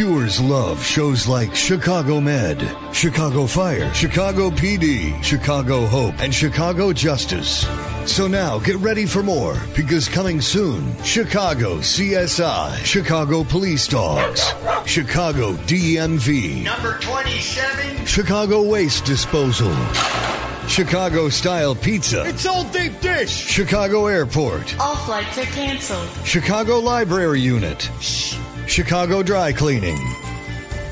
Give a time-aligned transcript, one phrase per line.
[0.00, 2.58] Viewers love shows like Chicago Med,
[2.90, 7.66] Chicago Fire, Chicago PD, Chicago Hope, and Chicago Justice.
[8.06, 14.40] So now get ready for more because coming soon, Chicago CSI, Chicago Police Dogs,
[14.86, 18.06] Chicago DMV, Number 27.
[18.06, 19.76] Chicago Waste Disposal,
[20.66, 23.28] Chicago Style Pizza, It's all Deep Dish.
[23.30, 26.08] Chicago Airport, All flights are canceled.
[26.24, 27.90] Chicago Library Unit,
[28.70, 29.98] Chicago Dry Cleaning,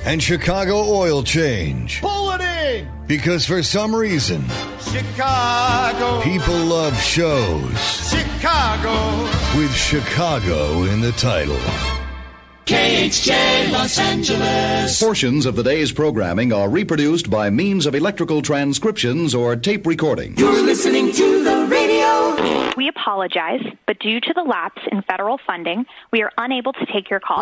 [0.05, 2.01] and Chicago Oil Change.
[2.01, 2.89] Pull it in.
[3.07, 4.45] Because for some reason,
[4.81, 6.21] Chicago.
[6.23, 9.23] people love shows Chicago.
[9.57, 11.61] with Chicago in the title.
[12.67, 15.01] KHJ Los Angeles.
[15.01, 20.37] Portions of the day's programming are reproduced by means of electrical transcriptions or tape recording.
[20.37, 20.98] You're listening to the radio.
[22.79, 27.11] We apologize, but due to the lapse in federal funding, we are unable to take
[27.11, 27.39] your call.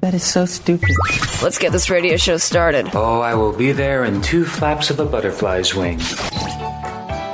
[0.00, 0.90] That is so stupid.
[1.42, 2.88] Let's get this radio show started.
[2.94, 5.98] Oh, I will be there in two flaps of a butterfly's wing.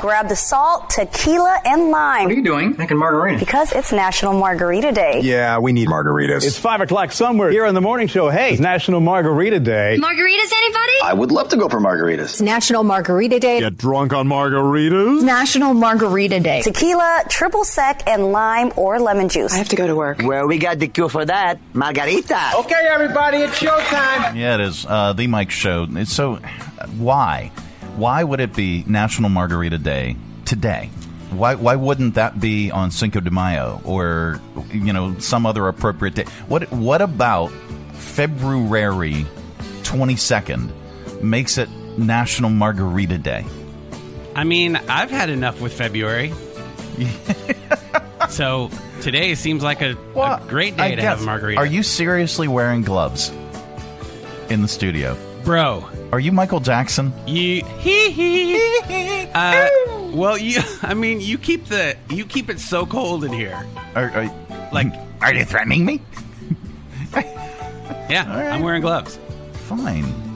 [0.00, 2.24] Grab the salt, tequila, and lime.
[2.24, 2.74] What are you doing?
[2.78, 3.38] Making margarita.
[3.38, 5.20] Because it's National Margarita Day.
[5.22, 6.42] Yeah, we need margaritas.
[6.46, 8.30] It's 5 o'clock somewhere here on the morning show.
[8.30, 9.98] Hey, it's National Margarita Day.
[10.00, 10.92] Margaritas, anybody?
[11.04, 12.20] I would love to go for margaritas.
[12.20, 13.60] It's National Margarita Day.
[13.60, 15.22] Get drunk on margaritas?
[15.22, 16.62] National Margarita Day.
[16.62, 19.52] Tequila, triple sec, and lime or lemon juice.
[19.52, 20.22] I have to go to work.
[20.22, 21.58] Well, we got the cure for that.
[21.74, 22.52] Margarita.
[22.60, 24.34] Okay, everybody, it's showtime.
[24.36, 24.86] Yeah, it is.
[24.88, 25.86] Uh, the Mike Show.
[25.90, 26.36] It's so.
[26.96, 27.52] Why?
[28.00, 30.88] Why would it be National Margarita Day today?
[31.28, 34.40] Why, why wouldn't that be on Cinco de Mayo or
[34.72, 36.24] you know some other appropriate day?
[36.48, 37.50] What what about
[37.92, 39.26] February
[39.82, 40.72] twenty second
[41.22, 43.44] makes it National Margarita Day?
[44.34, 46.32] I mean, I've had enough with February.
[48.30, 48.70] so
[49.02, 51.04] today seems like a, a great day I to guess.
[51.04, 51.60] have a margarita.
[51.60, 53.28] Are you seriously wearing gloves
[54.48, 55.86] in the studio, bro?
[56.12, 57.12] Are you Michael Jackson?
[57.26, 59.30] You hee hee.
[59.34, 59.68] uh,
[60.12, 60.60] well, you.
[60.82, 63.64] I mean, you keep the you keep it so cold in here.
[63.94, 64.92] Are, are like?
[65.20, 66.00] Are you threatening me?
[68.08, 69.18] yeah, I'm wearing gloves.
[69.52, 70.30] Fine.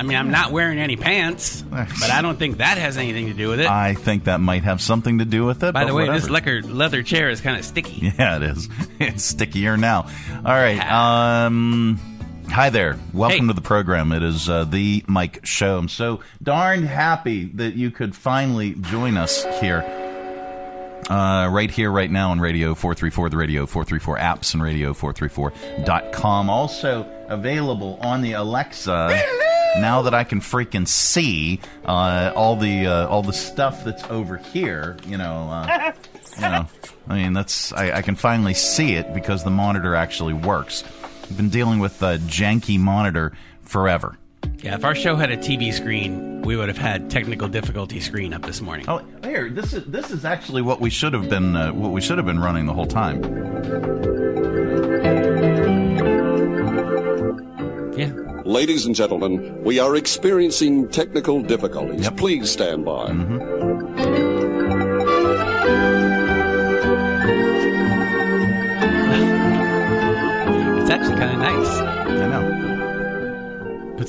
[0.00, 3.34] I mean, I'm not wearing any pants, but I don't think that has anything to
[3.34, 3.66] do with it.
[3.66, 5.74] I think that might have something to do with it.
[5.74, 6.20] By the way, whatever.
[6.20, 8.10] this leather leather chair is kind of sticky.
[8.18, 8.68] Yeah, it is.
[8.98, 10.08] It's stickier now.
[10.36, 10.80] All right.
[10.80, 12.00] Um,
[12.50, 12.98] hi there.
[13.12, 13.46] Welcome Hey.
[13.48, 14.12] to the program.
[14.12, 15.78] It is uh, the Mike Show.
[15.78, 19.84] I'm so darn happy that you could finally join us here.
[21.08, 26.48] Uh, right here, right now on Radio 434, the Radio 434 apps, and Radio434.com.
[26.50, 29.20] Also available on the Alexa.
[29.78, 34.36] Now that I can freaking see uh, all the uh, all the stuff that's over
[34.36, 35.92] here, you know, uh,
[36.36, 36.66] you know,
[37.08, 40.82] I mean, that's I, I can finally see it because the monitor actually works.
[41.30, 43.32] I've been dealing with a janky monitor
[43.62, 44.16] forever.
[44.62, 48.34] Yeah, if our show had a TV screen, we would have had technical difficulty screen
[48.34, 48.84] up this morning.
[48.88, 52.00] Oh, here, this is this is actually what we should have been uh, what we
[52.00, 53.22] should have been running the whole time.
[57.96, 58.12] Yeah.
[58.44, 62.10] Ladies and gentlemen, we are experiencing technical difficulties.
[62.10, 63.04] Please stand by.
[63.04, 63.59] It's
[71.00, 71.80] actually kind of nice.
[71.80, 72.70] I know.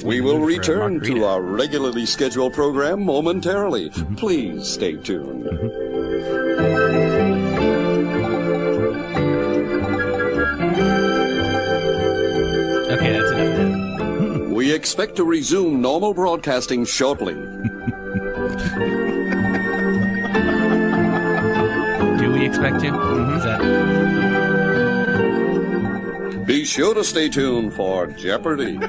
[0.05, 3.89] We will return to our regularly scheduled program momentarily.
[4.17, 5.47] Please stay tuned.
[12.91, 14.49] Okay, that's enough.
[14.51, 17.33] We expect to resume normal broadcasting shortly.
[22.17, 22.87] Do we expect to?
[23.35, 23.90] Is that
[26.45, 28.77] Be sure to stay tuned for Jeopardy.
[28.77, 28.83] All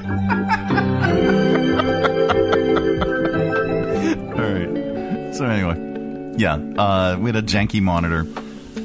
[4.39, 5.35] right.
[5.35, 8.25] So anyway, yeah, uh, we had a janky monitor,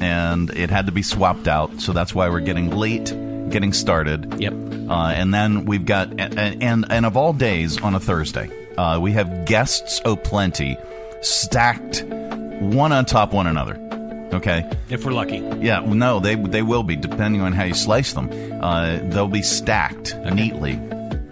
[0.00, 1.80] and it had to be swapped out.
[1.80, 3.14] So that's why we're getting late
[3.50, 4.40] getting started.
[4.40, 4.52] Yep.
[4.88, 8.98] Uh, and then we've got and, and and of all days on a Thursday, uh,
[9.00, 10.76] we have guests oh plenty,
[11.22, 13.87] stacked one on top one another.
[14.32, 14.70] Okay.
[14.90, 15.38] if we're lucky?
[15.60, 18.30] Yeah, no, they they will be depending on how you slice them.
[18.62, 20.74] Uh, they'll be stacked neatly.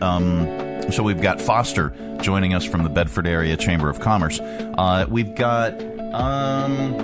[0.00, 4.40] Um, so we've got Foster joining us from the Bedford Area Chamber of Commerce.
[4.40, 5.74] Uh, we've got
[6.14, 6.94] um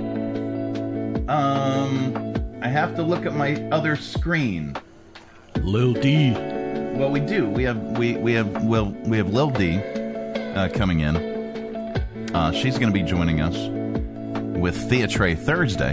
[1.29, 2.33] um.
[2.63, 4.77] I have to look at my other screen.
[5.61, 6.31] Lil D.
[6.33, 7.49] well, we do.
[7.49, 9.79] We have we we have well we have Lil D
[10.55, 11.17] uh, coming in.
[12.35, 13.57] Uh, she's going to be joining us
[14.63, 15.93] with Theatre Thursday,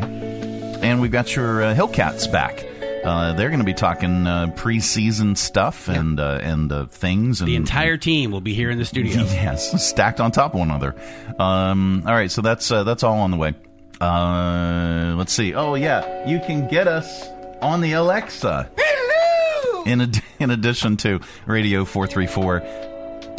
[0.82, 2.64] and we've got your uh, Hillcats back.
[3.04, 7.42] Uh, they're going to be talking uh, preseason stuff and uh, and uh, things.
[7.42, 9.24] And, The entire team will be here in the studio.
[9.24, 10.96] yes, stacked on top of one another.
[11.40, 13.56] Um, all right, so that's uh, that's all on the way.
[14.00, 15.56] Uh, let's see.
[15.56, 17.28] Oh yeah, you can get us
[17.62, 18.70] on the Alexa.
[18.78, 19.84] Hello.
[19.86, 22.62] In ad- in addition to Radio Four Three Four.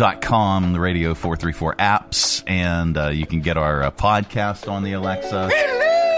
[0.01, 4.83] Dot com, the Radio 434 apps, and uh, you can get our uh, podcast on
[4.83, 5.51] the Alexa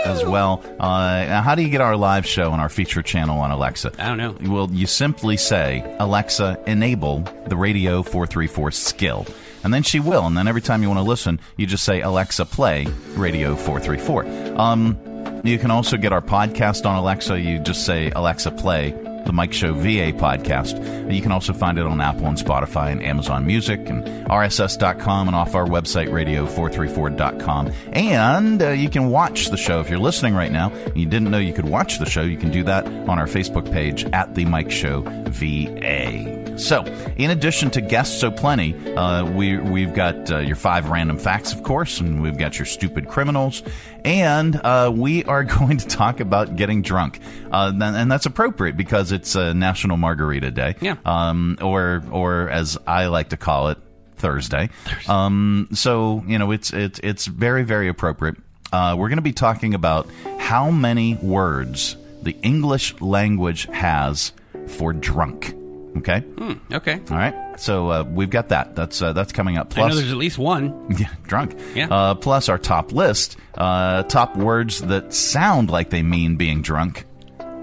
[0.04, 0.62] as well.
[0.78, 3.90] Uh, how do you get our live show and our feature channel on Alexa?
[3.98, 4.36] I don't know.
[4.54, 9.26] Well, you simply say, Alexa, enable the Radio 434 skill.
[9.64, 10.28] And then she will.
[10.28, 12.86] And then every time you want to listen, you just say, Alexa, play
[13.16, 14.60] Radio 434.
[14.60, 17.40] Um, you can also get our podcast on Alexa.
[17.40, 18.92] You just say, Alexa, play
[19.24, 21.12] the Mike Show VA podcast.
[21.12, 25.36] You can also find it on Apple and Spotify and Amazon Music and RSS.com and
[25.36, 27.72] off our website, radio434.com.
[27.92, 30.72] And uh, you can watch the show if you're listening right now.
[30.94, 32.22] You didn't know you could watch the show.
[32.22, 36.42] You can do that on our Facebook page at the Mike Show VA.
[36.58, 36.84] So,
[37.16, 41.52] in addition to guests so plenty, uh, we we've got uh, your five random facts,
[41.52, 43.62] of course, and we've got your stupid criminals,
[44.04, 47.20] and uh, we are going to talk about getting drunk,
[47.50, 50.96] uh, and that's appropriate because it's uh, National Margarita Day, Yeah.
[51.04, 53.78] um, or or as I like to call it,
[54.16, 54.70] Thursday.
[55.08, 58.36] Um, so you know, it's it's it's very very appropriate.
[58.72, 64.32] Uh, we're going to be talking about how many words the English language has
[64.68, 65.54] for drunk.
[65.98, 66.20] Okay.
[66.20, 67.00] Hmm, okay.
[67.10, 67.34] All right.
[67.60, 68.74] So uh, we've got that.
[68.74, 69.76] That's uh, that's coming up.
[69.76, 70.94] I know Plus, there's at least one.
[70.98, 71.54] yeah, drunk.
[71.74, 71.88] Yeah.
[71.90, 77.04] Uh, plus our top list, uh, top words that sound like they mean being drunk,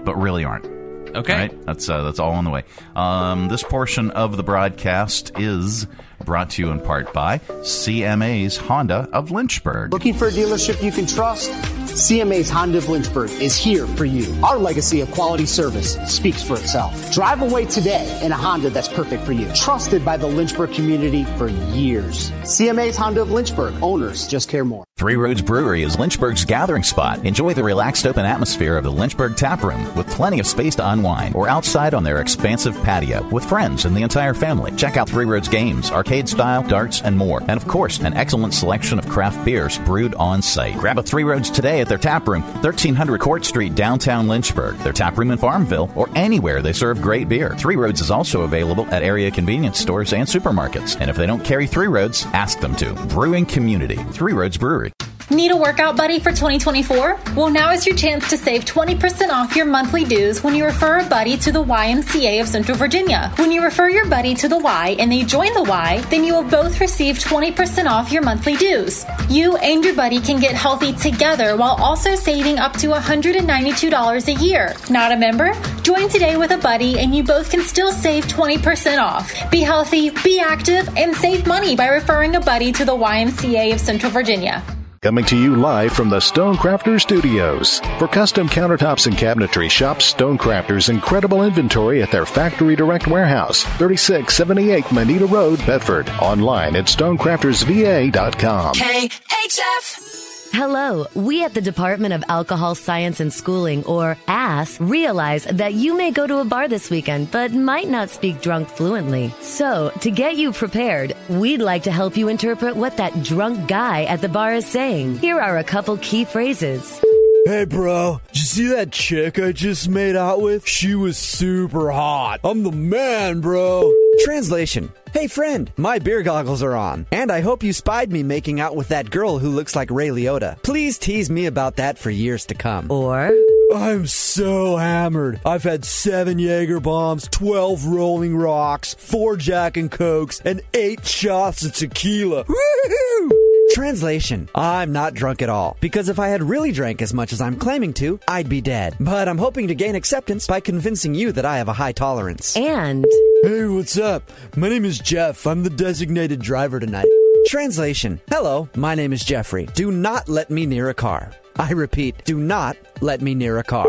[0.04, 0.79] but really aren't.
[1.14, 1.32] Okay.
[1.32, 1.66] All right.
[1.66, 2.64] That's uh, that's all on the way.
[2.94, 5.86] Um, this portion of the broadcast is
[6.24, 9.92] brought to you in part by CMA's Honda of Lynchburg.
[9.92, 11.50] Looking for a dealership you can trust?
[11.90, 14.32] CMA's Honda of Lynchburg is here for you.
[14.44, 17.12] Our legacy of quality service speaks for itself.
[17.12, 19.52] Drive away today in a Honda that's perfect for you.
[19.54, 22.30] Trusted by the Lynchburg community for years.
[22.42, 23.74] CMA's Honda of Lynchburg.
[23.82, 24.84] Owners just care more.
[24.96, 27.24] Three Roads Brewery is Lynchburg's gathering spot.
[27.24, 30.90] Enjoy the relaxed open atmosphere of the Lynchburg Tap Room with plenty of space to
[30.90, 34.70] unwind or outside on their expansive patio with friends and the entire family.
[34.72, 37.40] Check out Three Roads games, arcade style, darts, and more.
[37.40, 40.76] And of course, an excellent selection of craft beers brewed on site.
[40.76, 44.92] Grab a Three Roads today at their tap room, 1300 Court Street, downtown Lynchburg, their
[44.92, 47.54] tap room in Farmville, or anywhere they serve great beer.
[47.56, 51.00] Three Roads is also available at area convenience stores and supermarkets.
[51.00, 52.92] And if they don't carry Three Roads, ask them to.
[53.08, 54.92] Brewing Community, Three Roads Brewery.
[55.30, 57.20] Need a workout buddy for 2024?
[57.36, 60.98] Well, now is your chance to save 20% off your monthly dues when you refer
[60.98, 63.32] a buddy to the YMCA of Central Virginia.
[63.36, 66.34] When you refer your buddy to the Y and they join the Y, then you
[66.34, 69.06] will both receive 20% off your monthly dues.
[69.28, 74.44] You and your buddy can get healthy together while also saving up to $192 a
[74.44, 74.74] year.
[74.90, 75.52] Not a member?
[75.82, 79.32] Join today with a buddy and you both can still save 20% off.
[79.48, 83.78] Be healthy, be active, and save money by referring a buddy to the YMCA of
[83.78, 84.64] Central Virginia.
[85.02, 87.80] Coming to you live from the Stonecrafter Studios.
[87.98, 94.92] For custom countertops and cabinetry, shop Stonecrafter's incredible inventory at their Factory Direct Warehouse, 3678
[94.92, 96.10] Moneta Road, Bedford.
[96.20, 98.74] Online at stonecraftersva.com.
[98.74, 100.09] KHF.
[100.52, 105.96] Hello, we at the Department of Alcohol Science and Schooling, or ASS, realize that you
[105.96, 109.32] may go to a bar this weekend, but might not speak drunk fluently.
[109.40, 114.04] So, to get you prepared, we'd like to help you interpret what that drunk guy
[114.04, 115.18] at the bar is saying.
[115.18, 117.00] Here are a couple key phrases.
[117.46, 120.66] Hey, bro, did you see that chick I just made out with?
[120.66, 122.40] She was super hot.
[122.42, 123.92] I'm the man, bro.
[124.24, 124.92] Translation.
[125.12, 128.76] Hey friend, my beer goggles are on, and I hope you spied me making out
[128.76, 130.62] with that girl who looks like Ray Liotta.
[130.62, 132.90] Please tease me about that for years to come.
[132.90, 133.32] Or
[133.74, 135.40] I'm so hammered.
[135.44, 141.64] I've had seven Jaeger bombs, 12 Rolling Rocks, four Jack and Cokes, and eight shots
[141.64, 142.44] of tequila.
[142.44, 143.49] Woohoo!
[143.72, 144.48] Translation.
[144.52, 147.56] I'm not drunk at all, because if I had really drank as much as I'm
[147.56, 148.96] claiming to, I'd be dead.
[148.98, 152.56] But I'm hoping to gain acceptance by convincing you that I have a high tolerance.
[152.56, 153.06] And.
[153.42, 154.28] Hey, what's up?
[154.56, 155.46] My name is Jeff.
[155.46, 157.06] I'm the designated driver tonight.
[157.46, 158.20] Translation.
[158.28, 159.66] Hello, my name is Jeffrey.
[159.74, 161.32] Do not let me near a car.
[161.60, 163.86] I repeat, do not let me near a car.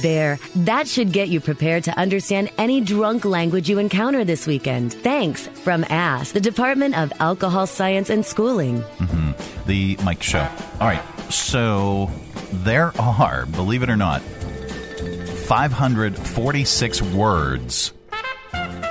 [0.00, 0.38] There.
[0.56, 4.94] That should get you prepared to understand any drunk language you encounter this weekend.
[4.94, 8.80] Thanks from ASS, the Department of Alcohol Science and Schooling.
[8.80, 9.32] Mm-hmm.
[9.66, 10.48] The Mike Show.
[10.80, 11.02] All right.
[11.30, 12.10] So
[12.52, 17.92] there are, believe it or not, 546 words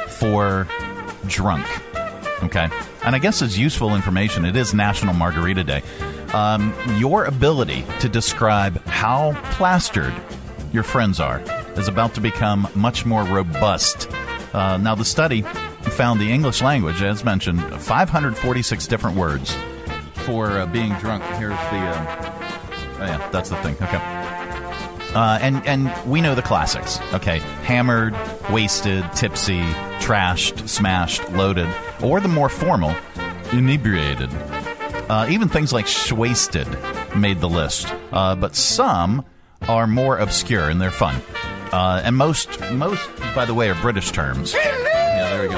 [0.09, 0.67] for
[1.25, 1.65] drunk.
[2.43, 2.69] Okay.
[3.03, 4.45] And I guess it's useful information.
[4.45, 5.81] It is National Margarita Day.
[6.33, 10.13] Um, your ability to describe how plastered
[10.71, 11.41] your friends are
[11.75, 14.09] is about to become much more robust.
[14.53, 19.55] Uh, now, the study found the English language, as mentioned, 546 different words
[20.13, 21.23] for uh, being drunk.
[21.37, 21.79] Here's the.
[21.79, 22.39] Uh,
[22.99, 23.75] oh, yeah, that's the thing.
[23.75, 23.99] Okay.
[25.15, 26.99] Uh, and and we know the classics.
[27.13, 28.15] Okay, hammered,
[28.51, 29.61] wasted, tipsy,
[29.99, 31.67] trashed, smashed, loaded,
[32.03, 32.95] or the more formal,
[33.51, 34.29] inebriated.
[35.09, 36.67] Uh, even things like wasted
[37.15, 39.25] made the list, uh, but some
[39.67, 41.19] are more obscure and they're fun.
[41.71, 44.53] Uh, and most most, by the way, are British terms.
[44.53, 45.57] Yeah, there we go.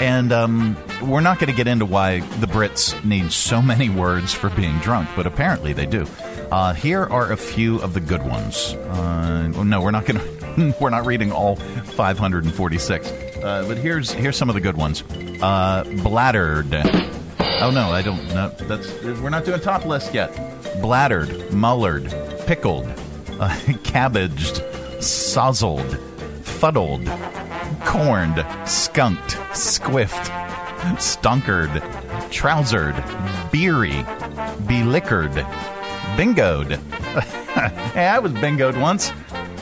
[0.00, 4.32] And um, we're not going to get into why the Brits need so many words
[4.32, 6.06] for being drunk, but apparently they do.
[6.50, 8.72] Uh, here are a few of the good ones.
[8.74, 10.18] Uh, no, we're not going
[10.56, 10.74] to.
[10.80, 13.08] we're not reading all 546.
[13.10, 15.02] Uh, but here's here's some of the good ones.
[15.42, 17.19] Uh, bladdered.
[17.62, 18.22] Oh no, I don't.
[18.34, 20.32] No, that's we're not doing top list yet.
[20.80, 22.10] Bladdered, mullered,
[22.46, 22.86] pickled,
[23.38, 24.56] uh, cabbaged,
[24.98, 25.98] sozzled,
[26.42, 27.06] fuddled,
[27.84, 30.30] corned, skunked, squiffed,
[30.98, 31.80] stunkered,
[32.30, 32.96] trousered,
[33.50, 34.04] beery,
[34.66, 35.32] beliquored,
[36.16, 36.78] bingoed.
[37.92, 39.12] hey, I was bingoed once.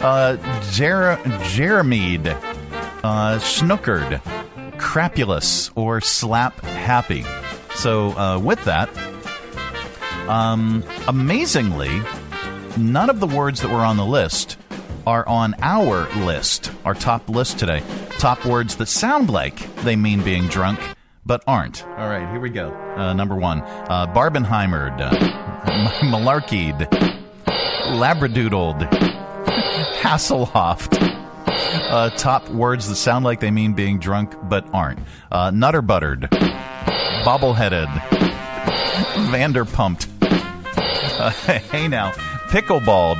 [0.00, 0.36] Uh,
[0.70, 4.20] Jer- Jeremied, uh, snookered,
[4.78, 7.24] crapulous, or slap happy.
[7.78, 8.90] So, uh, with that,
[10.28, 12.02] um, amazingly,
[12.76, 14.58] none of the words that were on the list
[15.06, 17.82] are on our list, our top list today.
[18.18, 20.80] Top words that sound like they mean being drunk,
[21.24, 21.86] but aren't.
[21.86, 22.72] All right, here we go.
[22.96, 25.10] Uh, number one uh, Barbenheimered, uh,
[26.02, 26.88] Malarkeyed,
[27.46, 28.90] Labradoodled,
[30.00, 30.98] Hasselhoffed.
[31.90, 34.98] Uh, top words that sound like they mean being drunk, but aren't.
[35.30, 36.28] Uh, nutter buttered,
[37.24, 37.88] bobbleheaded,
[39.30, 40.06] Vanderpumped.
[40.22, 41.30] Uh,
[41.70, 42.12] hey now,
[42.48, 43.18] pickleballed,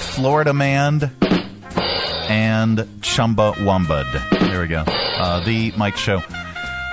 [0.00, 1.10] Florida manned,
[2.28, 4.30] and chumba wumbud.
[4.50, 4.84] There we go.
[4.86, 6.22] Uh, the Mike Show.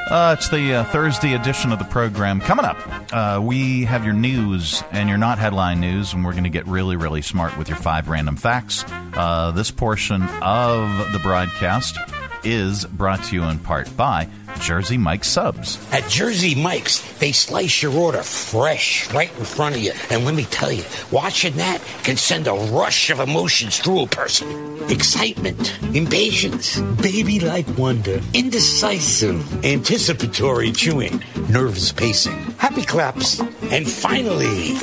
[0.10, 2.40] Uh, it's the uh, Thursday edition of the program.
[2.40, 2.78] Coming up,
[3.12, 6.68] uh, we have your news and your not headline news, and we're going to get
[6.68, 8.86] really, really smart with your five random facts.
[9.16, 11.98] Uh, this portion of the broadcast
[12.46, 15.78] is brought to you in part by Jersey Mike's Subs.
[15.92, 19.92] At Jersey Mike's, they slice your order fresh right in front of you.
[20.10, 24.08] And let me tell you, watching that can send a rush of emotions through a
[24.08, 24.82] person.
[24.90, 34.76] Excitement, impatience, baby like wonder, indecisive, anticipatory chewing, nervous pacing, happy claps, and finally,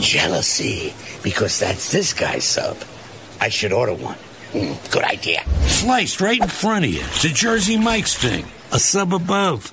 [0.00, 2.76] jealousy, because that's this guy's sub.
[3.40, 4.16] I should order one.
[4.52, 5.44] Mm, good idea.
[5.66, 7.00] Sliced right in front of you.
[7.00, 8.44] It's a Jersey Mike's thing.
[8.72, 9.72] A sub above.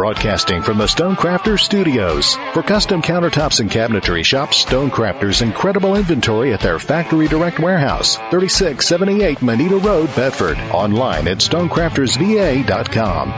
[0.00, 2.34] Broadcasting from the Stonecrafters Studios.
[2.54, 9.42] For custom countertops and cabinetry, shop Stonecrafters' incredible inventory at their factory direct warehouse, 3678
[9.42, 10.56] Moneta Road, Bedford.
[10.72, 13.32] Online at stonecraftersva.com.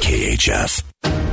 [0.00, 0.82] KHF.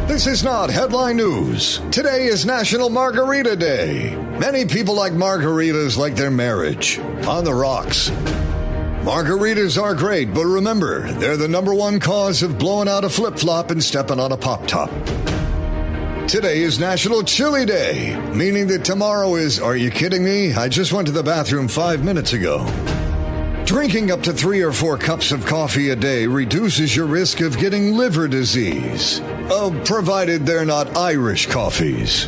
[0.10, 1.80] This is not headline news.
[1.90, 4.18] Today is National Margarita Day.
[4.38, 7.00] Many people like margaritas like their marriage.
[7.26, 8.12] On the rocks.
[9.08, 13.40] Margaritas are great, but remember, they're the number one cause of blowing out a flip
[13.40, 14.90] flop and stepping on a pop top.
[16.28, 20.54] Today is National Chili Day, meaning that tomorrow is, are you kidding me?
[20.54, 22.66] I just went to the bathroom five minutes ago.
[23.64, 27.58] Drinking up to three or four cups of coffee a day reduces your risk of
[27.58, 32.28] getting liver disease, uh, provided they're not Irish coffees.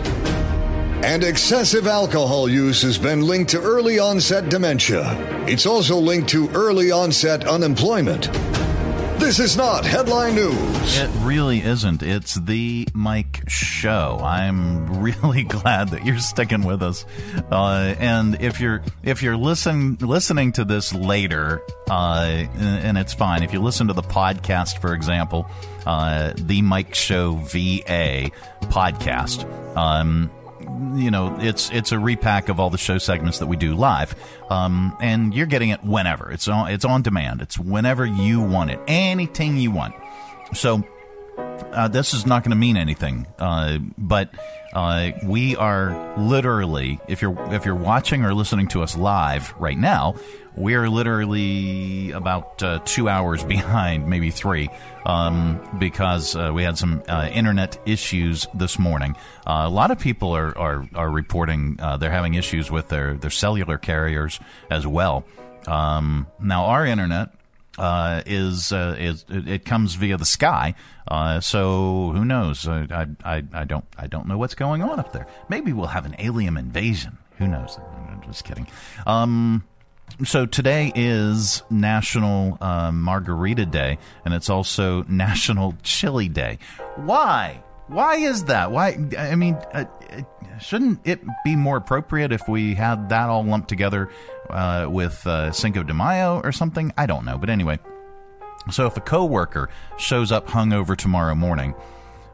[1.01, 5.15] And excessive alcohol use has been linked to early onset dementia.
[5.47, 8.29] It's also linked to early onset unemployment.
[9.19, 10.97] This is not headline news.
[10.97, 12.03] It really isn't.
[12.03, 14.19] It's the Mike Show.
[14.21, 17.05] I'm really glad that you're sticking with us.
[17.51, 23.43] Uh, and if you're if you're listen listening to this later, uh, and it's fine.
[23.43, 25.49] If you listen to the podcast, for example,
[25.85, 28.31] uh, the Mike Show VA
[28.63, 29.45] podcast.
[29.75, 30.31] Um,
[30.95, 34.15] you know, it's it's a repack of all the show segments that we do live,
[34.49, 36.31] um, and you're getting it whenever.
[36.31, 37.41] It's on it's on demand.
[37.41, 39.95] It's whenever you want it, anything you want.
[40.53, 40.83] So
[41.71, 44.29] uh, this is not going to mean anything, uh, but
[44.73, 49.77] uh, we are literally if you're if you're watching or listening to us live right
[49.77, 50.15] now,
[50.55, 54.69] we're literally about uh, two hours behind, maybe three,
[55.05, 59.15] um, because uh, we had some uh, internet issues this morning.
[59.47, 63.15] Uh, a lot of people are are, are reporting uh, they're having issues with their
[63.15, 64.39] their cellular carriers
[64.69, 65.25] as well.
[65.67, 67.29] Um, now our internet.
[67.77, 70.75] Uh, is is it, comes via the sky,
[71.39, 72.67] so who knows?
[72.67, 75.27] I, I I don't I don't know what's going on up there.
[75.47, 77.17] Maybe we'll have an alien invasion.
[77.37, 77.79] Who knows?
[78.09, 78.67] I'm just kidding.
[79.07, 79.63] Um,
[80.23, 86.59] so today is National uh, Margarita Day, and it's also National Chili Day.
[86.95, 87.63] Why?
[87.87, 88.71] Why is that?
[88.71, 88.97] Why?
[89.17, 89.85] I mean, uh,
[90.59, 94.09] shouldn't it be more appropriate if we had that all lumped together
[94.49, 96.93] uh, with uh, Cinco de Mayo or something?
[96.97, 97.79] I don't know, but anyway.
[98.71, 101.73] So if a coworker shows up hungover tomorrow morning,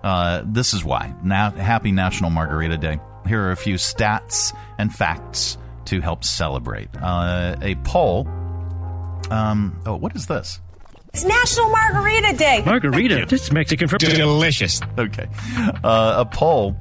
[0.04, 1.14] uh, this is why.
[1.24, 3.00] Now, happy National Margarita Day.
[3.26, 6.90] Here are a few stats and facts to help celebrate.
[7.02, 8.28] Uh, a poll.
[9.30, 10.60] Um, oh, what is this?
[11.14, 12.62] It's National Margarita Day.
[12.66, 13.26] Margarita.
[13.28, 14.82] This is Mexican for delicious.
[14.98, 15.28] Okay,
[15.84, 16.76] uh, a poll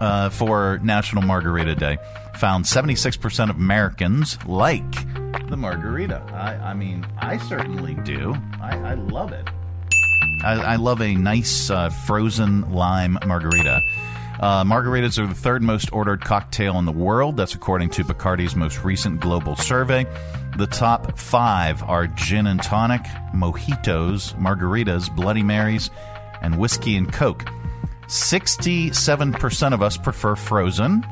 [0.00, 1.98] uh, for National Margarita Day
[2.36, 4.92] found 76% of Americans like
[5.48, 6.22] the margarita.
[6.32, 8.34] I, I mean, I certainly do.
[8.60, 9.46] I, I love it.
[10.42, 13.82] I, I, love a nice uh, frozen lime margarita.
[14.40, 17.36] Uh, margaritas are the third most ordered cocktail in the world.
[17.36, 20.06] That's according to Bacardi's most recent global survey.
[20.56, 23.02] The top five are gin and tonic,
[23.34, 25.90] mojitos, margaritas, Bloody Marys,
[26.40, 27.44] and whiskey and Coke.
[28.06, 31.02] 67% of us prefer frozen,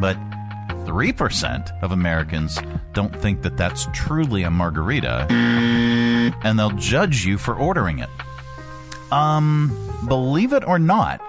[0.00, 0.16] but
[0.86, 2.58] 3% of Americans
[2.92, 8.08] don't think that that's truly a margarita, and they'll judge you for ordering it.
[9.10, 11.20] Um, believe it or not,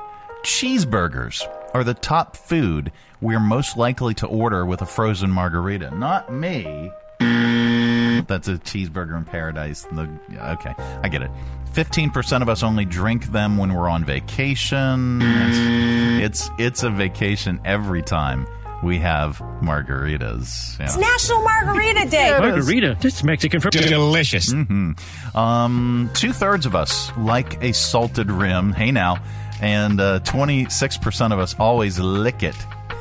[0.44, 5.94] cheeseburgers are the top food we're most likely to order with a frozen margarita.
[5.94, 6.92] Not me.
[7.20, 9.84] That's a cheeseburger in paradise.
[9.84, 10.10] The,
[10.54, 10.74] okay,
[11.04, 11.32] I get it.
[11.74, 15.20] 15% of us only drink them when we're on vacation.
[15.22, 18.48] It's, it's a vacation every time
[18.82, 20.80] we have margaritas.
[20.80, 20.86] Yeah.
[20.86, 22.30] It's National Margarita Day.
[22.30, 22.98] Yeah, Margarita.
[23.02, 24.54] This is Mexican for delicious.
[24.54, 25.38] Mm-hmm.
[25.38, 28.72] Um, Two thirds of us like a salted rim.
[28.72, 29.22] Hey now,
[29.62, 32.56] and uh, 26% of us always lick it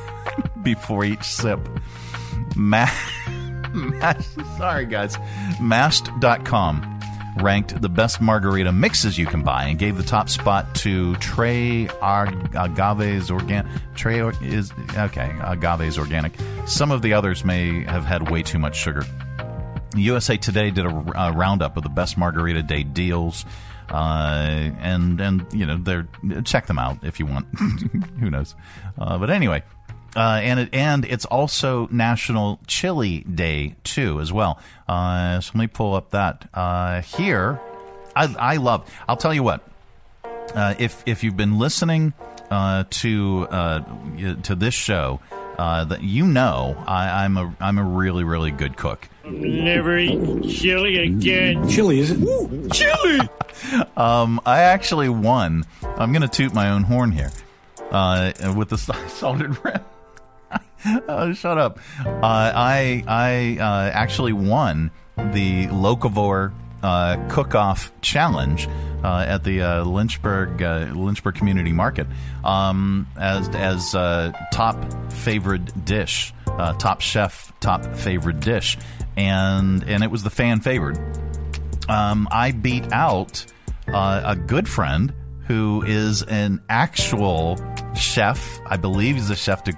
[0.63, 1.61] before each sip.
[2.57, 2.87] Ma-
[4.57, 5.17] sorry, guys.
[5.61, 6.95] Mashed.com
[7.41, 11.89] ranked the best margarita mixes you can buy and gave the top spot to Tres
[12.03, 13.71] Agaves Organic.
[13.95, 15.31] Trey is okay.
[15.43, 16.33] Agave's Organic.
[16.67, 19.05] Some of the others may have had way too much sugar.
[19.97, 23.45] USA Today did a, a roundup of the best margarita day deals.
[23.91, 26.07] Uh, and and you know they're
[26.45, 27.47] check them out if you want.
[28.21, 28.55] Who knows?
[28.99, 29.63] Uh, but anyway,
[30.17, 34.59] uh, and it and it's also National Chili Day too as well.
[34.89, 37.61] Uh, so let me pull up that uh, here.
[38.17, 38.91] I, I love.
[39.09, 39.63] I'll tell you what.
[40.55, 42.15] Uh, if if you've been listening
[42.51, 43.81] uh, to uh,
[44.43, 45.21] to this show,
[45.57, 49.09] that you know I, I'm a I'm a really really good cook.
[49.31, 51.69] Never eat chili again.
[51.69, 52.19] Chili is it?
[52.19, 53.29] Ooh, chili.
[53.97, 55.65] um, I actually won.
[55.83, 57.31] I'm going to toot my own horn here
[57.91, 59.81] uh, with the salted rim.
[61.09, 61.79] oh, shut up.
[62.07, 68.69] Uh, I I uh, actually won the Locavore uh, cook-off challenge
[69.03, 72.07] uh, at the uh, Lynchburg uh, Lynchburg Community Market
[72.45, 73.93] um, as as
[74.53, 74.77] top
[75.13, 76.33] favorite dish,
[76.79, 78.79] top chef top favorite dish,
[79.19, 80.99] and and it was the fan favorite.
[81.89, 83.45] Um, I beat out
[83.89, 85.13] uh, a good friend
[85.47, 87.59] who is an actual
[87.97, 88.61] chef.
[88.67, 89.73] I believe he's a chef de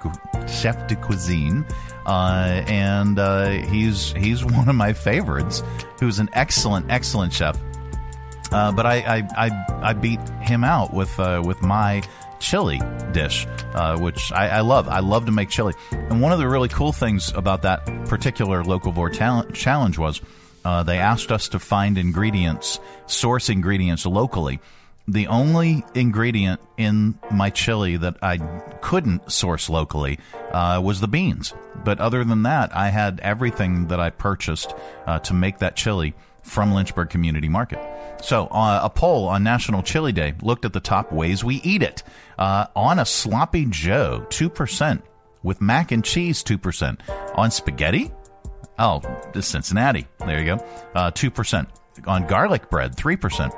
[0.47, 1.65] chef de cuisine,
[2.05, 5.63] uh, and uh, he's he's one of my favorites.
[5.99, 7.57] Who's an excellent excellent chef.
[8.51, 12.03] Uh, but I, I, I I beat him out with uh, with my
[12.41, 12.81] chili
[13.13, 14.89] dish, uh, which I, I, love.
[14.89, 15.73] I love to make chili.
[15.91, 20.21] And one of the really cool things about that particular Locavore talent challenge was
[20.65, 24.59] uh, they asked us to find ingredients, source ingredients locally.
[25.07, 28.37] The only ingredient in my chili that I
[28.81, 30.19] couldn't source locally
[30.51, 31.53] uh, was the beans.
[31.83, 34.73] But other than that, I had everything that I purchased
[35.07, 37.79] uh, to make that chili from Lynchburg Community Market.
[38.21, 41.81] So, uh, a poll on National Chili Day looked at the top ways we eat
[41.81, 42.03] it.
[42.37, 45.01] Uh, on a sloppy Joe, 2%.
[45.43, 46.99] With mac and cheese, 2%.
[47.35, 48.11] On spaghetti?
[48.77, 49.01] Oh,
[49.39, 50.07] Cincinnati.
[50.19, 50.65] There you go.
[50.93, 51.67] Uh, 2%.
[52.07, 53.53] On garlic bread, 3%.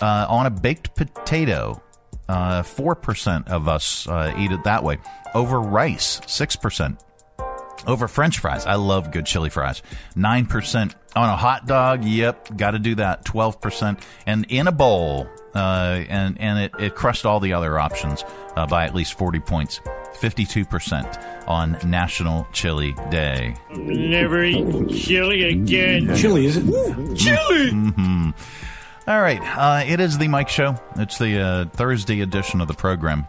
[0.00, 1.80] Uh, on a baked potato,
[2.28, 4.98] uh, 4% of us uh, eat it that way.
[5.34, 6.98] Over rice, 6%.
[7.86, 9.82] Over French fries, I love good chili fries.
[10.16, 13.24] 9% on a hot dog, yep, got to do that.
[13.24, 14.00] 12%.
[14.26, 18.24] And in a bowl, uh, and, and it, it crushed all the other options
[18.56, 19.80] uh, by at least 40 points.
[20.20, 23.54] 52% on National Chili Day.
[23.74, 26.14] Never eat chili again.
[26.16, 26.64] Chili, is it?
[27.16, 27.70] Chili!
[27.70, 28.30] Mm-hmm.
[29.06, 30.76] All right, uh, it is the Mike Show.
[30.96, 33.26] It's the uh, Thursday edition of the program.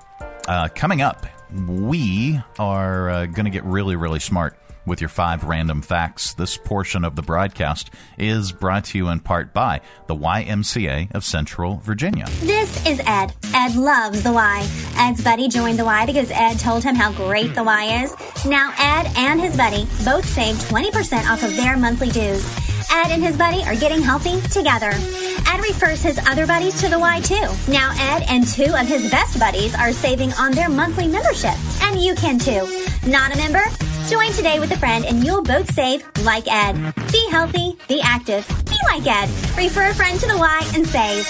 [0.47, 1.25] Uh, coming up,
[1.67, 6.33] we are uh, going to get really, really smart with your five random facts.
[6.33, 11.23] This portion of the broadcast is brought to you in part by the YMCA of
[11.23, 12.25] Central Virginia.
[12.41, 13.33] This is Ed.
[13.53, 14.67] Ed loves the Y.
[14.97, 18.15] Ed's buddy joined the Y because Ed told him how great the Y is.
[18.45, 22.43] Now, Ed and his buddy both saved 20% off of their monthly dues.
[22.91, 24.91] Ed and his buddy are getting healthy together.
[24.91, 27.47] Ed refers his other buddies to the Y too.
[27.71, 31.55] Now Ed and two of his best buddies are saving on their monthly membership.
[31.83, 32.67] And you can too.
[33.07, 33.63] Not a member?
[34.11, 36.73] Join today with a friend and you'll both save like Ed.
[37.13, 39.29] Be healthy, be active, be like Ed.
[39.57, 41.25] Refer a friend to the Y and save.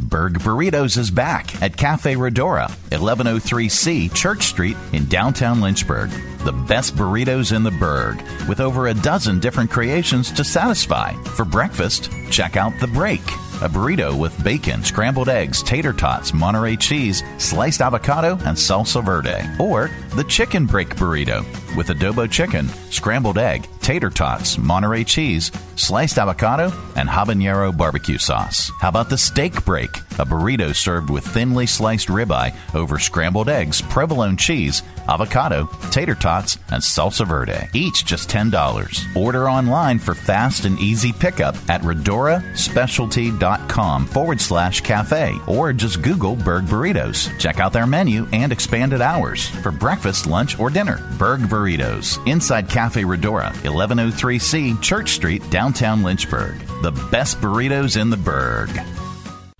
[0.00, 6.08] Berg Burritos is back at Cafe Redora, 1103C Church Street in downtown Lynchburg.
[6.44, 11.12] The best burritos in the Berg, with over a dozen different creations to satisfy.
[11.34, 13.22] For breakfast, check out The Break,
[13.62, 19.38] a burrito with bacon, scrambled eggs, tater tots, Monterey cheese, sliced avocado, and salsa verde.
[19.58, 21.44] Or the Chicken Break Burrito,
[21.76, 28.70] with adobo chicken, scrambled egg, tater tots, Monterey cheese, sliced avocado, and habanero barbecue sauce.
[28.80, 33.80] How about the Steak Break, a burrito served with thinly sliced ribeye over scrambled eggs,
[33.82, 37.68] provolone cheese, avocado, tater tots, and salsa verde.
[37.72, 39.16] Each just $10.
[39.16, 46.36] Order online for fast and easy pickup at redoraspecialty.com forward slash cafe or just Google
[46.36, 47.36] Berg Burritos.
[47.38, 50.98] Check out their menu and expanded hours for breakfast, lunch, or dinner.
[51.18, 56.58] Berg Burritos, inside Cafe Redora, 1103C Church Street, downtown Lynchburg.
[56.82, 58.68] The best burritos in the Berg.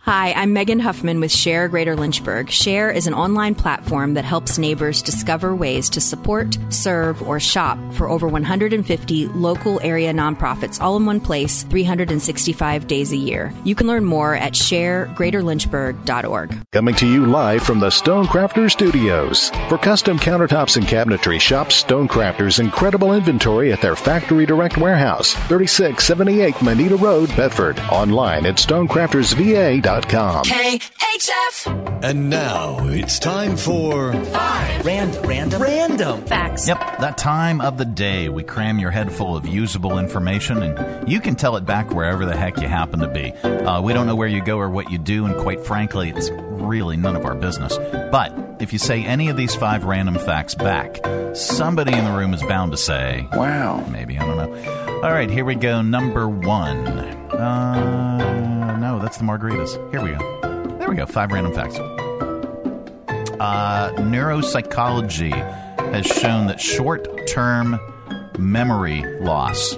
[0.04, 2.50] Hi, I'm Megan Huffman with Share Greater Lynchburg.
[2.50, 7.78] Share is an online platform that helps neighbors discover ways to support, serve, or shop
[7.92, 13.54] for over 150 local area nonprofits all in one place 365 days a year.
[13.62, 16.66] You can learn more at sharegreaterlynchburg.org.
[16.72, 19.50] Coming to you live from the Stonecrafter Studios.
[19.68, 26.60] For custom countertops and cabinetry, shop Stonecrafter's incredible inventory at their Factory Direct Warehouse, 3678
[26.60, 27.78] Moneta Road, Bedford.
[27.92, 29.91] Online at stonecraftersva.com.
[30.00, 32.00] KHF.
[32.02, 36.66] And now it's time for Five random, random, random facts.
[36.66, 41.08] Yep, that time of the day we cram your head full of usable information and
[41.08, 43.32] you can tell it back wherever the heck you happen to be.
[43.32, 46.30] Uh, we don't know where you go or what you do, and quite frankly, it's
[46.30, 47.76] really none of our business.
[48.10, 51.00] But if you say any of these five random facts back,
[51.34, 53.84] somebody in the room is bound to say, Wow.
[53.90, 55.00] Maybe, I don't know.
[55.02, 55.82] All right, here we go.
[55.82, 56.86] Number one.
[57.32, 58.11] Uh, no,
[59.02, 59.76] that's the margaritas.
[59.90, 60.78] Here we go.
[60.78, 61.06] There we go.
[61.06, 61.76] Five random facts.
[63.40, 65.32] Uh, neuropsychology
[65.92, 67.78] has shown that short term
[68.38, 69.76] memory loss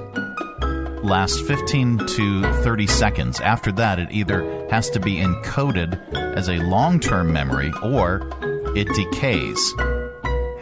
[1.03, 3.41] lasts 15 to 30 seconds.
[3.41, 8.31] After that, it either has to be encoded as a long term memory or
[8.77, 9.75] it decays.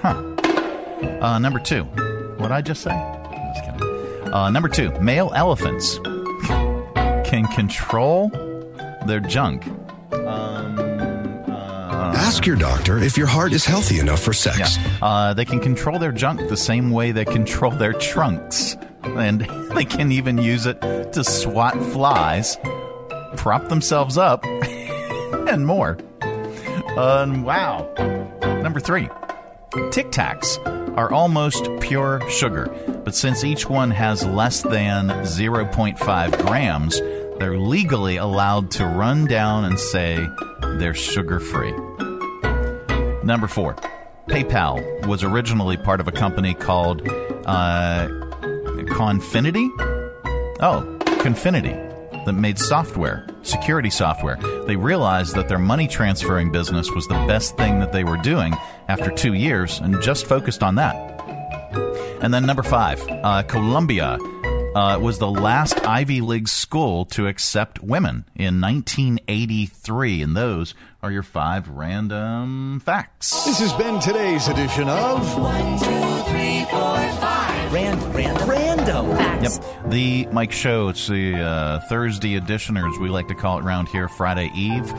[0.01, 0.21] Huh.
[1.21, 1.85] Uh, number two.
[2.39, 2.91] What I just say?
[3.55, 4.33] Just.
[4.33, 4.91] Uh, number two.
[5.01, 5.99] Male elephants
[7.25, 8.31] can control
[9.07, 9.67] their junk.
[10.13, 10.79] Um,
[11.49, 14.77] uh, Ask your doctor if your heart is healthy enough for sex.
[14.77, 14.99] Yeah.
[15.01, 18.77] Uh, they can control their junk the same way they control their trunks.
[19.03, 19.41] And
[19.75, 20.81] they can even use it
[21.13, 22.57] to swat flies,
[23.37, 24.45] prop themselves up,
[25.49, 25.99] and more.
[26.97, 27.89] Um, wow.
[28.63, 29.09] Number three
[29.91, 30.59] Tic Tacs
[30.97, 32.67] are almost pure sugar,
[33.05, 37.01] but since each one has less than 0.5 grams,
[37.39, 40.27] they're legally allowed to run down and say
[40.79, 41.73] they're sugar free.
[43.25, 43.77] Number four,
[44.29, 47.03] PayPal was originally part of a company called
[47.47, 48.09] uh,
[48.89, 49.69] Confinity.
[50.61, 51.75] Oh, Confinity
[52.25, 54.37] that made software, security software.
[54.67, 58.55] They realized that their money transferring business was the best thing that they were doing
[58.89, 60.95] after two years and just focused on that.
[62.23, 64.19] And then number five, uh, Columbia
[64.75, 70.23] uh, was the last Ivy League school to accept women in 1983.
[70.23, 73.45] And those are your five random facts.
[73.45, 77.73] This has been today's edition of One, two, three, four, five.
[77.73, 79.17] Random, random, random.
[79.17, 79.59] Facts.
[79.59, 79.91] Yep.
[79.91, 80.89] The Mike Show.
[80.89, 84.51] It's the uh, Thursday edition, or as we like to call it around here, Friday
[84.55, 84.93] Eve.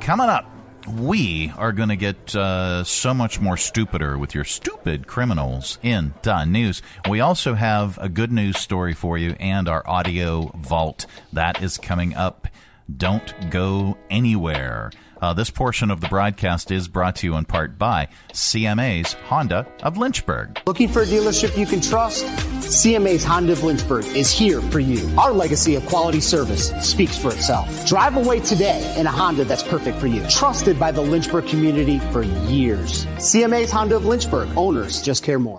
[0.00, 0.50] Coming up,
[0.88, 6.14] we are going to get uh, so much more stupider with your stupid criminals in
[6.22, 6.82] the news.
[7.08, 11.06] We also have a good news story for you and our audio vault.
[11.32, 12.48] That is coming up.
[12.94, 14.92] Don't go anywhere.
[15.20, 19.66] Uh, this portion of the broadcast is brought to you in part by CMA's Honda
[19.82, 20.60] of Lynchburg.
[20.66, 22.24] Looking for a dealership you can trust?
[22.66, 25.08] CMA's Honda of Lynchburg is here for you.
[25.18, 27.86] Our legacy of quality service speaks for itself.
[27.86, 30.26] Drive away today in a Honda that's perfect for you.
[30.28, 33.06] Trusted by the Lynchburg community for years.
[33.16, 34.48] CMA's Honda of Lynchburg.
[34.56, 35.58] Owners just care more.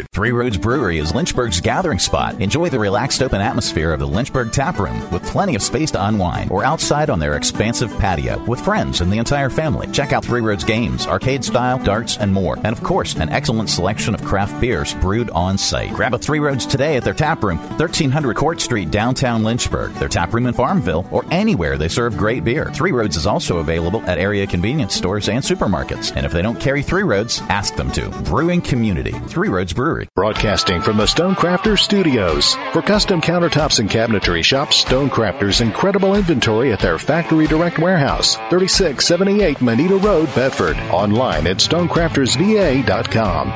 [0.13, 2.41] Three Roads Brewery is Lynchburg's gathering spot.
[2.41, 6.05] Enjoy the relaxed open atmosphere of the Lynchburg Tap Room with plenty of space to
[6.05, 9.87] unwind or outside on their expansive patio with friends and the entire family.
[9.91, 12.55] Check out Three Roads games, arcade style, darts, and more.
[12.57, 15.93] And of course, an excellent selection of craft beers brewed on site.
[15.93, 19.93] Grab a Three Roads today at their tap room, 1300 Court Street, downtown Lynchburg.
[19.93, 22.71] Their tap room in Farmville or anywhere they serve great beer.
[22.73, 26.15] Three Roads is also available at area convenience stores and supermarkets.
[26.15, 28.09] And if they don't carry Three Roads, ask them to.
[28.23, 29.90] Brewing Community, Three Roads Brewery.
[30.15, 32.55] Broadcasting from the Stonecrafters Studios.
[32.73, 39.61] For custom countertops and cabinetry, shop Stonecrafters' incredible inventory at their Factory Direct Warehouse, 3678
[39.61, 40.77] Moneta Road, Bedford.
[40.91, 43.51] Online at stonecraftersva.com.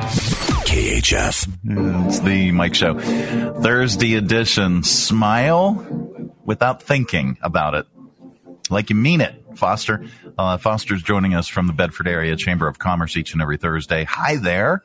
[0.66, 1.48] KHF.
[2.08, 2.98] It's the Mike Show.
[2.98, 4.82] Thursday edition.
[4.82, 5.86] Smile
[6.44, 7.86] without thinking about it.
[8.68, 10.04] Like you mean it, Foster.
[10.36, 14.04] Uh, Foster's joining us from the Bedford Area Chamber of Commerce each and every Thursday.
[14.04, 14.82] Hi there.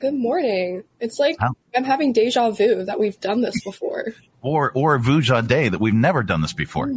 [0.00, 0.84] Good morning.
[0.98, 1.36] It's like
[1.76, 4.14] I'm having deja vu that we've done this before.
[4.42, 6.90] Or or Vuja Day that we've never done this before.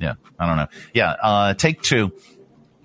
[0.00, 0.66] Yeah, I don't know.
[0.92, 2.10] Yeah, uh, take two.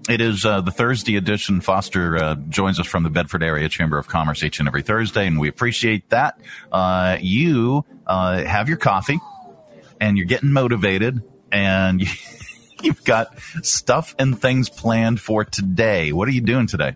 [0.07, 1.61] It is uh, the Thursday edition.
[1.61, 5.25] Foster uh, joins us from the Bedford Area Chamber of Commerce each and every Thursday,
[5.25, 6.39] and we appreciate that.
[6.71, 9.19] Uh, you uh, have your coffee,
[9.99, 12.03] and you're getting motivated, and
[12.83, 16.11] you've got stuff and things planned for today.
[16.11, 16.95] What are you doing today?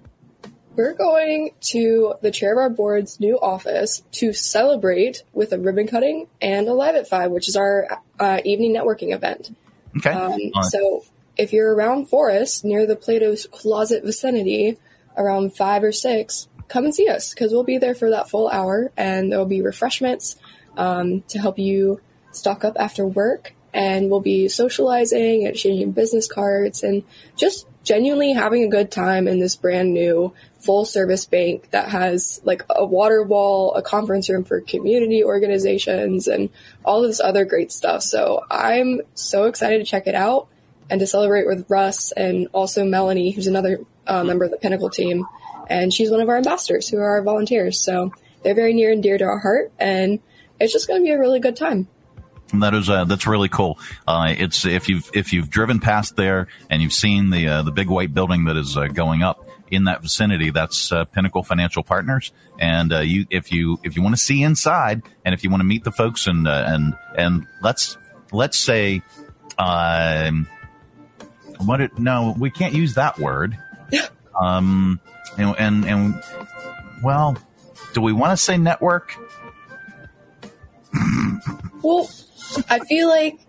[0.75, 5.87] We're going to the chair of our board's new office to celebrate with a ribbon
[5.87, 7.87] cutting and a live at five, which is our
[8.19, 9.55] uh, evening networking event.
[9.97, 10.11] Okay.
[10.11, 11.03] Um, so
[11.37, 14.77] if you're around Forest near the Plato's Closet vicinity
[15.17, 18.49] around five or six, come and see us because we'll be there for that full
[18.49, 20.35] hour and there will be refreshments
[20.77, 23.53] um, to help you stock up after work.
[23.73, 27.03] And we'll be socializing and exchanging business cards and
[27.35, 30.33] just genuinely having a good time in this brand new
[30.65, 36.27] full service bank that has like a water wall, a conference room for community organizations,
[36.27, 36.49] and
[36.83, 38.01] all this other great stuff.
[38.01, 40.47] So I'm so excited to check it out
[40.89, 44.89] and to celebrate with Russ and also Melanie, who's another uh, member of the Pinnacle
[44.89, 45.25] team.
[45.69, 47.79] And she's one of our ambassadors who are our volunteers.
[47.79, 48.11] So
[48.43, 49.71] they're very near and dear to our heart.
[49.79, 50.19] And
[50.59, 51.87] it's just going to be a really good time.
[52.51, 53.79] And that is uh, that's really cool.
[54.07, 57.71] Uh, it's if you've if you've driven past there and you've seen the uh, the
[57.71, 61.83] big white building that is uh, going up in that vicinity, that's uh, Pinnacle Financial
[61.83, 62.31] Partners.
[62.59, 65.61] And uh, you if you if you want to see inside and if you want
[65.61, 67.97] to meet the folks and uh, and and let's
[68.31, 69.01] let's say
[69.57, 70.47] um,
[71.59, 71.81] What?
[71.81, 73.57] It, no, we can't use that word.
[74.39, 74.99] um,
[75.37, 76.23] and, and and
[77.03, 77.37] well,
[77.93, 79.17] do we want to say network?
[81.81, 82.09] Well,
[82.69, 83.39] I feel like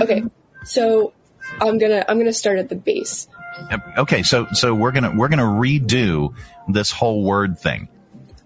[0.00, 0.24] okay.
[0.64, 1.12] So
[1.60, 3.26] I'm gonna I'm gonna start at the base.
[3.70, 3.98] Yep.
[3.98, 6.34] Okay, so so we're gonna we're gonna redo
[6.68, 7.88] this whole word thing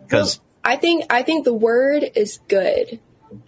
[0.03, 2.98] because I think I think the word is good,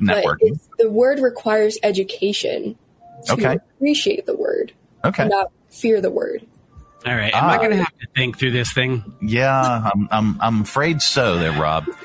[0.00, 0.36] but networking.
[0.40, 2.76] it's, the word requires education
[3.26, 3.58] to Okay.
[3.76, 4.72] appreciate the word,
[5.04, 5.22] Okay.
[5.24, 6.46] and not fear the word.
[7.06, 7.32] All right.
[7.34, 7.58] Am I Ah.
[7.58, 9.04] going to have to think through this thing?
[9.22, 11.38] Yeah, I'm I'm I'm afraid so.
[11.38, 11.84] There, Rob.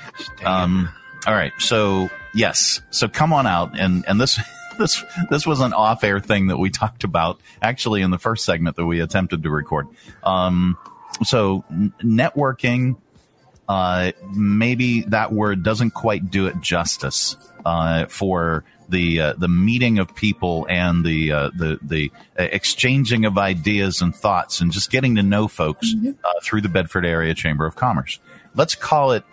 [0.44, 0.90] Um,
[1.28, 4.40] all right, so yes, so come on out, and and this
[4.82, 8.76] this this was an off-air thing that we talked about actually in the first segment
[8.76, 9.88] that we attempted to record.
[10.24, 10.78] Um,
[11.24, 11.64] so
[12.04, 12.98] networking,
[13.70, 20.00] uh, maybe that word doesn't quite do it justice uh, for the uh, the meeting
[20.00, 24.92] of people and the uh, the the uh, exchanging of ideas and thoughts and just
[24.92, 28.20] getting to know folks uh, through the Bedford Area Chamber of Commerce.
[28.54, 29.24] Let's call it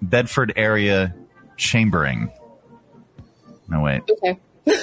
[0.00, 1.14] Bedford Area
[1.56, 2.30] Chambering.
[3.68, 4.02] No wait.
[4.08, 4.38] Okay.
[4.66, 4.76] All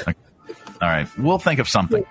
[0.90, 2.06] right, we'll think of something.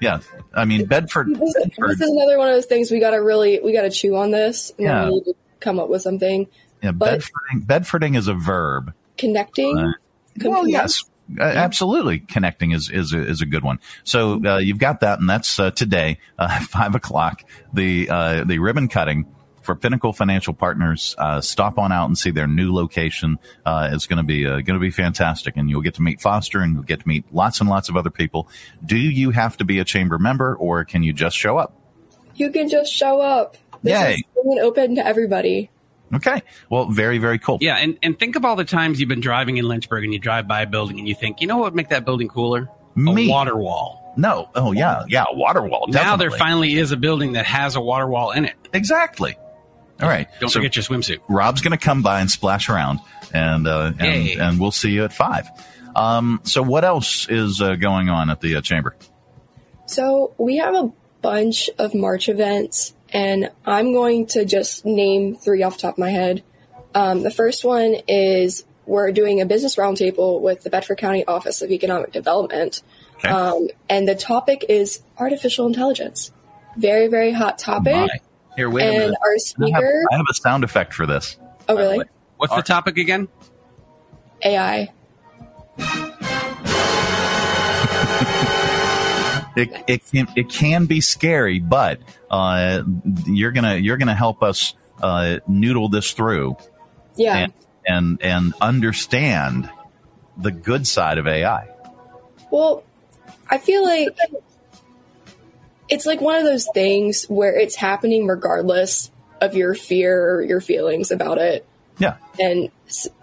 [0.00, 0.20] Yeah,
[0.54, 1.28] I mean Bedford.
[1.34, 4.30] This, this is another one of those things we gotta really we gotta chew on
[4.30, 5.00] this, and Yeah.
[5.02, 6.46] then we need to come up with something.
[6.82, 8.92] Yeah, but- Bedfording, Bedfording is a verb.
[9.16, 9.76] Connecting.
[9.76, 9.92] Uh,
[10.44, 11.02] well, yes,
[11.40, 12.20] uh, absolutely.
[12.20, 13.80] Connecting is is a, is a good one.
[14.04, 17.42] So uh, you've got that, and that's uh, today, uh, five o'clock.
[17.72, 19.26] The uh, the ribbon cutting
[19.68, 21.14] for Pinnacle Financial Partners.
[21.18, 23.38] Uh, stop on out and see their new location.
[23.66, 26.22] Uh, it's going to be uh, going to be fantastic, and you'll get to meet
[26.22, 28.48] Foster, and you'll get to meet lots and lots of other people.
[28.82, 31.74] Do you have to be a chamber member, or can you just show up?
[32.34, 33.58] You can just show up.
[33.82, 34.14] This Yay.
[34.14, 35.68] is open- open to everybody.
[36.14, 36.40] Okay.
[36.70, 37.58] Well, very very cool.
[37.60, 40.18] Yeah, and, and think of all the times you've been driving in Lynchburg and you
[40.18, 42.70] drive by a building and you think, you know what would make that building cooler?
[42.94, 43.28] Me.
[43.28, 44.14] A water wall.
[44.16, 44.48] No.
[44.54, 45.26] Oh yeah, yeah.
[45.30, 45.88] Water wall.
[45.88, 48.56] Now there finally is a building that has a water wall in it.
[48.72, 49.36] Exactly.
[50.00, 50.28] All right.
[50.40, 51.20] Don't So forget your swimsuit.
[51.28, 53.00] Rob's going to come by and splash around,
[53.32, 55.48] and uh, and, and we'll see you at five.
[55.96, 58.94] Um, so what else is uh, going on at the uh, chamber?
[59.86, 65.62] So we have a bunch of March events, and I'm going to just name three
[65.62, 66.44] off the top of my head.
[66.94, 71.60] Um, the first one is we're doing a business roundtable with the Bedford County Office
[71.60, 72.80] of Economic Development,
[73.24, 76.30] um, and the topic is artificial intelligence.
[76.76, 77.94] Very, very hot topic.
[77.94, 78.08] My.
[78.58, 79.14] Here, wait a and minute.
[79.22, 81.36] our I have, speaker, I have a sound effect for this.
[81.68, 82.04] oh really?
[82.38, 83.28] What's the topic again?
[84.42, 84.88] AI.
[89.56, 91.98] It it can, it can be scary, but
[92.30, 92.82] uh,
[93.26, 96.56] you're gonna you're gonna help us uh, noodle this through
[97.16, 97.36] Yeah.
[97.36, 97.52] and,
[97.84, 99.68] and and understand
[100.36, 101.66] the good side of AI.
[102.52, 102.84] Well,
[103.50, 104.16] I feel like
[105.88, 110.60] it's like one of those things where it's happening regardless of your fear or your
[110.60, 111.66] feelings about it.
[111.98, 112.16] Yeah.
[112.38, 112.70] And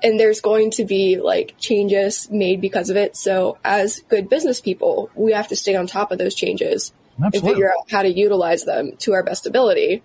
[0.04, 3.16] and there's going to be like changes made because of it.
[3.16, 7.34] So as good business people, we have to stay on top of those changes and
[7.34, 10.04] figure out how to utilize them to our best ability.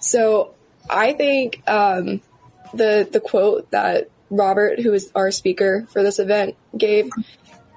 [0.00, 0.54] So
[0.88, 2.20] I think um,
[2.72, 7.10] the the quote that Robert, who is our speaker for this event, gave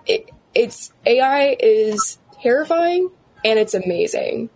[0.06, 3.10] it, it's AI is terrifying
[3.46, 4.50] and it's amazing.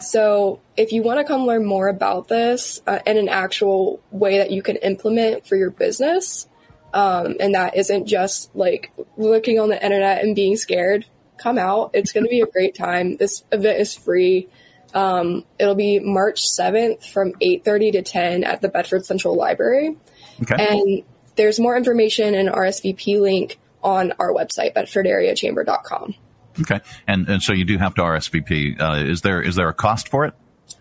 [0.00, 4.38] So if you want to come learn more about this uh, and an actual way
[4.38, 6.46] that you can implement for your business,
[6.92, 11.06] um, and that isn't just like looking on the internet and being scared,
[11.38, 11.90] come out.
[11.94, 13.16] It's going to be a great time.
[13.16, 14.48] This event is free.
[14.92, 19.96] Um, it'll be March 7th from 8:30 to 10 at the Bedford Central Library.
[20.42, 20.66] Okay.
[20.68, 21.02] And
[21.36, 26.14] there's more information and RSVP link on our website, bedfordareachamber.com.
[26.60, 28.80] Okay, and and so you do have to RSVP.
[28.80, 30.34] Uh, is there is there a cost for it?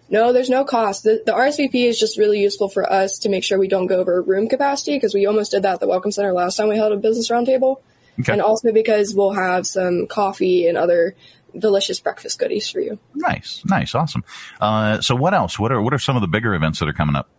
[0.10, 1.04] No, there's no cost.
[1.04, 4.00] The, the RSVP is just really useful for us to make sure we don't go
[4.00, 6.78] over room capacity because we almost did that at the Welcome Center last time we
[6.78, 7.78] held a business roundtable.
[8.20, 8.34] Okay.
[8.34, 11.16] And also because we'll have some coffee and other
[11.58, 13.00] delicious breakfast goodies for you.
[13.16, 14.24] Nice, nice, awesome.
[14.62, 15.58] Uh, so what else?
[15.58, 17.30] What are what are some of the bigger events that are coming up?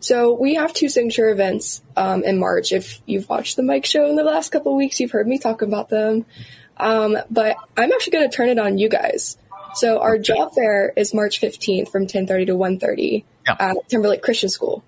[0.00, 2.72] So we have two signature events um, in March.
[2.72, 5.38] If you've watched the Mike Show in the last couple of weeks, you've heard me
[5.38, 6.26] talk about them.
[6.76, 9.36] Um, but I'm actually going to turn it on you guys.
[9.74, 14.84] So our job fair is March 15th from 10:30 to 1:30 at Timberlake Christian School.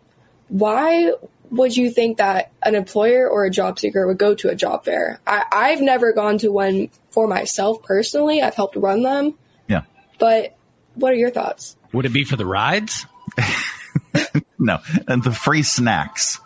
[0.49, 1.13] Why
[1.51, 4.85] would you think that an employer or a job seeker would go to a job
[4.85, 5.21] fair?
[5.27, 8.43] I, I've never gone to one for myself personally.
[8.43, 9.35] I've helped run them,
[9.69, 9.83] Yeah.
[10.19, 10.57] but
[10.95, 11.77] what are your thoughts?
[11.93, 13.07] Would it be for the rides?
[14.59, 16.41] No, and the free snacks.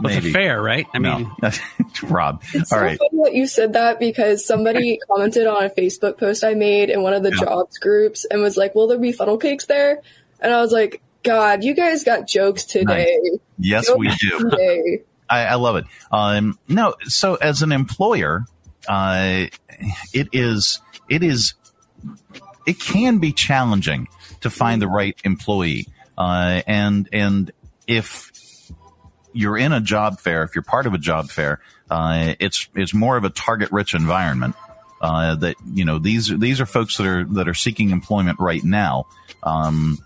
[0.00, 0.32] Well, it's maybe.
[0.32, 0.86] fair, right?
[0.94, 1.18] I No.
[1.18, 1.32] mean,
[2.04, 2.42] Rob.
[2.52, 2.98] It's All so right.
[2.98, 7.02] funny that you said that because somebody commented on a Facebook post I made in
[7.02, 7.44] one of the Yeah.
[7.44, 10.00] jobs groups and was like, "Will there be funnel cakes there?"
[10.40, 13.16] And I was like, "God, you guys got jokes today."
[13.58, 14.50] Yes, Jokes we do.
[15.30, 15.84] I, I love it.
[16.12, 18.44] Um, no, so as an employer,
[18.88, 19.46] uh,
[20.12, 21.54] it is it is
[22.66, 24.08] it can be challenging
[24.40, 25.86] to find the right employee,
[26.18, 27.50] uh, and and
[27.86, 28.30] if
[29.34, 31.60] you're in a job fair, if you're part of a job fair,
[31.90, 34.54] uh, it's it's more of a target rich environment.
[35.00, 38.64] Uh, that you know these these are folks that are that are seeking employment right
[38.64, 39.06] now.
[39.42, 39.98] Um,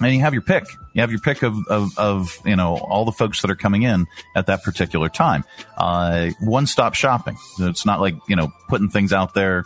[0.00, 0.64] and you have your pick.
[0.92, 3.82] You have your pick of, of, of, you know, all the folks that are coming
[3.82, 4.06] in
[4.36, 5.44] at that particular time.
[5.76, 7.36] Uh, one stop shopping.
[7.58, 9.64] It's not like, you know, putting things out there,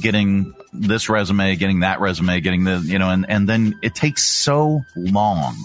[0.00, 4.24] getting this resume, getting that resume, getting the, you know, and, and then it takes
[4.24, 5.56] so long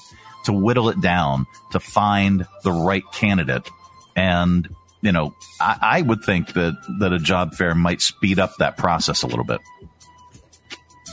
[0.45, 3.69] to whittle it down to find the right candidate.
[4.15, 4.67] And,
[5.01, 8.77] you know, I, I would think that, that a job fair might speed up that
[8.77, 9.59] process a little bit.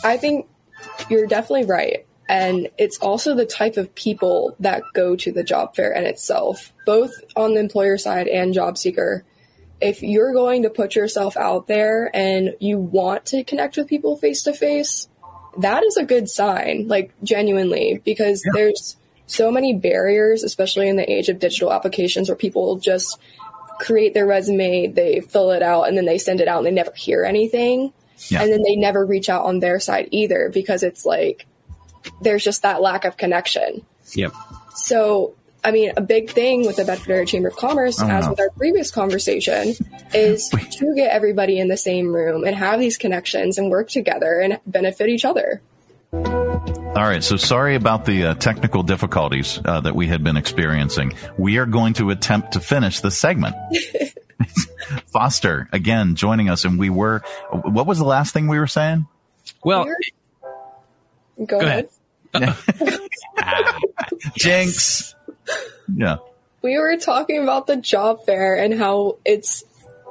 [0.05, 0.49] I think
[1.09, 2.07] you're definitely right.
[2.29, 6.73] And it's also the type of people that go to the job fair in itself,
[6.87, 9.25] both on the employer side and job seeker.
[9.81, 14.17] If you're going to put yourself out there and you want to connect with people
[14.17, 15.09] face to face,
[15.59, 18.97] that is a good sign, like genuinely, because there's
[19.31, 23.19] so many barriers, especially in the age of digital applications where people just
[23.79, 26.71] create their resume, they fill it out, and then they send it out and they
[26.73, 27.93] never hear anything.
[28.29, 28.43] Yeah.
[28.43, 31.47] And then they never reach out on their side either because it's like
[32.21, 33.87] there's just that lack of connection.
[34.15, 34.35] Yep.
[34.75, 38.31] So, I mean, a big thing with the Bedford Chamber of Commerce, Oh, as no.
[38.31, 39.75] with our previous conversation,
[40.13, 44.41] is to get everybody in the same room and have these connections and work together
[44.41, 45.63] and benefit each other.
[46.13, 51.13] All right, so sorry about the uh, technical difficulties uh, that we had been experiencing.
[51.39, 53.55] We are going to attempt to finish the segment.
[55.13, 57.23] Foster, again, joining us, and we were.
[57.53, 59.07] What was the last thing we were saying?
[59.63, 59.87] Well,
[61.39, 61.89] Go, Go ahead.
[64.35, 65.15] Jinx.
[65.93, 66.19] Yeah.
[66.63, 69.65] We were talking about the job fair and how it's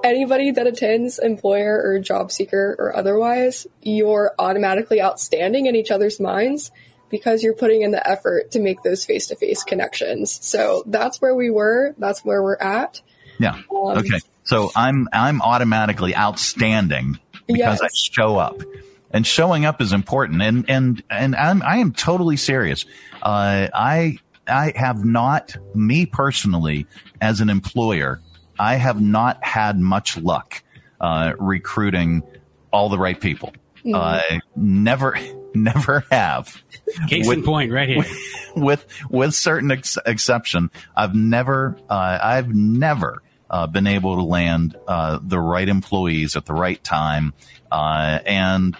[0.03, 6.19] anybody that attends, employer or job seeker or otherwise, you're automatically outstanding in each other's
[6.19, 6.71] minds
[7.09, 10.39] because you're putting in the effort to make those face to face connections.
[10.45, 11.95] So that's where we were.
[11.97, 13.01] That's where we're at.
[13.39, 13.55] Yeah.
[13.71, 14.19] Um, Okay.
[14.43, 18.59] So I'm I'm automatically outstanding because I show up,
[19.11, 20.41] and showing up is important.
[20.41, 22.85] And and and I'm I am totally serious.
[23.21, 26.87] Uh, I I have not me personally
[27.21, 28.21] as an employer.
[28.59, 30.61] I have not had much luck
[30.99, 32.23] uh, recruiting
[32.71, 33.53] all the right people.
[33.85, 33.95] Mhm.
[33.95, 35.17] I never
[35.55, 36.61] never have.
[37.07, 38.05] Case in point, right here.
[38.55, 44.75] with with certain ex- exception, I've never uh, I've never uh, been able to land
[44.87, 47.33] uh, the right employees at the right time,
[47.71, 48.77] uh, and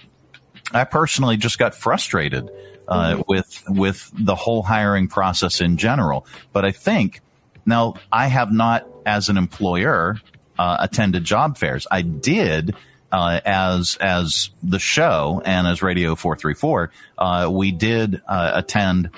[0.73, 2.49] I personally just got frustrated
[2.87, 6.25] uh, with with the whole hiring process in general.
[6.51, 7.21] But I think
[7.69, 10.19] now I have not, as an employer,
[10.57, 11.87] uh, attended job fairs.
[11.89, 12.75] I did.
[13.11, 18.51] Uh, as as the show and as Radio Four Three Four, uh, we did uh,
[18.53, 19.09] attend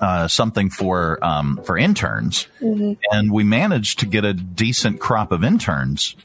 [0.00, 2.96] uh, something for um, for interns, Mhm.
[3.10, 6.16] and we managed to get a decent crop of interns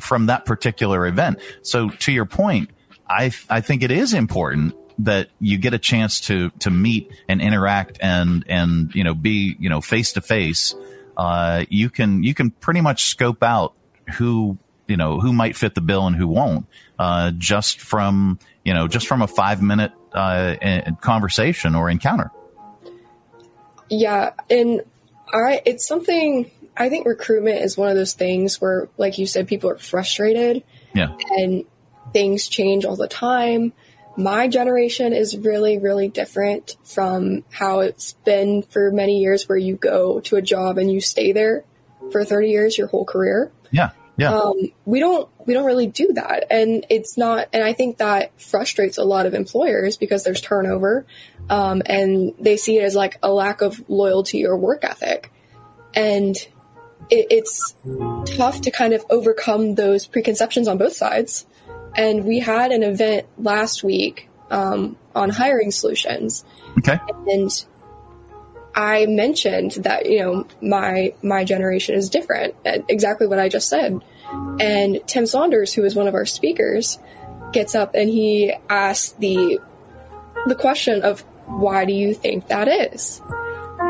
[0.00, 1.40] from that particular event.
[1.60, 2.70] So to your point,
[3.06, 7.40] I I think it is important that you get a chance to to meet and
[7.42, 10.74] interact and and you know be you know face to face.
[11.16, 13.74] Uh, You can you can pretty much scope out
[14.18, 16.66] who you know who might fit the bill and who won't
[16.98, 20.54] uh, just from you know just from a five minute uh,
[21.00, 22.30] conversation or encounter.
[23.90, 24.80] Yeah, and
[25.32, 29.46] I it's something I think recruitment is one of those things where like you said
[29.46, 30.64] people are frustrated
[30.94, 31.16] Yeah.
[31.30, 31.64] and
[32.12, 33.72] things change all the time.
[34.16, 39.76] My generation is really really different from how it's been for many years where you
[39.76, 41.64] go to a job and you stay there
[42.12, 43.50] for 30 years your whole career.
[43.70, 43.90] Yeah.
[44.16, 44.32] Yeah.
[44.32, 47.48] Um, we don't we don't really do that, and it's not.
[47.52, 51.04] And I think that frustrates a lot of employers because there's turnover,
[51.50, 55.32] um, and they see it as like a lack of loyalty or work ethic,
[55.94, 56.36] and
[57.10, 57.74] it, it's
[58.36, 61.44] tough to kind of overcome those preconceptions on both sides.
[61.96, 66.44] And we had an event last week um, on hiring solutions,
[66.78, 66.98] Okay.
[67.28, 67.50] and
[68.74, 74.00] I mentioned that you know my my generation is different, exactly what I just said.
[74.60, 76.98] And Tim Saunders, who is one of our speakers,
[77.52, 79.60] gets up and he asks the
[80.46, 83.20] the question of why do you think that is?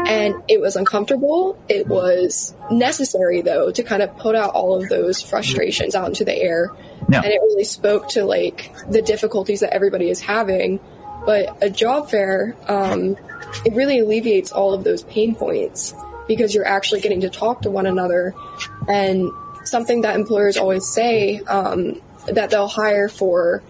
[0.06, 1.58] And it was uncomfortable.
[1.68, 6.24] It was necessary, though, to kind of put out all of those frustrations out into
[6.24, 6.70] the air.
[7.08, 7.20] Yeah.
[7.22, 10.80] And it really spoke to like the difficulties that everybody is having.
[11.26, 13.16] But a job fair, um,
[13.64, 15.94] it really alleviates all of those pain points
[16.28, 18.34] because you're actually getting to talk to one another.
[18.88, 19.30] And
[19.64, 23.62] something that employers always say um, that they'll hire for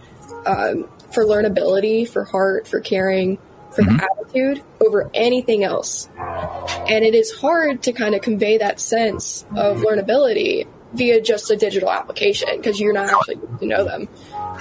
[0.46, 3.38] um, for learnability, for heart, for caring,
[3.74, 6.08] for the attitude over anything else.
[6.16, 11.56] And it is hard to kind of convey that sense of learnability via just a
[11.56, 14.08] digital application because you're not actually getting to know them.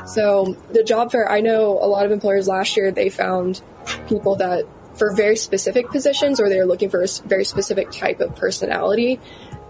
[0.06, 3.62] So the job fair, I know a lot of employers last year they found
[4.08, 4.66] people that
[4.96, 9.20] for very specific positions or they're looking for a very specific type of personality,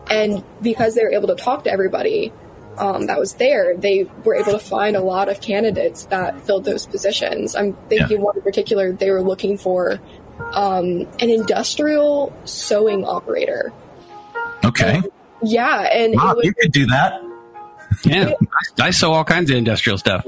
[0.09, 2.33] and because they were able to talk to everybody
[2.77, 6.65] um, that was there, they were able to find a lot of candidates that filled
[6.65, 7.55] those positions.
[7.55, 10.01] I'm thinking one in particular, they were looking for
[10.53, 13.71] um, an industrial sewing operator.
[14.65, 15.01] Okay.
[15.43, 17.21] Yeah, and Wow, was you could do that.
[18.05, 18.31] Yeah,
[18.79, 20.25] I sew all kinds of industrial stuff.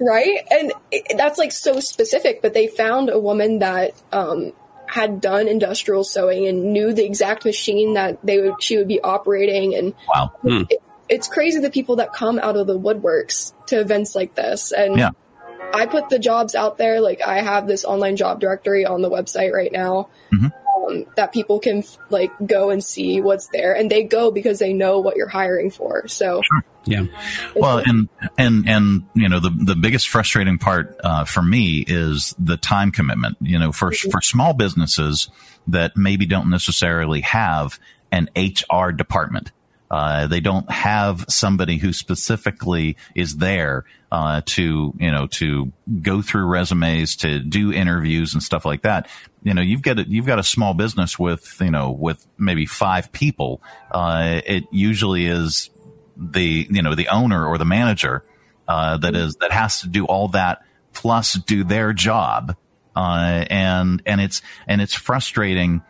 [0.00, 4.52] right and it, that's like so specific but they found a woman that um,
[4.88, 9.00] had done industrial sewing and knew the exact machine that they would she would be
[9.00, 13.78] operating and wow it, it's crazy the people that come out of the woodworks to
[13.80, 15.10] events like this and Yeah.
[15.72, 19.10] i put the jobs out there like i have this online job directory on the
[19.10, 20.08] website right now
[20.94, 24.72] um, that people can like go and see what's there and they go because they
[24.72, 26.40] know what you're hiring for so
[26.86, 27.06] Yeah.
[27.56, 32.34] Well, and and and you know the the biggest frustrating part uh, for me is
[32.38, 33.38] the time commitment.
[33.40, 35.28] You know, for for small businesses
[35.68, 37.78] that maybe don't necessarily have
[38.12, 39.50] an HR department.
[39.94, 45.70] Uh, they don't have somebody who specifically is there uh, to you know to
[46.02, 49.06] go through resumes, to do interviews and stuff like that.
[49.44, 52.66] You know, you've got a, you've got a small business with you know with maybe
[52.66, 53.62] five people.
[53.88, 55.70] Uh, it usually is
[56.16, 58.24] the you know the owner or the manager
[58.66, 62.56] uh, that is that has to do all that plus do their job
[62.96, 65.82] uh, and and it's and it's frustrating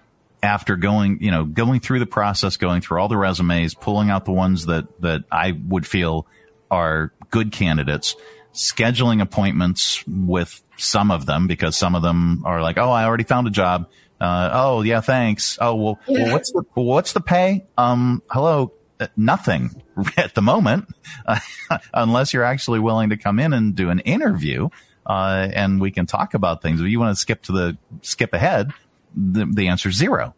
[0.45, 4.27] after going you know going through the process going through all the resumes pulling out
[4.27, 6.27] the ones that that I would feel
[6.71, 8.15] are good candidates
[8.53, 13.25] scheduling appointments with some of them because some of them are like oh I already
[13.25, 13.89] found a job.
[14.21, 15.59] Uh, oh yeah thanks.
[15.61, 17.65] Oh well, well what's the what's the pay?
[17.79, 19.83] Um hello uh, nothing
[20.19, 20.89] at the moment,
[21.25, 21.41] uh,
[21.95, 24.69] unless you're actually willing to come in and do an interview,
[25.07, 26.81] uh, and we can talk about things.
[26.81, 28.73] If you want to skip to the skip ahead,
[29.15, 30.35] the, the answer is zero.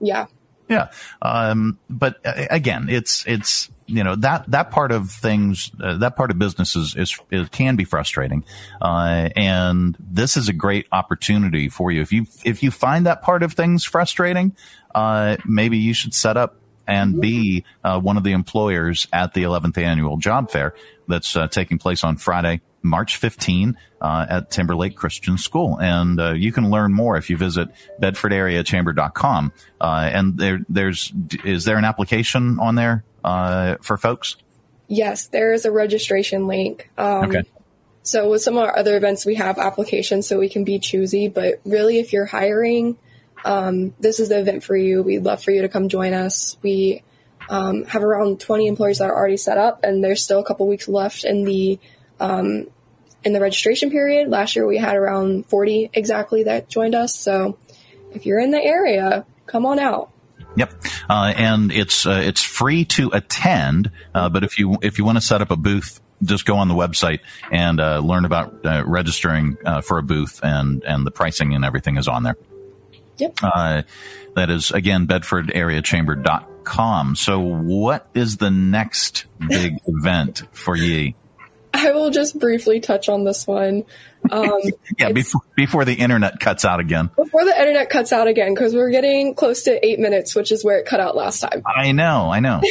[0.00, 0.26] yeah
[0.68, 0.90] Yeah.
[1.22, 6.14] Um, but uh, again, it's, it's, you know, that, that part of things, uh, that
[6.14, 8.44] part of business is, is, it can be frustrating.
[8.80, 12.02] Uh, and this is a great opportunity for you.
[12.02, 14.54] If you, if you find that part of things frustrating,
[14.94, 16.57] uh, maybe you should set up
[16.88, 20.74] and be uh, one of the employers at the 11th annual job fair
[21.06, 25.78] that's uh, taking place on Friday, March 15 uh, at Timberlake Christian School.
[25.78, 27.68] And uh, you can learn more if you visit
[28.00, 29.52] bedfordareachamber.com.
[29.80, 31.12] Uh, and there, there's,
[31.44, 34.36] is there an application on there uh, for folks?
[34.88, 36.90] Yes, there is a registration link.
[36.96, 37.42] Um, Okay.
[38.02, 41.28] So with some of our other events, we have applications so we can be choosy.
[41.28, 42.96] But really, if you're hiring,
[43.44, 45.02] um, this is the event for you.
[45.02, 46.56] We'd love for you to come join us.
[46.62, 47.02] We
[47.48, 50.66] um, have around 20 employers that are already set up, and there's still a couple
[50.66, 51.78] weeks left in the
[52.20, 52.66] um,
[53.24, 54.28] in the registration period.
[54.28, 57.14] Last year, we had around 40 exactly that joined us.
[57.14, 57.58] So
[58.12, 60.10] if you're in the area, come on out.
[60.56, 60.72] Yep,
[61.08, 63.90] uh, and it's uh, it's free to attend.
[64.14, 66.68] Uh, but if you if you want to set up a booth, just go on
[66.68, 67.20] the website
[67.52, 71.64] and uh, learn about uh, registering uh, for a booth, and and the pricing and
[71.64, 72.36] everything is on there.
[73.18, 73.38] Yep.
[73.42, 73.82] Uh,
[74.34, 77.16] that is again bedfordareachamber.com.
[77.16, 81.14] So, what is the next big event for ye?
[81.74, 83.84] I will just briefly touch on this one.
[84.30, 84.60] Um,
[84.98, 87.10] Yeah, before before the internet cuts out again.
[87.14, 90.64] before the internet cuts out again, because we're getting close to eight minutes, which is
[90.64, 91.62] where it cut out last time.
[91.66, 92.60] I know, I know.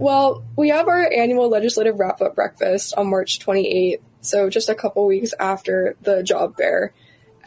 [0.00, 4.74] Well, we have our annual legislative wrap up breakfast on March 28th, so just a
[4.76, 6.92] couple weeks after the job fair.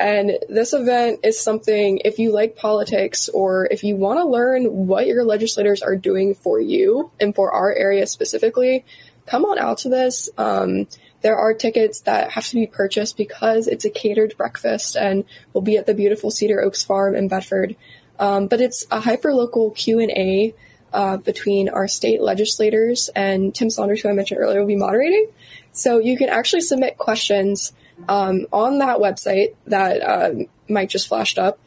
[0.01, 4.87] And this event is something, if you like politics or if you want to learn
[4.87, 8.83] what your legislators are doing for you and for our area specifically,
[9.27, 10.27] come on out to this.
[10.39, 10.87] Um,
[11.21, 15.23] there are tickets that have to be purchased because it's a catered breakfast and
[15.53, 17.75] will be at the beautiful Cedar Oaks Farm in Bedford.
[18.17, 20.55] Um, but it's a hyperlocal Q and A
[20.93, 25.27] uh, between our state legislators and Tim Saunders, who I mentioned earlier, will be moderating.
[25.73, 27.71] So you can actually submit questions
[28.07, 30.31] um, on that website that uh,
[30.69, 31.59] Mike just flashed up,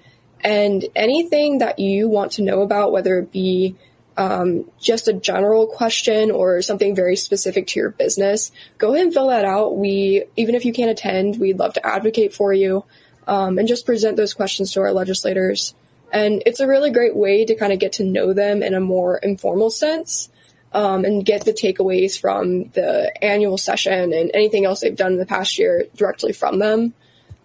[0.45, 3.77] And anything that you want to know about, whether it be
[4.19, 9.15] um, just a general question or something very specific to your business, go ahead and
[9.15, 9.77] fill that out.
[9.77, 12.85] We, even if you can't attend, we'd love to advocate for you
[13.27, 15.75] um, and just present those questions to our legislators.
[16.13, 18.81] And it's a really great way to kind of get to know them in a
[18.81, 20.29] more informal sense
[20.75, 25.19] um, and get the takeaways from the annual session and anything else they've done in
[25.19, 26.93] the past year directly from them.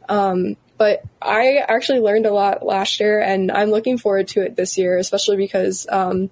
[0.09, 4.55] Um, but I actually learned a lot last year, and I'm looking forward to it
[4.55, 6.31] this year, especially because um,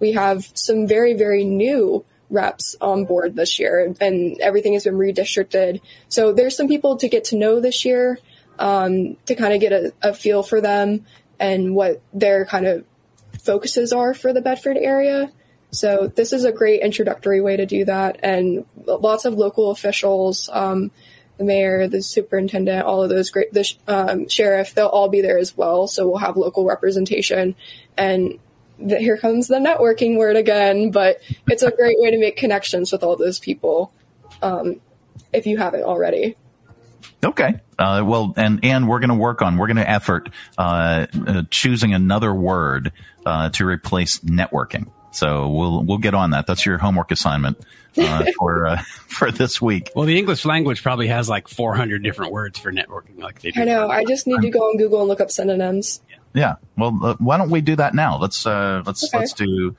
[0.00, 4.94] we have some very, very new reps on board this year, and everything has been
[4.94, 5.80] redistricted.
[6.08, 8.18] So there's some people to get to know this year
[8.58, 11.04] um, to kind of get a, a feel for them
[11.40, 12.84] and what their kind of
[13.42, 15.30] focuses are for the Bedford area.
[15.70, 20.48] So this is a great introductory way to do that, and lots of local officials,
[20.52, 20.90] um,
[21.36, 25.38] the mayor, the superintendent, all of those great, the um, sheriff, they'll all be there
[25.38, 25.86] as well.
[25.86, 27.54] So we'll have local representation,
[27.96, 28.38] and
[28.78, 30.90] the, here comes the networking word again.
[30.90, 33.92] But it's a great way to make connections with all those people,
[34.40, 34.80] um,
[35.32, 36.36] if you haven't already.
[37.24, 37.60] Okay.
[37.78, 41.42] Uh, well, and and we're going to work on we're going to effort uh, uh,
[41.50, 42.92] choosing another word
[43.26, 44.90] uh, to replace networking.
[45.18, 46.46] So we'll we'll get on that.
[46.46, 47.58] That's your homework assignment
[47.96, 49.90] uh, for uh, for this week.
[49.94, 53.62] Well, the English language probably has like 400 different words for networking, like they do.
[53.62, 53.88] I know.
[53.88, 56.00] I just need to go on Google and look up synonyms.
[56.34, 56.56] Yeah.
[56.76, 58.18] Well, why don't we do that now?
[58.18, 59.18] Let's let's okay.
[59.18, 59.76] let's do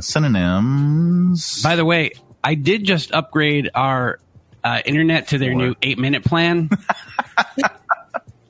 [0.00, 1.62] synonyms.
[1.62, 2.12] By the way,
[2.44, 4.20] I did just upgrade our
[4.62, 6.70] uh, internet to their new eight minute plan.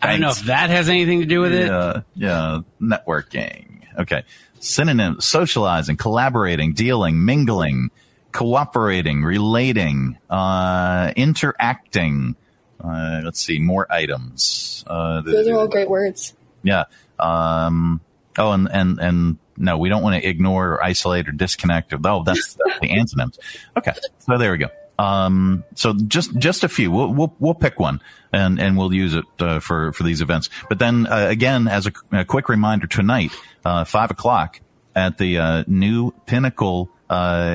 [0.01, 1.67] I don't know if that has anything to do with it.
[1.67, 3.79] Yeah, yeah, networking.
[3.99, 4.23] Okay.
[4.61, 7.91] Synonyms socializing, collaborating, dealing, mingling,
[8.33, 12.37] cooperating, relating, uh, interacting.
[12.83, 14.85] Uh, let's see, more items.
[14.87, 16.35] Uh, Those are all great words.
[16.63, 16.85] Yeah.
[17.19, 18.01] Um,
[18.37, 21.93] oh, and, and, and no, we don't want to ignore or isolate or disconnect.
[21.93, 23.39] Or, oh, that's, that's the antonyms.
[23.77, 23.93] Okay.
[24.21, 24.69] So there we go.
[24.99, 26.91] Um, so just just a few.
[26.91, 28.01] We'll we'll, we'll pick one
[28.33, 30.51] and and we'll use it uh, for for these events.
[30.69, 33.31] But then uh, again, as a, a, quick reminder, tonight,
[33.65, 34.61] uh, five o'clock
[34.97, 37.13] at the uh, new Pinnacle uh,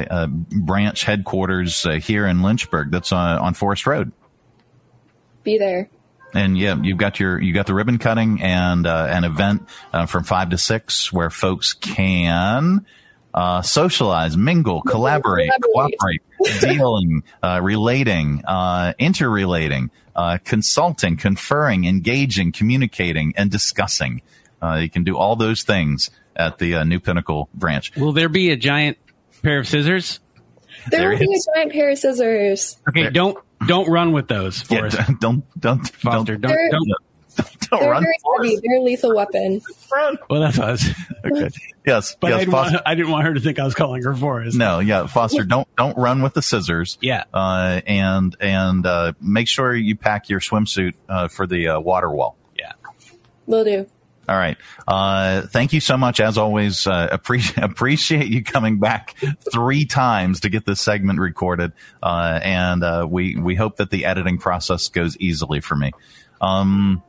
[0.10, 2.91] uh, branch headquarters here in Lynchburg.
[2.91, 4.12] That's on on Forest Road.
[5.44, 5.89] Be there.
[6.34, 9.70] And yeah, you've got your you got the ribbon cutting and an event
[10.08, 12.86] from five to six where folks can
[13.34, 16.22] uh, socialize, mingle, collaborate, collaborate,
[16.62, 24.22] dealing, uh, relating, uh, interrelating, uh, consulting, conferring, engaging, communicating, and discussing.
[24.62, 27.96] Uh, you can do all those things at the uh, New Pinnacle branch.
[27.96, 28.98] Will there be a giant
[29.41, 30.20] pair of scissors?
[30.89, 32.78] There, there will be a giant pair of scissors.
[32.89, 33.38] Okay, don't
[33.68, 34.96] don't run with those for yeah, us.
[35.20, 37.04] Don't don't Foster, don't don't, don't,
[37.69, 38.03] don't They're run.
[38.03, 38.59] very heavy.
[38.63, 39.61] They're a lethal weapon.
[39.93, 40.17] Run.
[40.29, 40.88] Well, that's us.
[41.25, 41.49] Okay.
[41.86, 42.17] Yes.
[42.19, 42.73] But yes, I, didn't Foster.
[42.73, 44.57] want, I didn't want her to think I was calling her for Forrest.
[44.57, 46.97] No, yeah, Foster, don't don't run with the scissors.
[47.01, 47.23] Yeah.
[47.34, 52.09] Uh, and and uh, make sure you pack your swimsuit uh, for the uh, water
[52.09, 52.36] wall.
[52.59, 52.73] Yeah.
[53.45, 53.88] Will do.
[54.27, 54.57] All right.
[54.88, 56.19] Uh, thank you so much.
[56.19, 59.15] As always, uh, appreciate appreciate you coming back
[59.51, 61.71] three times to get this segment recorded.
[62.01, 65.91] Uh, and uh, we we hope that the editing process goes easily for me.
[66.41, 67.01] Um,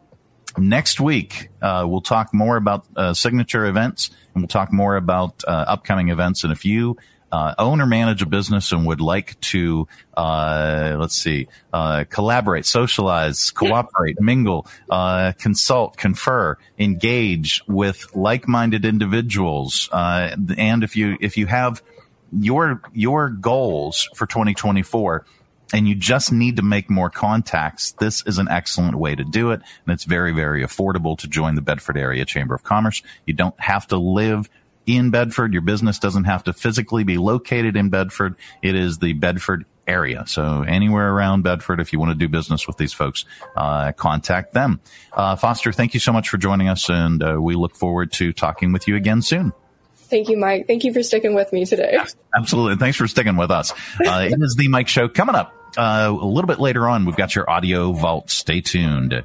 [0.59, 5.42] next week, uh, we'll talk more about uh, signature events, and we'll talk more about
[5.46, 6.44] upcoming events.
[6.44, 6.96] And if you
[7.34, 12.64] uh, own or manage a business and would like to, uh, let's see, uh, collaborate,
[12.64, 21.36] socialize, cooperate, mingle, uh, consult, confer, engage with like-minded individuals, uh, and if you if
[21.36, 21.82] you have
[22.30, 25.26] your your goals for 2024
[25.74, 29.50] and you just need to make more contacts, this is an excellent way to do
[29.50, 29.60] it.
[29.84, 33.02] And it's very, very affordable to join the Bedford Area Chamber of Commerce.
[33.26, 34.48] You don't have to live
[34.86, 35.52] in Bedford.
[35.52, 38.36] Your business doesn't have to physically be located in Bedford.
[38.62, 40.24] It is the Bedford area.
[40.28, 43.24] So anywhere around Bedford, if you want to do business with these folks,
[43.56, 44.80] uh, contact them.
[45.12, 48.32] Uh, Foster, thank you so much for joining us, and uh, we look forward to
[48.32, 49.52] talking with you again soon.
[49.96, 50.66] Thank you, Mike.
[50.68, 51.98] Thank you for sticking with me today.
[52.36, 52.76] Absolutely.
[52.76, 53.72] Thanks for sticking with us.
[53.72, 55.52] Uh, it is the Mike Show coming up.
[55.76, 58.30] Uh, a little bit later on, we've got your audio vault.
[58.30, 59.24] Stay tuned.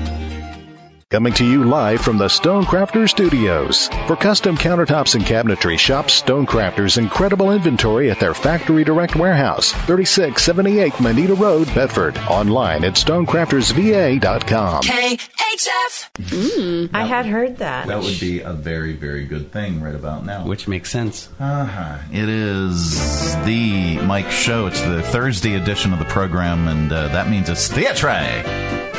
[1.11, 3.89] Coming to you live from the Stonecrafters Studios.
[4.07, 11.01] For custom countertops and cabinetry, shop Stonecrafters' incredible inventory at their Factory Direct Warehouse, 3678
[11.01, 12.17] Moneta Road, Bedford.
[12.29, 14.83] Online at stonecraftersva.com.
[14.83, 16.11] KHF.
[16.17, 17.87] Mm, I had heard that.
[17.87, 20.45] That would be a very, very good thing right about now.
[20.45, 21.27] Which makes sense.
[21.41, 21.97] Uh-huh.
[22.13, 24.67] It is the Mike Show.
[24.67, 28.90] It's the Thursday edition of the program, and uh, that means it's Theatre.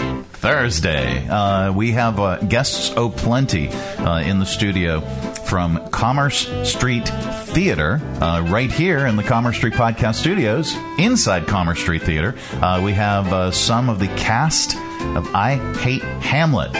[0.42, 1.28] Thursday.
[1.28, 5.00] Uh, we have uh, guests oh plenty uh, in the studio
[5.44, 11.78] from Commerce Street Theater, uh, right here in the Commerce Street Podcast Studios, inside Commerce
[11.78, 12.34] Street Theater.
[12.54, 14.74] Uh, we have uh, some of the cast
[15.16, 16.72] of I Hate Hamlet,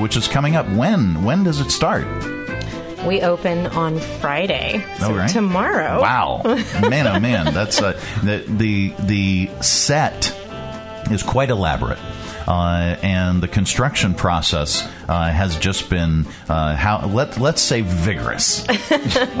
[0.00, 0.68] which is coming up.
[0.70, 1.22] When?
[1.22, 2.08] When does it start?
[3.06, 4.84] We open on Friday.
[4.98, 5.30] So oh, right.
[5.30, 6.02] tomorrow.
[6.02, 10.36] Wow, man, oh man, that's the the the set
[11.08, 12.00] is quite elaborate.
[12.46, 18.66] Uh, and the construction process uh, has just been uh, how let let's say vigorous.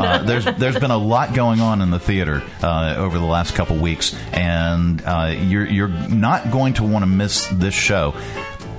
[0.00, 3.54] Uh, there's there's been a lot going on in the theater uh, over the last
[3.54, 8.14] couple weeks, and uh, you're you're not going to want to miss this show.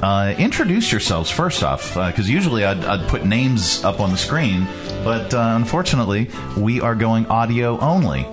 [0.02, 4.18] Uh, introduce yourselves first off, because uh, usually I'd, I'd, put names up on the
[4.18, 4.66] screen,
[5.04, 8.24] but uh, unfortunately we are going audio only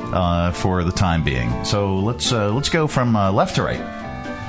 [0.55, 1.65] for the time being.
[1.65, 3.98] So let's let's go from left to right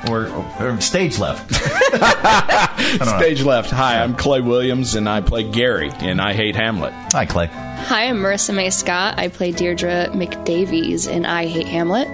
[0.08, 0.28] or,
[0.60, 1.52] or stage left.
[3.06, 3.70] stage left.
[3.70, 6.92] Hi, I'm Clay Williams, and I play Gary, and I hate Hamlet.
[7.12, 7.46] Hi, Clay.
[7.46, 9.18] Hi, I'm Marissa May Scott.
[9.18, 12.08] I play Deirdre McDavies, and I hate Hamlet.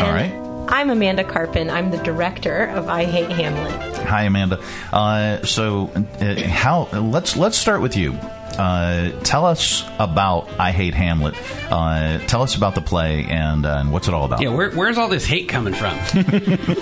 [0.00, 0.32] All right.
[0.68, 1.68] I'm Amanda Carpin.
[1.68, 3.96] I'm the director of I Hate Hamlet.
[4.06, 4.58] Hi, Amanda.
[4.92, 5.90] Uh, so,
[6.20, 6.88] uh, how?
[6.92, 8.18] Let's let's start with you.
[8.58, 11.34] Uh, tell us about I Hate Hamlet.
[11.70, 14.42] Uh, tell us about the play and, uh, and what's it all about.
[14.42, 15.92] Yeah, where, where's all this hate coming from?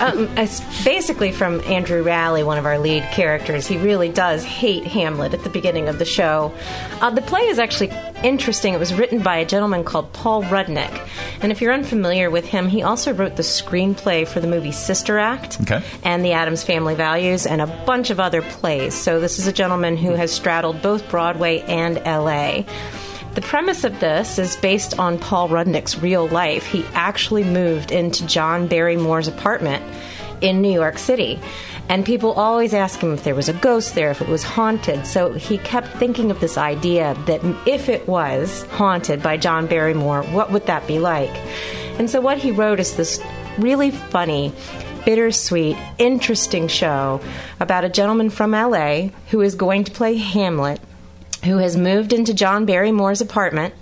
[0.00, 3.66] um, it's basically from Andrew Rally, one of our lead characters.
[3.66, 6.52] He really does hate Hamlet at the beginning of the show.
[7.00, 7.90] Uh, the play is actually
[8.22, 8.74] interesting.
[8.74, 11.08] It was written by a gentleman called Paul Rudnick.
[11.40, 15.18] And if you're unfamiliar with him, he also wrote the screenplay for the movie Sister
[15.18, 15.82] Act okay.
[16.02, 18.94] and The Addams Family Values and a bunch of other plays.
[18.94, 22.64] So this is a gentleman who has straddled both Broadway and LA.
[23.34, 26.66] The premise of this is based on Paul Rudnick's real life.
[26.66, 29.84] He actually moved into John Barrymore's apartment
[30.40, 31.40] in New York City.
[31.88, 35.06] And people always ask him if there was a ghost there, if it was haunted.
[35.06, 40.22] So he kept thinking of this idea that if it was haunted by John Barrymore,
[40.24, 41.34] what would that be like?
[41.98, 43.20] And so what he wrote is this
[43.58, 44.52] really funny,
[45.04, 47.20] bittersweet, interesting show
[47.58, 50.80] about a gentleman from LA who is going to play Hamlet
[51.44, 53.74] who has moved into John Barrymore's apartment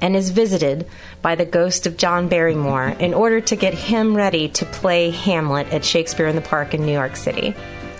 [0.00, 0.86] and is visited
[1.20, 5.72] by the ghost of John Barrymore in order to get him ready to play Hamlet
[5.72, 7.54] at Shakespeare in the Park in New York City.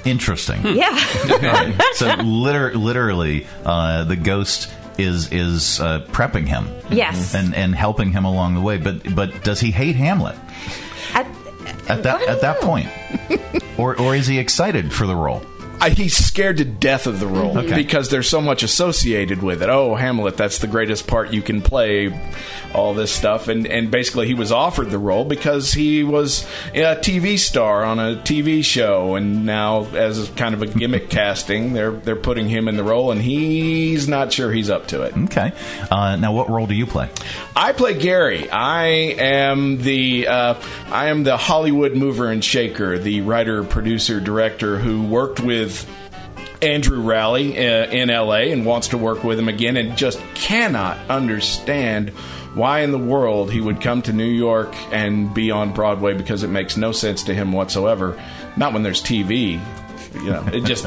[0.04, 0.60] Interesting.
[0.64, 0.96] Yeah.
[1.94, 6.68] so liter- literally, uh, the ghost is is uh, prepping him.
[6.90, 7.34] Yes.
[7.34, 8.78] And and helping him along the way.
[8.78, 10.36] But but does he hate Hamlet?
[11.14, 11.26] At,
[11.88, 12.88] at that at that point,
[13.78, 15.42] or or is he excited for the role?
[15.80, 17.74] I, he's scared to death of the role Okay.
[17.74, 19.68] because there's so much associated with it.
[19.68, 22.16] Oh, Hamlet, that's the greatest part you can play.
[22.74, 26.96] All this stuff, and and basically he was offered the role because he was a
[26.96, 31.90] TV star on a TV show, and now as kind of a gimmick casting, they're
[31.90, 35.14] they're putting him in the role, and he's not sure he's up to it.
[35.24, 35.52] Okay.
[35.90, 37.10] Uh, now, what role do you play?
[37.54, 38.48] I play Gary.
[38.50, 38.84] I
[39.18, 40.54] am the uh,
[40.90, 45.71] I am the Hollywood mover and shaker, the writer, producer, director who worked with
[46.60, 50.96] Andrew Rowley uh, in LA and wants to work with him again, and just cannot
[51.10, 52.10] understand
[52.54, 56.42] why in the world he would come to New York and be on Broadway because
[56.42, 58.20] it makes no sense to him whatsoever.
[58.56, 59.60] Not when there's TV,
[60.14, 60.46] you know.
[60.52, 60.86] It just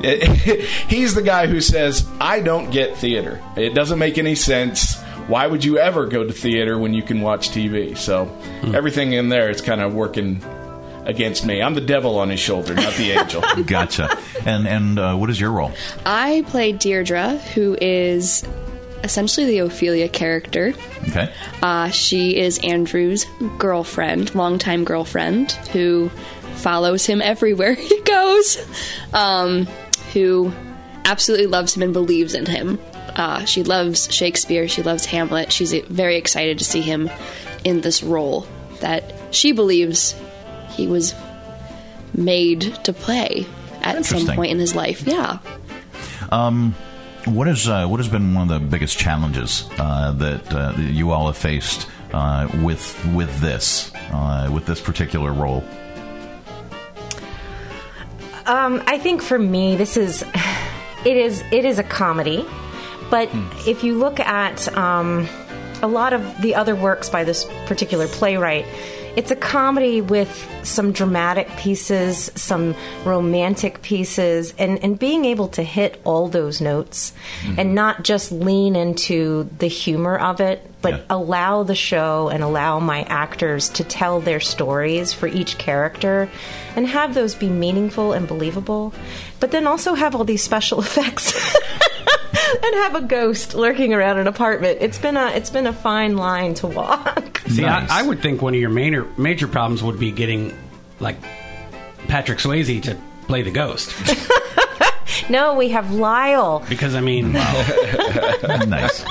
[0.88, 3.42] he's the guy who says, "I don't get theater.
[3.56, 4.96] It doesn't make any sense.
[5.26, 8.26] Why would you ever go to theater when you can watch TV?" So
[8.62, 8.74] Hmm.
[8.74, 10.40] everything in there is kind of working
[11.08, 11.60] against me.
[11.60, 13.42] I'm the devil on his shoulder, not the angel.
[13.66, 14.16] gotcha.
[14.46, 15.72] And and uh, what is your role?
[16.06, 18.46] I play Deirdre, who is
[19.02, 20.74] essentially the Ophelia character.
[21.08, 21.32] Okay.
[21.62, 26.10] Uh, she is Andrew's girlfriend, longtime girlfriend, who
[26.56, 28.58] follows him everywhere he goes,
[29.14, 29.66] um,
[30.12, 30.52] who
[31.04, 32.78] absolutely loves him and believes in him.
[33.16, 34.68] Uh, she loves Shakespeare.
[34.68, 35.50] She loves Hamlet.
[35.52, 37.10] She's very excited to see him
[37.64, 38.46] in this role
[38.80, 40.14] that she believes
[40.78, 41.14] he was
[42.14, 43.44] made to play
[43.82, 45.06] at some point in his life.
[45.06, 45.38] Yeah.
[46.30, 46.74] Um,
[47.24, 50.78] what is uh, what has been one of the biggest challenges uh, that, uh, that
[50.78, 55.64] you all have faced uh, with with this uh, with this particular role?
[58.46, 60.22] Um, I think for me, this is
[61.04, 62.46] it is it is a comedy,
[63.10, 63.28] but
[63.66, 65.28] if you look at um,
[65.82, 68.64] a lot of the other works by this particular playwright,
[69.18, 75.64] it's a comedy with some dramatic pieces, some romantic pieces, and, and being able to
[75.64, 77.12] hit all those notes
[77.44, 77.74] and mm-hmm.
[77.74, 83.02] not just lean into the humor of it, but allow the show and allow my
[83.08, 86.30] actors to tell their stories for each character
[86.76, 88.94] and have those be meaningful and believable,
[89.40, 91.34] but then also have all these special effects.
[92.62, 94.78] and have a ghost lurking around an apartment.
[94.80, 97.42] It's been a it's been a fine line to walk.
[97.48, 100.56] See, I, I would think one of your major major problems would be getting
[101.00, 101.16] like
[102.08, 102.96] Patrick Swayze to
[103.26, 103.94] play the ghost,
[105.30, 106.64] no, we have Lyle.
[106.68, 109.04] because I mean, nice.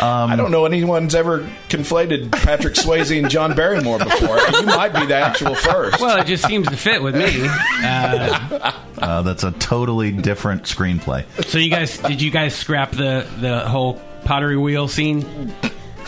[0.00, 4.38] I don't know anyone's ever conflated Patrick Swayze and John Barrymore before.
[4.38, 6.00] You might be the actual first.
[6.00, 7.48] well, it just seems to fit with me.
[7.84, 8.72] Uh,
[9.02, 11.24] Uh, that's a totally different screenplay.
[11.46, 15.52] so you guys, did you guys scrap the the whole pottery wheel scene?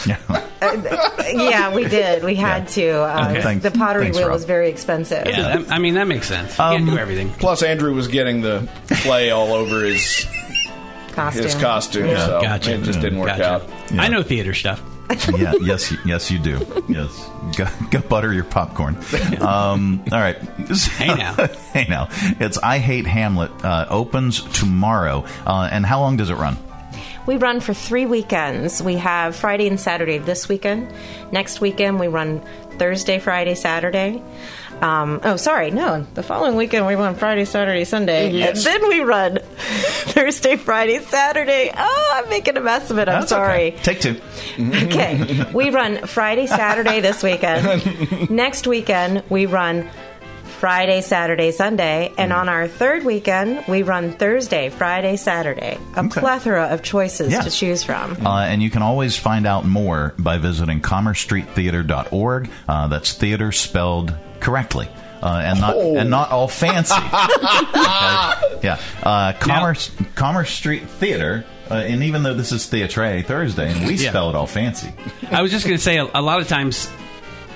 [0.07, 2.23] yeah, we did.
[2.25, 2.89] We had to.
[3.03, 3.43] Uh, Okay.
[3.43, 4.35] Thanks- the pottery thanks, wheel Rob.
[4.35, 5.27] was very expensive.
[5.27, 6.51] Yeah, that, I mean that makes sense.
[6.53, 7.31] You can't do everything.
[7.33, 8.69] Plus, Andrew was getting the
[9.03, 10.27] clay all over his
[11.15, 11.43] Costume.
[11.45, 12.27] his costume, Yeah.
[12.27, 12.75] so Gotcha.
[12.75, 13.45] it just didn't work Gotcha.
[13.67, 13.71] out.
[13.99, 14.83] I know theater stuff.
[15.37, 16.67] yeah, yes, yes, you do.
[16.89, 18.97] Yes, go, go butter your popcorn.
[19.41, 20.37] Um, all right.
[20.97, 21.35] Hey now.
[21.75, 22.09] hey now.
[22.41, 25.27] It's I Hate Hamlet uh, opens tomorrow.
[25.47, 26.57] Uh, and how long does it run?
[27.27, 28.83] We run for three weekends.
[28.83, 30.93] We have Friday and Saturday this weekend.
[31.33, 32.41] Next weekend, we run
[32.79, 34.23] Thursday, Friday, Saturday.
[34.83, 36.07] Um, oh, sorry, no.
[36.15, 38.31] The following weekend, we run Friday, Saturday, Sunday.
[38.31, 38.67] Yes.
[38.67, 41.73] And then we run Thursday, Friday, Saturday.
[41.75, 43.09] Oh, I'm making a mess of it.
[43.09, 43.73] I'm That's sorry.
[43.75, 43.83] okay.
[43.83, 44.21] Take two.
[44.95, 45.45] Okay.
[45.53, 48.31] we run Friday, Saturday this weekend.
[48.31, 49.89] Next weekend, we run
[50.65, 52.11] Friday, Saturday, Sunday.
[52.17, 55.77] And on our third weekend, we run Thursday, Friday, Saturday.
[55.95, 56.21] A Okay.
[56.23, 57.45] plethora of choices Yes.
[57.45, 58.17] to choose from.
[58.27, 62.49] Uh, and you can always find out more by visiting commercestreettheater.org.
[62.67, 64.89] Uh, that's theater spelled correctly.
[65.23, 65.97] Uh, and not Oh.
[65.99, 66.95] and not all fancy.
[67.75, 68.59] Okay?
[68.63, 73.87] Yeah, uh, Commerce Commerce Street Theater, uh, and even though this is Theatre Thursday, and
[73.87, 74.09] we Yeah.
[74.09, 74.89] spell it all fancy.
[75.31, 76.89] I was just going to say a, a lot of times,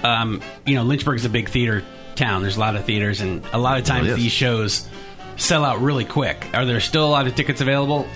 [0.04, 1.82] um, you know, Lynchburg's a big theater
[2.18, 2.42] town.
[2.42, 4.86] There's a lot of theaters, and a lot of times really these shows
[5.36, 6.48] sell out really quick.
[6.52, 8.06] Are there still a lot of tickets available?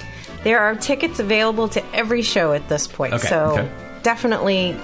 [0.44, 3.14] There are tickets available to every show at this point.
[3.14, 3.70] Okay, so okay.
[4.02, 4.76] definitely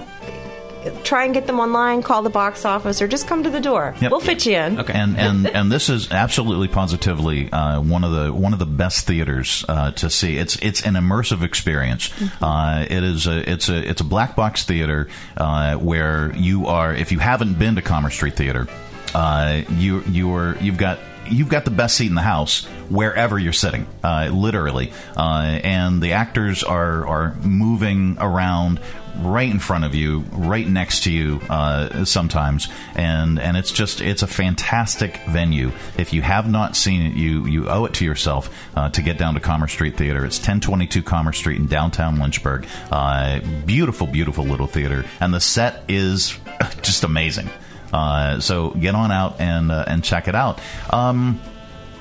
[1.05, 3.95] try and get them online, call the box office, or just come to the door.
[4.01, 4.11] Yep.
[4.11, 4.81] We'll fit you in.
[4.81, 4.93] Okay.
[4.93, 9.07] And and and this is absolutely positively uh, one of the one of the best
[9.07, 10.37] theaters uh, to see.
[10.37, 12.11] It's it's an immersive experience.
[12.41, 16.95] Uh, it is a it's a it's a black box theater uh, where you are.
[16.95, 18.69] If you haven't been to Commerce Street Theater,
[19.15, 20.99] uh, you you are you've got.
[21.31, 26.01] You've got the best seat in the house wherever you're sitting, uh, literally, uh, and
[26.01, 28.81] the actors are are moving around
[29.21, 34.01] right in front of you, right next to you uh, sometimes, and and it's just
[34.01, 35.73] it's a fantastic venue.
[35.97, 39.19] If you have not seen it, you you owe it to yourself uh, to get
[39.19, 40.25] down to Commerce Street Theater.
[40.25, 42.67] It's 1022 Commerce Street in downtown Lynchburg.
[42.91, 46.39] Uh, beautiful, beautiful little theater, and the set is
[46.83, 47.49] just amazing.
[47.93, 50.61] Uh, so get on out and uh, and check it out.
[50.91, 51.41] Um,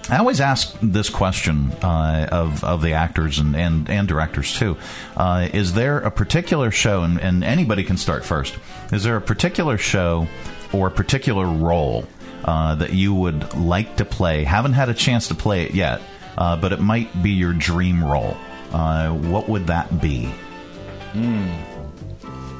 [0.09, 4.77] I always ask this question uh, of of the actors and, and, and directors too.
[5.15, 8.57] Uh, is there a particular show, and, and anybody can start first?
[8.91, 10.27] Is there a particular show
[10.71, 12.05] or a particular role
[12.45, 14.43] uh, that you would like to play?
[14.43, 16.01] Haven't had a chance to play it yet,
[16.37, 18.37] uh, but it might be your dream role.
[18.71, 20.33] What would that be?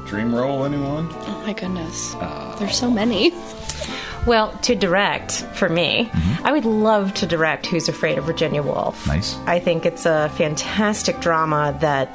[0.08, 1.10] Dream role, anyone?
[1.12, 2.16] Oh my goodness.
[2.16, 3.34] Uh, There's so many.
[4.26, 6.48] Well, to direct for me, mm-hmm.
[6.48, 9.06] I would love to direct Who's Afraid of Virginia Woolf.
[9.06, 9.36] Nice.
[9.48, 12.08] I think it's a fantastic drama that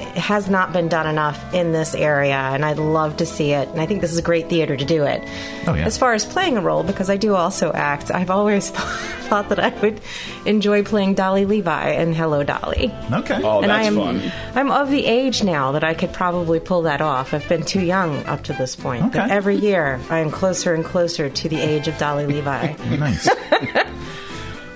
[0.00, 3.68] has not been done enough in this area, and I'd love to see it.
[3.68, 5.22] And I think this is a great theater to do it.
[5.66, 5.84] Oh, yeah.
[5.86, 8.70] As far as playing a role, because I do also act, I've always
[9.30, 10.00] thought that I would
[10.46, 12.92] enjoy playing Dolly Levi in Hello Dolly.
[13.12, 13.40] Okay.
[13.42, 14.32] Oh, and I that's am, fun.
[14.54, 17.32] I'm of the age now that I could probably pull that off.
[17.32, 19.04] I've been too young up to this point.
[19.06, 19.18] Okay.
[19.20, 22.74] But every year, I am closer and closer to the age of Dolly Levi.
[23.00, 23.28] Nice.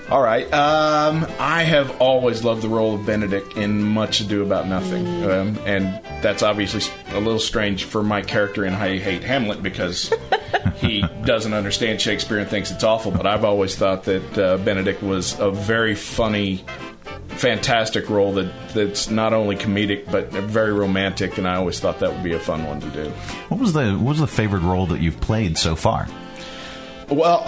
[0.09, 0.45] All right.
[0.53, 5.57] Um, I have always loved the role of Benedict in Much Ado About Nothing, um,
[5.65, 10.13] and that's obviously a little strange for my character in I Hate Hamlet because
[10.75, 13.11] he doesn't understand Shakespeare and thinks it's awful.
[13.11, 16.63] But I've always thought that uh, Benedict was a very funny,
[17.29, 22.13] fantastic role that that's not only comedic but very romantic, and I always thought that
[22.13, 23.09] would be a fun one to do.
[23.49, 26.07] What was the what was the favorite role that you've played so far?
[27.09, 27.43] Well,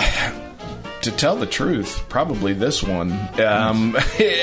[1.07, 3.11] to tell the truth, probably this one.
[3.39, 3.95] Um,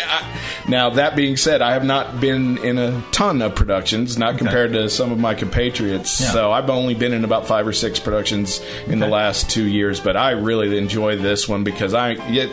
[0.69, 4.73] now, that being said, I have not been in a ton of productions, not compared
[4.73, 6.21] to some of my compatriots.
[6.21, 6.33] Yeah.
[6.33, 10.01] So I've only been in about five or six productions in the last two years,
[10.01, 12.13] but I really enjoy this one because I.
[12.31, 12.49] Yet,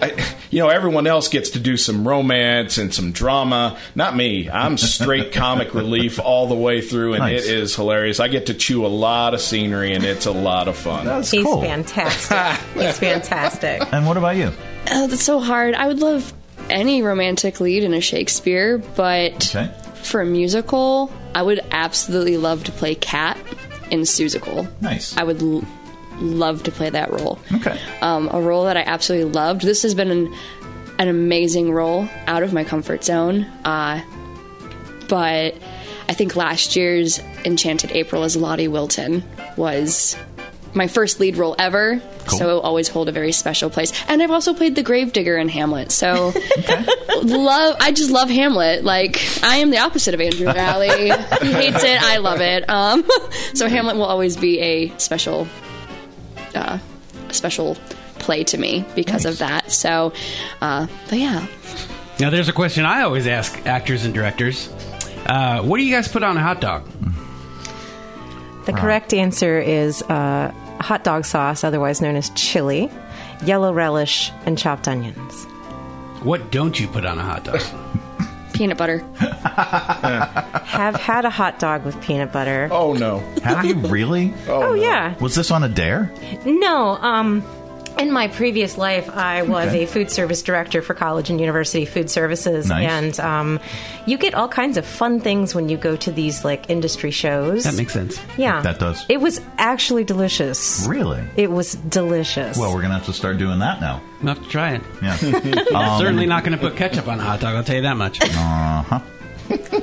[0.00, 3.78] I, you know, everyone else gets to do some romance and some drama.
[3.94, 4.48] Not me.
[4.50, 7.46] I'm straight comic relief all the way through, and Nice.
[7.46, 8.20] it is hilarious.
[8.20, 11.04] I get to chew a lot of scenery, and it's a lot of fun.
[11.06, 11.60] That's He's cool.
[11.62, 12.36] fantastic.
[12.82, 13.82] He's fantastic.
[13.92, 14.52] And what about you?
[14.90, 15.74] Oh, that's so hard.
[15.74, 16.32] I would love
[16.70, 19.70] any romantic lead in a Shakespeare, but Okay.
[20.02, 23.38] for a musical, I would absolutely love to play Cat
[23.90, 24.68] in Seussical.
[24.82, 25.16] Nice.
[25.16, 25.64] I would l-
[26.20, 27.38] love to play that role.
[27.52, 27.78] Okay.
[28.00, 29.62] Um, a role that I absolutely loved.
[29.62, 30.34] This has been an,
[30.98, 33.42] an amazing role out of my comfort zone.
[33.64, 34.02] Uh,
[35.08, 35.56] but
[36.08, 39.22] I think last year's Enchanted April as Lottie Wilton
[39.56, 40.16] was
[40.74, 42.00] my first lead role ever.
[42.26, 42.38] Cool.
[42.38, 43.92] So it will always hold a very special place.
[44.08, 45.90] And I've also played the Gravedigger in Hamlet.
[45.92, 46.32] So
[47.22, 48.84] love I just love Hamlet.
[48.84, 51.10] Like I am the opposite of Andrew Rally.
[51.40, 52.68] he hates it, I love it.
[52.68, 53.08] Um,
[53.54, 55.48] so Hamlet will always be a special
[56.54, 56.78] uh,
[57.28, 57.76] a special
[58.18, 59.70] play to me because of that.
[59.72, 60.12] So
[60.60, 61.46] uh, but yeah.
[62.20, 64.68] Now, there's a question I always ask actors and directors.
[65.26, 66.88] Uh, what do you guys put on a hot dog?
[68.66, 72.90] The correct answer is uh, hot dog sauce, otherwise known as chili,
[73.44, 75.44] yellow relish, and chopped onions.
[76.22, 77.60] What don't you put on a hot dog?
[78.58, 78.98] Peanut butter.
[79.18, 82.68] Have had a hot dog with peanut butter.
[82.72, 83.20] Oh no!
[83.44, 84.34] Have you really?
[84.48, 85.16] Oh, yeah.
[85.20, 86.10] Was this on a dare?
[86.44, 87.44] No, um,
[87.98, 89.84] in my previous life, I was Okay.
[89.84, 92.88] a food service director for college and university food services, Nice.
[92.88, 93.60] and um,
[94.06, 97.64] you get all kinds of fun things when you go to these like industry shows.
[97.64, 98.18] That makes sense.
[98.36, 99.04] yeah, That does.
[99.08, 100.86] It was actually delicious.
[100.88, 101.22] Really?
[101.36, 102.56] It was delicious.
[102.56, 104.00] Well, we're gonna have to start doing that now.
[104.22, 104.82] We'll have to try it.
[105.02, 105.16] Yeah.
[105.74, 107.96] I'm certainly not going to put ketchup on a hot dog, I'll tell you that
[107.96, 108.20] much.
[108.20, 108.26] Uh
[108.82, 109.00] huh.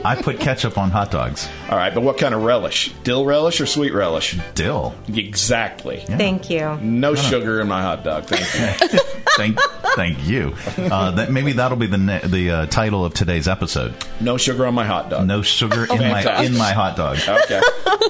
[0.03, 1.47] I put ketchup on hot dogs.
[1.69, 2.91] All right, but what kind of relish?
[3.03, 4.38] Dill relish or sweet relish?
[4.53, 4.95] Dill.
[5.07, 5.97] Exactly.
[6.07, 6.77] Thank you.
[6.81, 8.25] No sugar in my hot dog.
[8.25, 8.99] Thank you.
[9.38, 9.59] thank,
[9.95, 10.55] thank you.
[10.77, 13.93] Uh, that maybe that'll be the ne- the uh, title of today's episode.
[14.19, 15.27] No sugar on my hot dog.
[15.27, 17.17] No sugar in my in my hot dog.
[17.17, 17.61] Okay.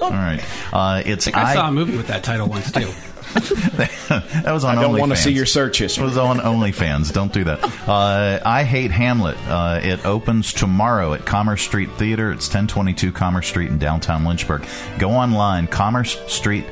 [0.02, 0.44] All right.
[0.74, 2.92] Uh, it's I saw a movie with that title once, too.
[3.76, 7.12] that was on I don't want to see your search It was on OnlyFans.
[7.12, 7.62] Don't do that.
[7.88, 9.38] Uh, I Hate Hamlet.
[9.48, 12.32] Uh, it opens tomorrow at Commerce Street Theater.
[12.32, 14.66] It's 1022 Commerce Street in downtown Lynchburg.
[15.00, 16.66] Go online, Commerce Street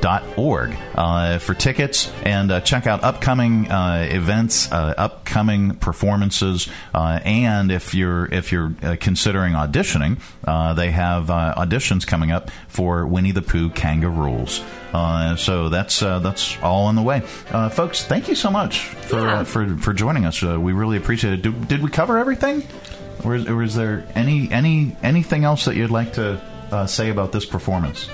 [0.00, 7.20] theater.org uh, for tickets and uh, check out upcoming uh, events, uh, upcoming performances, uh,
[7.24, 12.50] and if you're if you're uh, considering auditioning, uh, they have uh, auditions coming up
[12.68, 14.62] for Winnie the Pooh Kangaroos.
[14.92, 18.04] Uh, so that's uh, that's all on the way, uh, folks.
[18.04, 20.42] Thank you so much for uh, for for joining us.
[20.42, 21.42] Uh, we really appreciate it.
[21.42, 22.62] Did, did we cover everything,
[23.24, 26.40] or is, or is there any any anything else that you'd like to
[26.70, 28.08] uh, say about this performance?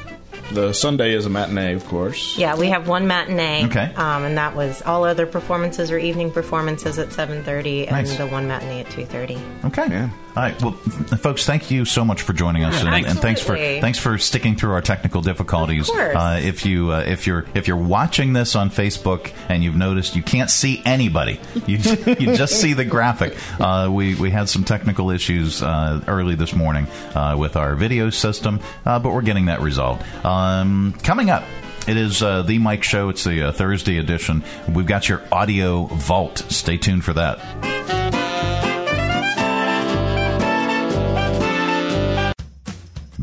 [0.53, 2.37] The Sunday is a matinee, of course.
[2.37, 3.67] Yeah, we have one matinee.
[3.67, 3.93] Okay.
[3.95, 8.17] Um, and that was all other performances or evening performances at 7.30 and Nice.
[8.17, 9.65] the one matinee at 2.30.
[9.67, 10.09] Okay.
[10.37, 10.63] All right.
[10.63, 13.99] Well, folks, thank you so much for joining us, Yeah, and, and thanks for thanks
[13.99, 15.91] for sticking through our technical difficulties.
[15.91, 20.15] Uh, if you uh, if you're if you're watching this on Facebook and you've noticed
[20.15, 21.79] you can't see anybody, you
[22.19, 23.37] you just see the graphic.
[23.59, 28.09] Uh, we we had some technical issues uh, early this morning uh, with our video
[28.11, 30.05] system, uh, but we're getting that resolved.
[30.25, 31.45] Um, coming up.
[31.89, 33.09] It is uh, the Mike Show.
[33.09, 34.45] It's the uh, Thursday edition.
[34.69, 36.39] We've got your audio vault.
[36.49, 38.00] Stay tuned for that.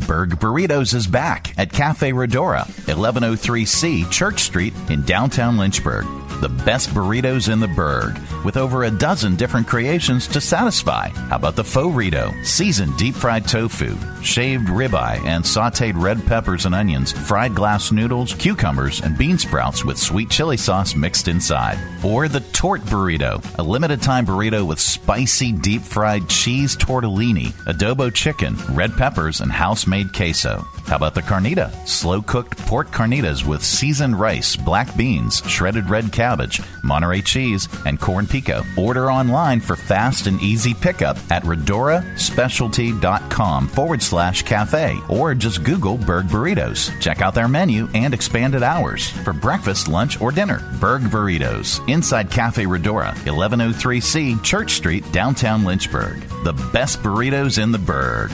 [0.08, 6.06] Berg Burritos is back at Cafe Redora, 1103C Church Street in downtown Lynchburg.
[6.40, 11.08] The best burritos in the Berg, with over a dozen different creations to satisfy.
[11.08, 16.68] How about the faux Rito, seasoned deep fried tofu, shaved ribeye, and sauteed red peppers
[16.68, 21.80] and onions, fried glass noodles, cucumbers, and bean sprouts with sweet chili sauce mixed inside.
[22.04, 28.14] Or the Tort Burrito, a limited time burrito with spicy deep fried cheese tortellini, adobo
[28.14, 30.66] chicken, red peppers, and house made queso.
[30.88, 31.72] How about the carnita?
[31.88, 38.00] Slow cooked pork carnitas with seasoned rice, black beans, shredded red cabbage, Monterey cheese, and
[38.00, 38.64] corn pico.
[38.78, 45.98] Order online for fast and easy pickup at redoraspecialty.com forward slash cafe or just Google
[45.98, 46.90] Berg Burritos.
[47.02, 50.64] Check out their menu and expanded hours for breakfast, lunch, or dinner.
[50.80, 56.22] Berg Burritos inside Cafe Redora, 1103C Church Street, downtown Lynchburg.
[56.44, 58.32] The best burritos in the Berg.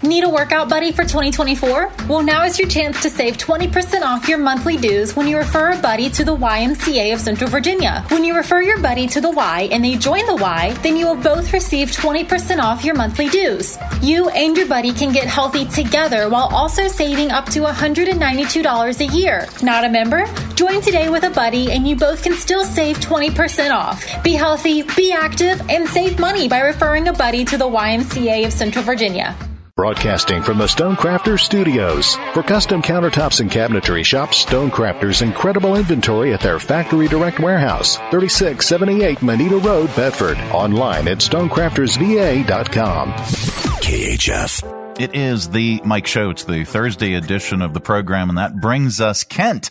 [0.00, 1.90] Need a workout buddy for 2024?
[2.08, 5.72] Well, now is your chance to save 20% off your monthly dues when you refer
[5.72, 8.04] a buddy to the YMCA of Central Virginia.
[8.10, 11.06] When you refer your buddy to the Y and they join the Y, then you
[11.06, 13.76] will both receive 20% off your monthly dues.
[14.00, 19.16] You and your buddy can get healthy together while also saving up to $192 a
[19.16, 19.48] year.
[19.64, 20.26] Not a member?
[20.54, 24.04] Join today with a buddy and you both can still save 20% off.
[24.22, 28.52] Be healthy, be active, and save money by referring a buddy to the YMCA of
[28.52, 29.36] Central Virginia.
[29.78, 32.16] Broadcasting from the Stonecrafters Studios.
[32.34, 39.22] For custom countertops and cabinetry, shop Stonecrafters' incredible inventory at their Factory Direct Warehouse, 3678
[39.22, 40.36] Moneta Road, Bedford.
[40.50, 43.12] Online at stonecraftersva.com.
[43.12, 45.00] KHF.
[45.00, 46.30] It is the Mike Show.
[46.30, 49.70] It's the Thursday edition of the program, and that brings us Kent,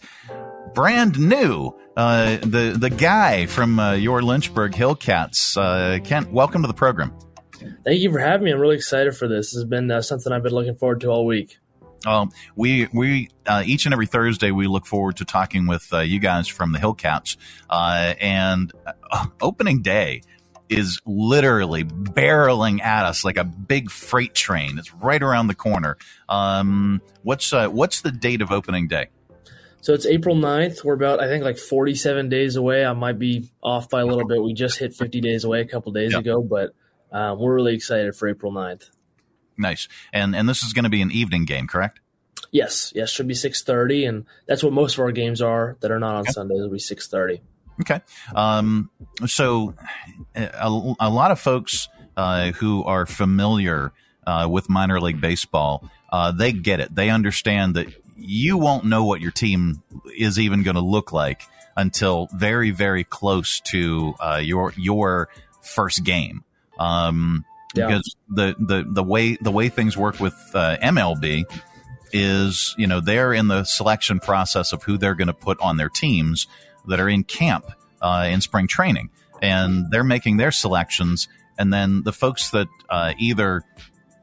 [0.74, 1.78] brand new.
[1.98, 5.58] Uh, the the guy from uh, your Lynchburg Hillcats.
[5.58, 7.14] Uh, Kent, welcome to the program.
[7.84, 8.52] Thank you for having me.
[8.52, 9.52] I'm really excited for this.
[9.52, 11.58] This has been uh, something I've been looking forward to all week.
[12.06, 16.00] Um, we we uh, each and every Thursday we look forward to talking with uh,
[16.00, 17.38] you guys from the Hillcats,
[17.70, 18.72] uh, and
[19.12, 20.22] uh, opening day
[20.70, 24.78] is literally barreling at us like a big freight train.
[24.78, 25.98] It's right around the corner.
[26.30, 29.08] Um, what's uh, what's the date of opening day?
[29.82, 30.84] So it's April 9th.
[30.84, 32.86] We're about, I think, like 47 days away.
[32.86, 34.44] I might be off by a little bit.
[34.44, 36.22] We just hit 50 days away a couple days yep.
[36.22, 36.74] ago, but
[37.12, 38.90] uh, we're really excited for April 9th.
[39.58, 39.88] Nice.
[40.14, 42.00] And and this is going to be an evening game, correct?
[42.52, 42.92] Yes.
[42.96, 46.16] Yes, should be 6:30 and that's what most of our games are that are not
[46.16, 46.32] on okay.
[46.32, 46.60] Sundays.
[46.60, 47.42] It'll be 6:30.
[47.82, 48.02] Okay.
[48.36, 48.90] Um,
[49.26, 49.76] so
[50.36, 53.94] a, a, lot of folks uh, who are familiar
[54.26, 56.94] uh, with minor league baseball, uh, they get it.
[56.96, 59.84] They understand that you won't know what your team
[60.18, 61.44] is even going to look like
[61.76, 65.30] until very, very close to uh, your your
[65.62, 66.44] first game.
[66.80, 67.88] Um, yeah.
[67.88, 71.44] Because the, the the way the way things work with uh, MLB
[72.14, 75.78] is, you know, they're in the selection process of who they're going to put on
[75.78, 76.48] their teams
[76.88, 77.66] that are in camp
[78.02, 79.10] uh, in spring training,
[79.42, 81.28] and they're making their selections.
[81.58, 83.64] And then the folks that uh, either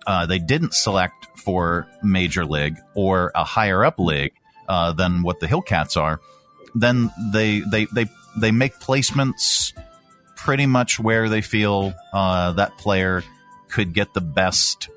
[0.07, 4.33] uh, they didn't select for major league or a higher up league
[4.69, 6.21] uh, than what the Hillcats are,
[6.75, 8.07] then they they they
[8.41, 9.73] they make placements
[10.45, 13.25] pretty much where they feel uh, that player
[13.69, 14.91] could get the best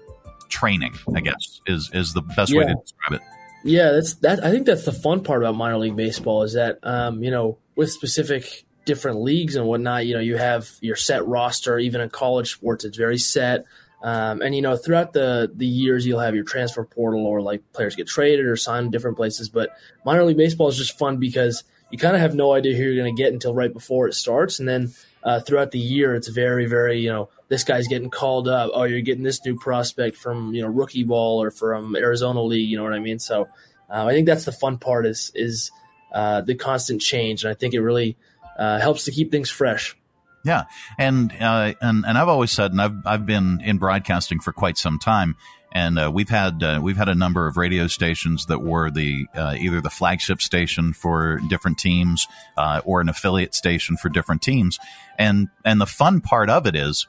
[0.49, 0.93] training.
[1.15, 2.59] I guess is is the best yeah.
[2.59, 3.21] way to describe it.
[3.63, 4.43] Yeah, that's that.
[4.43, 7.57] I think that's the fun part about minor league baseball is that um, you know
[7.75, 11.79] with specific different leagues and whatnot, you know you have your set roster.
[11.79, 13.65] Even in college sports, it's very set.
[14.03, 17.63] Um, and you know, throughout the the years, you'll have your transfer portal, or like
[17.71, 19.49] players get traded or signed in different places.
[19.49, 19.69] But
[20.05, 23.01] minor league baseball is just fun because you kind of have no idea who you're
[23.01, 24.93] going to get until right before it starts, and then
[25.27, 28.71] uh, throughout the year, it's very, very, you know, this guy's getting called up.
[28.73, 32.69] Oh, you're getting this new prospect from, you know, rookie ball or from Arizona League.
[32.69, 33.19] You know what I mean?
[33.19, 33.49] So
[33.89, 35.69] uh, I think that's the fun part is is
[36.13, 38.15] uh, the constant change, and I think it really
[38.57, 39.97] uh, helps to keep things fresh.
[40.45, 40.63] Yeah,
[40.97, 44.77] and uh, and and I've always said, and I've I've been in broadcasting for quite
[44.77, 45.35] some time,
[45.71, 49.27] and uh, we've had uh, we've had a number of radio stations that were the
[49.35, 52.27] uh, either the flagship station for different teams
[52.57, 54.79] uh, or an affiliate station for different teams.
[55.17, 57.07] And and the fun part of it is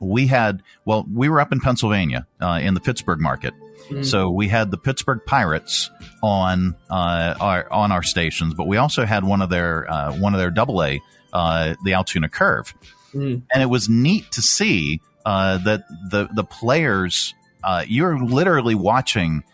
[0.00, 3.54] we had well we were up in Pennsylvania uh, in the Pittsburgh market.
[3.88, 4.04] Mm.
[4.04, 5.90] So we had the Pittsburgh Pirates
[6.22, 9.86] on uh, our on our stations, but we also had one of their
[10.18, 11.00] one of their double A,
[11.32, 12.74] the Altoona Curve,
[13.14, 13.42] mm.
[13.52, 17.34] and it was neat to see that the the players
[17.64, 19.44] uh, you're literally watching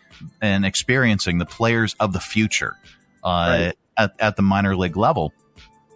[0.41, 2.75] and experiencing the players of the future
[3.23, 3.73] uh, right.
[3.97, 5.33] at, at the minor league level.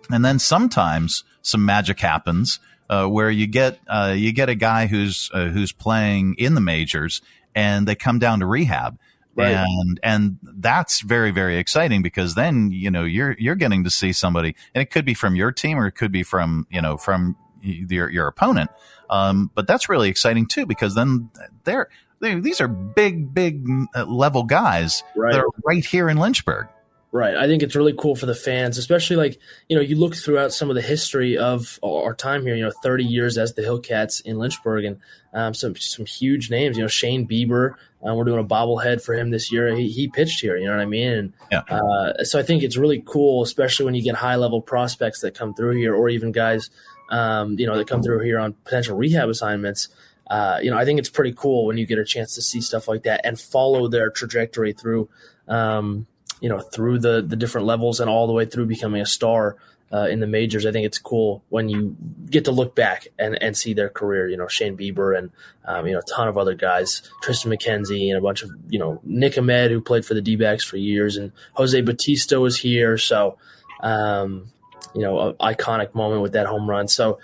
[0.09, 2.59] And then sometimes some magic happens
[2.89, 6.61] uh, where you get uh, you get a guy who's uh, who's playing in the
[6.61, 7.21] majors
[7.55, 8.97] and they come down to rehab.
[9.35, 9.55] Right.
[9.55, 14.13] And and that's very very exciting because then you know you're you're getting to see
[14.13, 16.97] somebody and it could be from your team or it could be from you know
[16.97, 18.69] from your your opponent.
[19.09, 21.29] Um, but that's really exciting too because then
[21.63, 23.65] they're they, these are big big
[23.95, 25.33] uh, level guys Right.
[25.33, 26.67] that are right here in Lynchburg.
[27.11, 27.35] Right.
[27.35, 29.37] I think it's really cool for the fans, especially like,
[29.69, 32.71] you know, you look throughout some of the history of our time here, you know,
[32.81, 34.97] 30 years as the Hillcats in Lynchburg and
[35.31, 37.75] um, some some huge names, you know, Shane Bieber.
[38.03, 39.75] Uh, we're doing a bobblehead for him this year.
[39.75, 41.11] He, he pitched here, you know what I mean?
[41.11, 41.59] And Yeah.
[41.69, 45.35] uh, so I think it's really cool, especially when you get high level prospects that
[45.35, 46.71] come through here or even guys,
[47.09, 49.89] um, you know, that come through here on potential rehab assignments.
[50.29, 52.61] Uh, you know, I think it's pretty cool when you get a chance to see
[52.61, 55.09] stuff like that and follow their trajectory through,
[55.47, 56.07] um,
[56.39, 59.57] you know, through the the different levels and all the way through becoming a star
[59.93, 60.65] uh, in the majors.
[60.65, 61.95] I think it's cool when you
[62.29, 64.27] get to look back and, and see their career.
[64.27, 65.29] You know, Shane Bieber and
[65.65, 68.79] um, you know a ton of other guys, Triston McKenzie and a bunch of you
[68.79, 72.97] know Nick Ahmed who played for the D-backs for years, and Jose Bautista was here.
[72.97, 73.37] So,
[73.81, 74.47] um,
[74.93, 76.87] you know, a iconic moment with that home run.
[76.87, 77.19] So.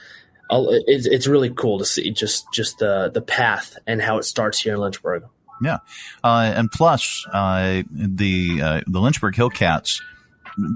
[0.51, 4.23] I'll- It's, it's really cool to see just just the the path and how it
[4.23, 5.21] starts here in Lynchburg.
[5.61, 5.77] Yeah,
[6.23, 10.01] uh, and plus uh, the uh, the Lynchburg Hillcats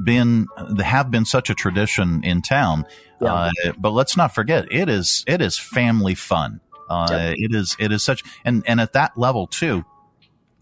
[0.03, 0.45] been
[0.79, 2.85] have been such a tradition in town.
[3.19, 3.49] Uh,
[3.79, 6.59] but let's not forget it is it is family fun.
[6.87, 9.83] Uh, It is it is such and and at that level too.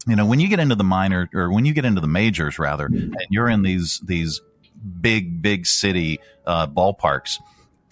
[0.06, 2.58] You know, when you get into the minor or when you get into the majors
[2.58, 4.40] rather, and you're in these these
[5.00, 7.38] big big city uh, ballparks.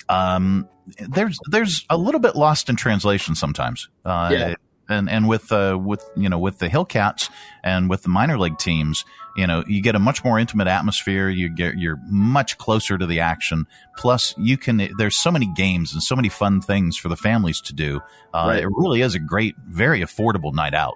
[0.09, 0.69] Um,
[1.09, 3.89] there's there's a little bit lost in translation sometimes.
[4.05, 4.55] Uh, Yeah.
[4.89, 7.31] and and with uh, with you know with the Hillcats
[7.63, 9.05] and with the minor league teams,
[9.37, 11.29] you know you get a much more intimate atmosphere.
[11.29, 13.67] You get you're much closer to the action.
[13.97, 17.61] Plus, you can there's so many games and so many fun things for the families
[17.63, 18.01] to do.
[18.35, 18.63] Uh, Right.
[18.65, 20.95] It really is a great, very affordable night out.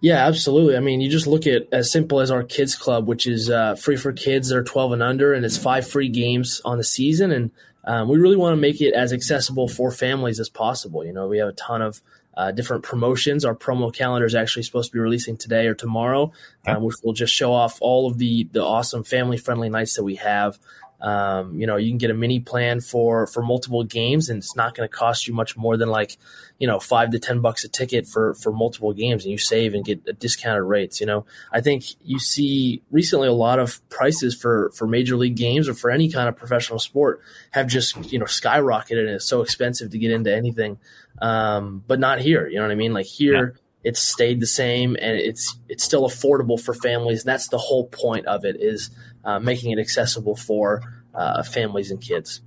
[0.00, 0.76] Yeah, absolutely.
[0.76, 3.74] I mean, you just look at as simple as our kids club, which is uh,
[3.74, 6.84] free for kids that are 12 and under, and it's five free games on the
[6.84, 7.32] season.
[7.32, 7.50] And
[7.84, 11.04] um, we really want to make it as accessible for families as possible.
[11.04, 12.00] You know, we have a ton of
[12.36, 13.44] uh, different promotions.
[13.44, 16.32] Our promo calendar is actually supposed to be releasing today or tomorrow,
[16.66, 20.04] um, which will just show off all of the the awesome family friendly nights that
[20.04, 20.58] we have.
[21.00, 24.56] Um, you know, you can get a mini plan for for multiple games, and it's
[24.56, 26.16] not going to cost you much more than like,
[26.58, 29.74] you know, five to ten bucks a ticket for for multiple games, and you save
[29.74, 31.00] and get discounted rates.
[31.00, 35.36] You know, I think you see recently a lot of prices for for major league
[35.36, 37.20] games or for any kind of professional sport
[37.52, 40.78] have just you know skyrocketed, and it's so expensive to get into anything.
[41.20, 42.48] Um, but not here.
[42.48, 42.92] You know what I mean?
[42.92, 43.56] Like here.
[43.84, 47.20] It's stayed the same, and it's it's still affordable for families.
[47.20, 48.90] And that's the whole point of it is
[49.24, 50.82] uh, making it accessible for
[51.14, 52.40] uh, families and kids.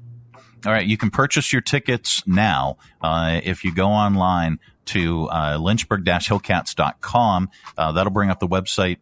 [0.65, 5.57] All right, you can purchase your tickets now uh, if you go online to uh,
[5.57, 7.49] lynchburg-hillcats.com.
[7.77, 8.97] Uh, that'll bring up the website.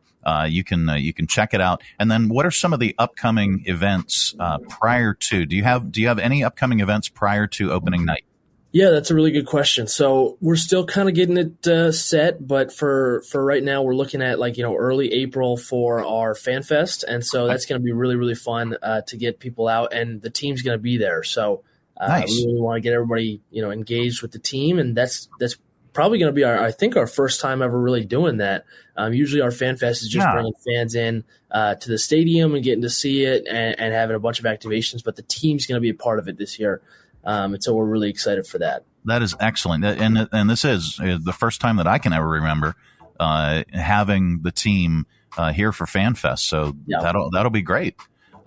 [0.48, 1.82] You can you can check it out.
[1.98, 4.36] And then, what are some of the upcoming events
[4.70, 5.46] prior to?
[5.46, 8.24] Do you have do you have any upcoming events prior to opening night?
[8.72, 9.88] Yeah, that's a really good question.
[9.88, 13.96] So we're still kind of getting it uh, set, but for for right now, we're
[13.96, 17.82] looking at like you know early April for our fan fest, and so that's going
[17.82, 20.82] to be really really fun uh, to get people out, and the team's going to
[20.82, 21.24] be there.
[21.24, 21.64] So
[21.98, 22.30] uh, Nice.
[22.30, 25.56] we really want to get everybody you know engaged with the team, and that's that's
[25.94, 28.66] probably going to be our I think our first time ever really doing that.
[28.96, 30.34] Um, usually our fan fest is just Yeah.
[30.34, 34.16] bringing fans in uh, to the stadium and getting to see it and, and having
[34.16, 36.60] a bunch of activations, but the team's going to be a part of it this
[36.60, 36.84] year.
[37.24, 38.84] Um, and so we're really excited for that.
[39.06, 42.28] That is excellent, and and this is uh, the first time that I can ever
[42.28, 42.76] remember
[43.20, 45.06] uh, having the team
[45.38, 46.40] uh, here for FanFest.
[46.40, 47.96] So that'll that'll be great.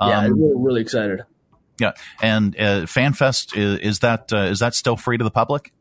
[0.00, 1.22] yeah, Um, we're really excited.
[1.80, 5.72] yeah, and uh, FanFest is, is that uh, is that still free to the public?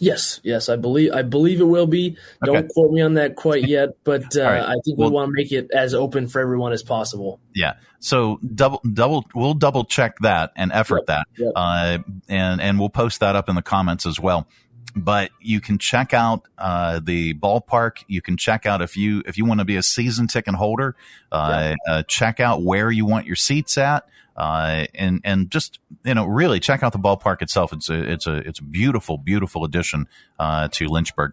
[0.00, 2.16] Yes, yes, I believe I believe it will be.
[2.44, 4.62] Don't quote me on that quite yet, but uh, right.
[4.62, 7.40] I think Well- we want to make it as open for everyone as possible.
[7.54, 7.74] Yeah.
[8.00, 11.26] So double double we'll double check that and effort that.
[11.38, 11.52] yep.
[11.54, 11.98] Uh,
[12.28, 14.48] and and we'll post that up in the comments as well.
[14.96, 18.02] But you can check out uh, the ballpark.
[18.08, 20.96] You can check out if you if you want to be a season ticket holder.
[21.30, 24.06] Uh, uh, check out where you want your seats at.
[24.36, 27.72] Uh, and and just you know really check out the ballpark itself.
[27.72, 30.06] It's a it's a it's a beautiful beautiful addition
[30.38, 31.32] uh, to Lynchburg.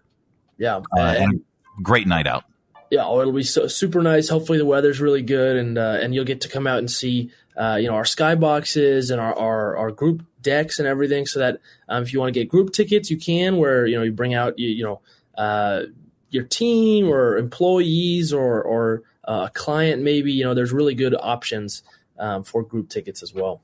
[0.58, 1.42] Yeah, Uh, and-
[1.82, 2.44] great night out.
[2.90, 4.28] yeah, oh, it'll be so, super nice.
[4.28, 7.30] Hopefully, the weather's really good, and uh, and you'll get to come out and see,
[7.56, 11.24] uh, you know, our skyboxes and our, our our group decks and everything.
[11.24, 13.56] So that um, if you want to get group tickets, you can.
[13.56, 15.00] Where you know you bring out you, you know
[15.38, 15.84] uh,
[16.28, 20.32] your team or employees or or a client maybe.
[20.32, 21.82] You know, there's really good options
[22.20, 23.62] um, for group tickets as well.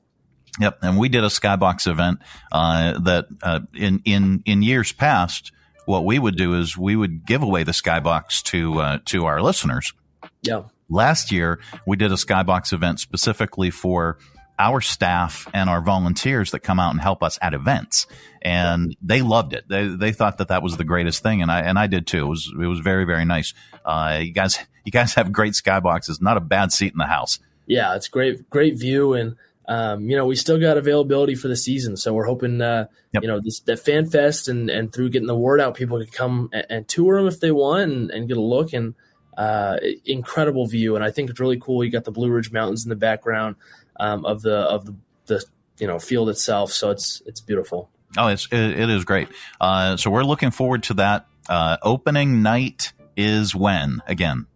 [0.59, 2.19] Yep, and we did a skybox event
[2.51, 5.51] uh, that uh, in in in years past
[5.87, 9.41] what we would do is we would give away the skybox to uh, to our
[9.41, 9.93] listeners.
[10.41, 10.63] Yeah.
[10.89, 14.17] Last year, we did a skybox event specifically for
[14.59, 18.07] our staff and our volunteers that come out and help us at events,
[18.41, 19.65] and they loved it.
[19.69, 22.25] They they thought that that was the greatest thing, and I and I did too.
[22.25, 23.53] It was it was very very nice.
[23.85, 26.21] Uh, you guys you guys have great skyboxes.
[26.21, 27.39] Not a bad seat in the house.
[27.67, 29.35] Yeah, it's great great view and.
[29.69, 33.21] Um, you know, we still got availability for the season, so we're hoping, uh, yep.
[33.21, 36.07] you know, this that fan fest and and through getting the word out, people can
[36.07, 38.71] come and, and tour them if they want and, and get a look.
[38.71, 38.95] And
[39.37, 41.83] uh, incredible view, and I think it's really cool.
[41.83, 43.55] You got the Blue Ridge Mountains in the background
[43.99, 44.95] um, of the of the,
[45.25, 45.45] the
[45.79, 47.89] you know field itself, so it's it's beautiful.
[48.17, 49.27] Oh, it's it, it is great.
[49.61, 51.27] Uh, so we're looking forward to that.
[51.47, 54.47] Uh, opening night is when again?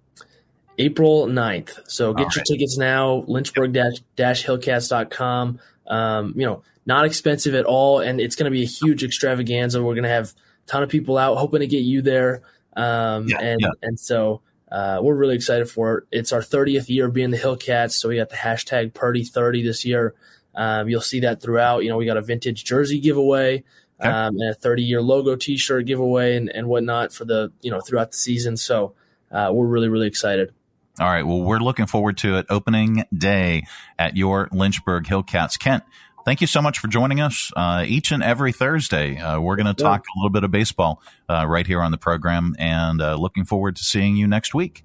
[0.81, 1.79] April 9th.
[1.87, 2.45] So get All your right.
[2.45, 5.59] tickets now, lynchburg-hillcats.com.
[5.87, 9.81] Um, you know, not expensive at all, and it's going to be a huge extravaganza.
[9.83, 10.33] We're going to have a
[10.67, 12.41] ton of people out, hoping to get you there.
[12.75, 13.69] Um, Yeah, and yeah.
[13.81, 14.41] and so
[14.71, 16.03] uh, we're really excited for it.
[16.11, 20.13] It's our 30th year being the Hillcats, so we got the hashtag Purdy30 this year.
[20.55, 21.83] Um, you'll see that throughout.
[21.83, 23.63] You know, we got a vintage jersey giveaway.
[23.99, 24.09] Okay.
[24.09, 27.79] Um, and a 30 year logo T-shirt giveaway and, and whatnot for the you know
[27.81, 28.57] throughout the season.
[28.57, 28.95] So
[29.31, 30.51] uh, we're really really excited.
[30.99, 31.25] All right.
[31.25, 32.45] Well, we're looking forward to it.
[32.49, 33.63] Opening day
[33.97, 35.57] at your Lynchburg Hillcats.
[35.57, 35.83] Kent,
[36.25, 37.51] thank you so much for joining us.
[37.55, 41.01] Uh, each and every Thursday, uh, we're going to talk a little bit of baseball
[41.29, 44.83] uh, right here on the program, and uh, looking forward to seeing you next week.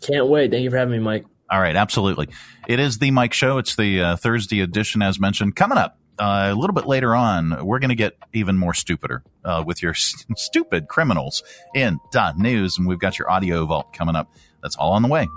[0.00, 0.50] Can't wait.
[0.50, 1.26] Thank you for having me, Mike.
[1.50, 2.28] All right, absolutely.
[2.68, 3.58] It is the Mike Show.
[3.58, 5.56] It's the uh, Thursday edition, as mentioned.
[5.56, 9.24] Coming up uh, a little bit later on, we're going to get even more stupider
[9.44, 11.42] uh, with your s- stupid criminals
[11.74, 14.32] in dot news, and we've got your audio vault coming up.
[14.62, 15.30] That's all on the way.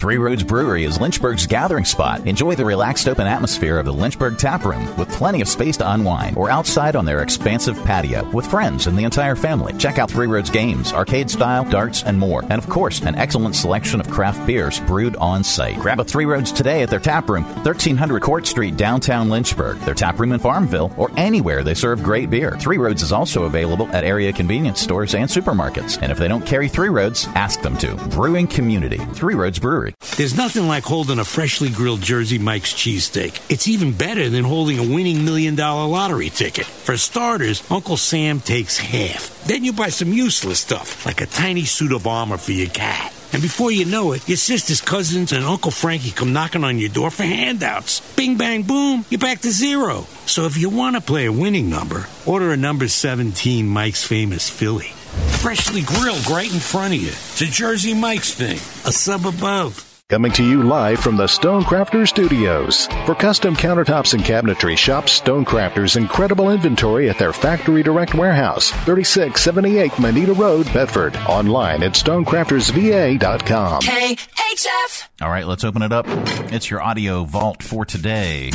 [0.00, 2.26] Three Roads Brewery is Lynchburg's gathering spot.
[2.26, 5.92] Enjoy the relaxed open atmosphere of the Lynchburg Tap Room with plenty of space to
[5.92, 9.74] unwind or outside on their expansive patio with friends and the entire family.
[9.74, 12.40] Check out Three Roads games, arcade style, darts, and more.
[12.44, 15.78] And of course, an excellent selection of craft beers brewed on site.
[15.78, 19.92] Grab a Three Roads today at their tap room, 1300 Court Street, downtown Lynchburg, their
[19.92, 22.56] tap room in Farmville, or anywhere they serve great beer.
[22.58, 25.98] Three Roads is also available at area convenience stores and supermarkets.
[26.00, 27.96] And if they don't carry Three Roads, ask them to.
[28.08, 29.89] Brewing Community, Three Roads Brewery.
[30.16, 33.40] There's nothing like holding a freshly grilled Jersey Mike's cheesesteak.
[33.50, 36.66] It's even better than holding a winning million dollar lottery ticket.
[36.66, 39.44] For starters, Uncle Sam takes half.
[39.44, 43.12] Then you buy some useless stuff, like a tiny suit of armor for your cat.
[43.32, 46.88] And before you know it, your sister's cousins and Uncle Frankie come knocking on your
[46.88, 48.00] door for handouts.
[48.16, 50.06] Bing, bang, boom, you're back to zero.
[50.26, 54.50] So if you want to play a winning number, order a number 17 Mike's Famous
[54.50, 54.92] Philly.
[55.40, 57.08] Freshly grilled right in front of you.
[57.08, 58.56] It's a Jersey Mike's thing,
[58.86, 59.86] a sub above.
[60.10, 62.88] Coming to you live from the Stonecrafter Studios.
[63.06, 69.98] For custom countertops and cabinetry, shop Stonecrafter's incredible inventory at their Factory Direct Warehouse, 3678
[70.00, 71.14] Moneta Road, Bedford.
[71.28, 73.82] Online at stonecraftersva.com.
[73.82, 75.08] KHF.
[75.22, 76.06] All right, let's open it up.
[76.52, 78.50] It's your audio vault for today.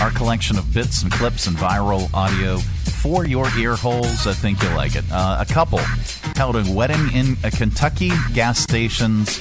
[0.00, 2.58] Our collection of bits and clips and viral audio
[3.06, 4.26] for your ear holes.
[4.26, 5.04] I think you'll like it.
[5.12, 5.78] Uh, a couple
[6.34, 9.38] held a wedding in a Kentucky gas station's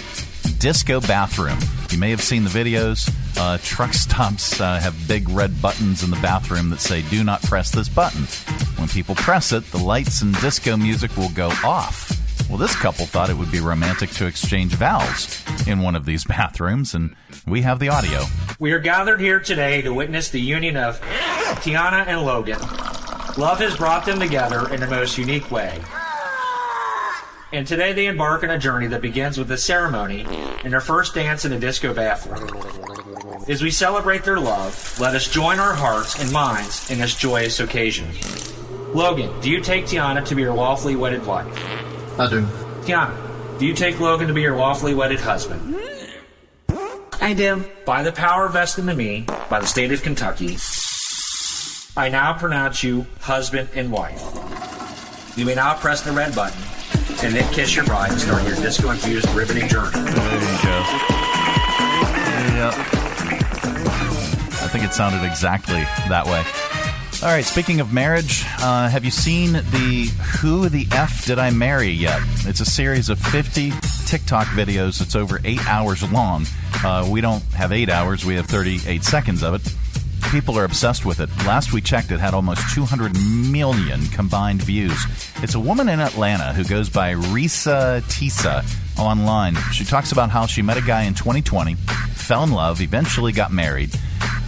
[0.59, 1.57] disco bathroom.
[1.89, 3.11] You may have seen the videos.
[3.35, 7.41] Uh, truck stops uh, have big red buttons in the bathroom that say, Do not
[7.41, 8.21] press this button.
[8.77, 12.11] When people press it, the lights and disco music will go off.
[12.47, 16.23] Well, this couple thought it would be romantic to exchange vows in one of these
[16.27, 17.15] bathrooms, and
[17.47, 18.25] we have the audio.
[18.59, 22.59] We are gathered here today to witness the union of Tiana and Logan.
[23.37, 25.81] Love has brought them together in the most unique way.
[27.51, 30.25] And today they embark on a journey that begins with a ceremony
[30.63, 32.49] and their first dance in a disco bathroom.
[33.49, 37.59] As we celebrate their love, let us join our hearts and minds in this joyous
[37.59, 38.07] occasion.
[38.93, 41.53] Logan, do you take Tiana to be your lawfully wedded wife?
[42.17, 42.41] I do.
[42.83, 45.75] Tiana, do you take Logan to be your lawfully wedded husband?
[47.21, 47.65] I do.
[47.85, 50.55] By the power vested in me by the state of Kentucky,
[51.97, 54.21] I now pronounce you husband and wife.
[55.37, 56.61] You may now press the red button
[57.23, 59.91] and then kiss your bride and start your disco infused riveting journey.
[59.91, 60.83] There you go.
[62.55, 62.73] Yep.
[64.61, 66.43] I think it sounded exactly that way.
[67.25, 70.11] All right, speaking of marriage, uh, have you seen the
[70.41, 72.21] Who the F Did I Marry yet?
[72.39, 73.71] It's a series of 50
[74.05, 75.01] TikTok videos.
[75.01, 76.45] It's over eight hours long.
[76.83, 79.73] Uh, we don't have eight hours, we have 38 seconds of it.
[80.31, 81.29] People are obsessed with it.
[81.45, 83.13] Last we checked, it had almost 200
[83.49, 84.97] million combined views.
[85.37, 88.65] It's a woman in Atlanta who goes by Reesa Teesa
[88.99, 89.55] online.
[89.71, 93.53] She talks about how she met a guy in 2020, fell in love, eventually got
[93.53, 93.91] married.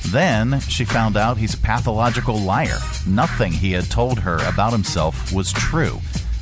[0.10, 2.80] Then she found out he's a pathological liar.
[3.06, 5.99] Nothing he had told her about himself was true.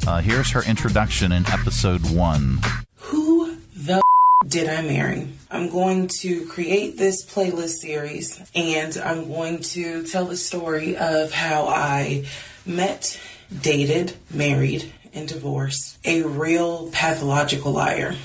[0.08, 2.60] Uh, here's her introduction in episode one.
[2.98, 4.02] Who the
[4.48, 5.28] did I marry?
[5.50, 11.32] I'm going to create this playlist series and I'm going to tell the story of
[11.32, 12.26] how I
[12.66, 13.20] met,
[13.62, 18.16] dated, married, and divorced a real pathological liar.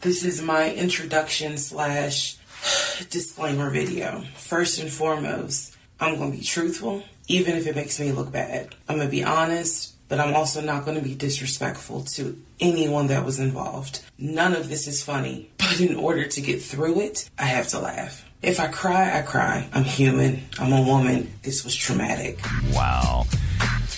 [0.00, 2.36] This is my introduction slash
[3.10, 4.24] disclaimer video.
[4.36, 8.74] First and foremost, I'm going to be truthful, even if it makes me look bad.
[8.88, 13.06] I'm going to be honest, but I'm also not going to be disrespectful to anyone
[13.06, 14.00] that was involved.
[14.18, 17.78] None of this is funny, but in order to get through it, I have to
[17.78, 18.26] laugh.
[18.42, 19.68] If I cry, I cry.
[19.72, 20.42] I'm human.
[20.58, 21.32] I'm a woman.
[21.42, 22.40] This was traumatic.
[22.72, 23.26] Wow.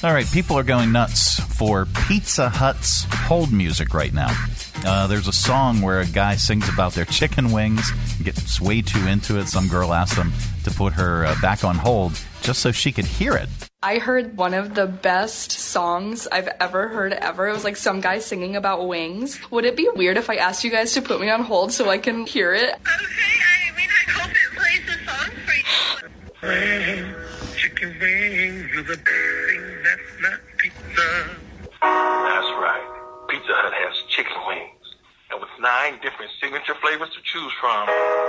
[0.05, 4.37] All right, people are going nuts for Pizza Hut's hold music right now.
[4.85, 9.07] Uh, there's a song where a guy sings about their chicken wings, gets way too
[9.07, 9.47] into it.
[9.47, 10.33] Some girl asked him
[10.65, 13.49] to put her uh, back on hold just so she could hear it.
[13.85, 17.49] I heard one of the best songs I've ever heard ever.
[17.49, 19.41] It was like some guy singing about wings.
[19.51, 21.91] Would it be weird if I asked you guys to put me on hold so
[21.91, 22.71] I can hear it?
[22.71, 25.67] Okay, I mean, I hope it plays the song for you.
[26.47, 27.15] Wing,
[27.57, 31.37] chicken wings are the best thing that's not pizza.
[31.83, 32.87] That's right.
[33.31, 34.95] Pizza Hut has chicken wings.
[35.33, 37.89] And with nine different signature flavors to choose from,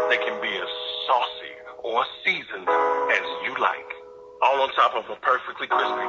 [0.09, 0.69] they can be as
[1.05, 1.53] saucy
[1.83, 4.02] or seasoned as you like.
[4.43, 6.03] All on top of a perfectly crispy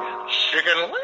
[0.51, 1.01] chicken wing.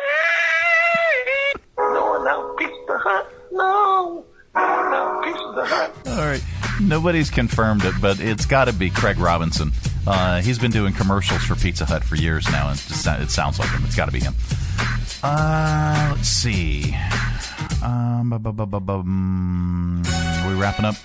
[1.77, 3.31] No, now Pizza Hut.
[3.53, 4.25] No.
[4.53, 5.95] No, Pizza Hut.
[6.07, 6.43] All right.
[6.81, 9.71] Nobody's confirmed it, but it's got to be Craig Robinson.
[10.05, 13.69] Uh, he's been doing commercials for Pizza Hut for years now, and it, sounds like
[13.69, 13.85] him.
[13.85, 14.33] It's got to be him.
[15.23, 16.93] Uh, let's see.
[17.81, 18.39] Um, are
[20.49, 20.95] we wrapping up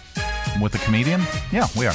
[0.60, 1.22] with a comedian?
[1.52, 1.94] Yeah, we are.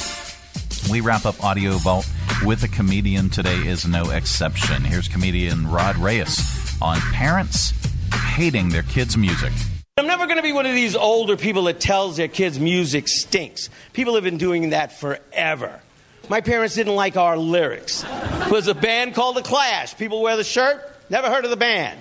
[0.90, 2.08] We wrap up Audio Vault
[2.44, 3.30] with a comedian.
[3.30, 4.82] Today is no exception.
[4.82, 6.42] Here's comedian Rod Reyes
[6.82, 7.72] on parents
[8.12, 9.52] hating their kids' music.
[9.96, 13.08] I'm never going to be one of these older people that tells their kids music
[13.08, 13.70] stinks.
[13.92, 15.80] People have been doing that forever.
[16.28, 18.04] My parents didn't like our lyrics.
[18.04, 19.96] It was a band called The Clash.
[19.96, 22.00] People wear the shirt, never heard of the band.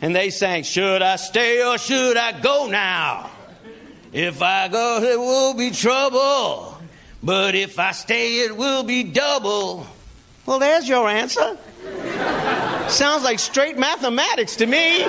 [0.00, 3.30] And they sang, Should I stay or should I go now?
[4.12, 6.71] If I go, there will be trouble.
[7.22, 9.86] But if I stay, it will be double.
[10.44, 11.56] Well, there's your answer.
[12.88, 14.98] Sounds like straight mathematics to me.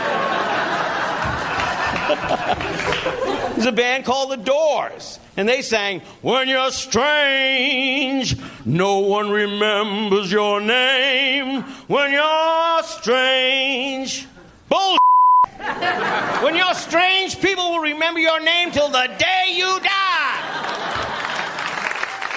[3.54, 8.36] There's a band called The Doors, and they sang, When you're strange,
[8.66, 11.62] no one remembers your name.
[11.88, 14.28] When you're strange.
[14.70, 14.98] Bull.
[16.44, 21.33] when you're strange, people will remember your name till the day you die.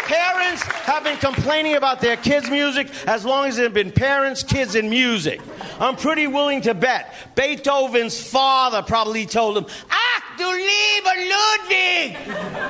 [0.06, 4.44] Parents have been complaining about their kids' music as long as there have been parents,
[4.44, 5.40] kids, and music.
[5.80, 12.14] I'm pretty willing to bet Beethoven's father probably told him, Ach du lieber Ludwig,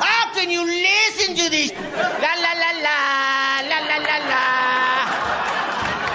[0.00, 1.72] how can you listen to this?
[1.72, 4.56] La la la la, la la la la.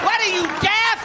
[0.04, 0.98] What are you, deaf?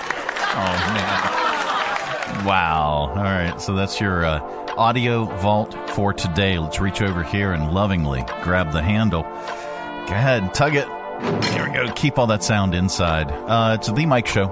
[0.56, 2.46] Oh, man.
[2.46, 3.12] Wow.
[3.14, 3.60] All right.
[3.60, 4.40] So that's your uh,
[4.78, 6.58] audio vault for today.
[6.58, 9.24] Let's reach over here and lovingly grab the handle.
[10.06, 10.86] Go ahead, tug it.
[11.52, 11.92] Here we go.
[11.94, 13.30] Keep all that sound inside.
[13.30, 14.48] Uh, it's the Mike Show.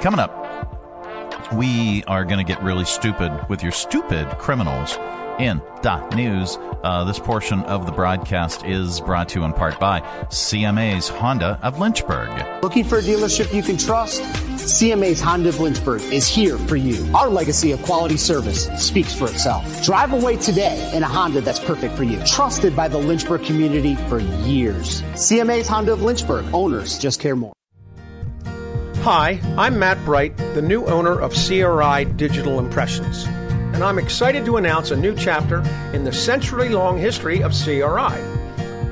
[0.00, 4.96] Coming up, we are going to get really stupid with your stupid criminals
[5.40, 6.58] in the news.
[6.82, 11.58] Uh, this portion of the broadcast is brought to you in part by CMA's Honda
[11.62, 12.28] of Lynchburg.
[12.62, 14.22] Looking for a dealership you can trust?
[14.22, 17.10] CMA's Honda of Lynchburg is here for you.
[17.14, 19.82] Our legacy of quality service speaks for itself.
[19.82, 22.22] Drive away today in a Honda that's perfect for you.
[22.24, 25.02] Trusted by the Lynchburg community for years.
[25.14, 26.46] CMA's Honda of Lynchburg.
[26.52, 27.52] Owners just care more.
[29.02, 33.24] Hi, I'm Matt Bright, the new owner of CRI Digital Impressions,
[33.80, 35.62] and I'm excited to announce a new chapter
[35.94, 38.20] in the century long history of CRI.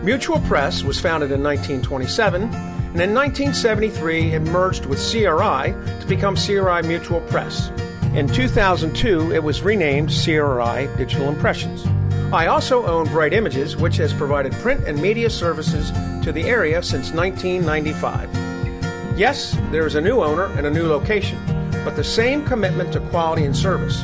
[0.02, 6.36] Mutual Press was founded in 1927, and in 1973 it merged with CRI to become
[6.36, 7.68] CRI Mutual Press.
[8.14, 11.84] In 2002, it was renamed CRI Digital Impressions.
[12.32, 15.90] I also own Bright Images, which has provided print and media services
[16.24, 19.18] to the area since 1995.
[19.18, 21.38] Yes, there is a new owner and a new location,
[21.84, 24.02] but the same commitment to quality and service.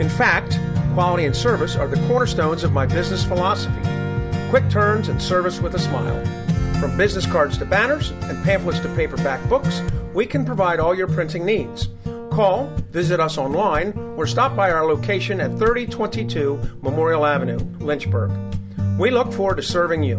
[0.00, 0.58] In fact,
[0.94, 3.80] quality and service are the cornerstones of my business philosophy.
[4.50, 6.24] Quick turns and service with a smile.
[6.80, 11.06] From business cards to banners and pamphlets to paperback books, we can provide all your
[11.06, 11.88] printing needs.
[12.30, 18.32] Call, visit us online, or stop by our location at 3022 Memorial Avenue, Lynchburg.
[18.98, 20.18] We look forward to serving you.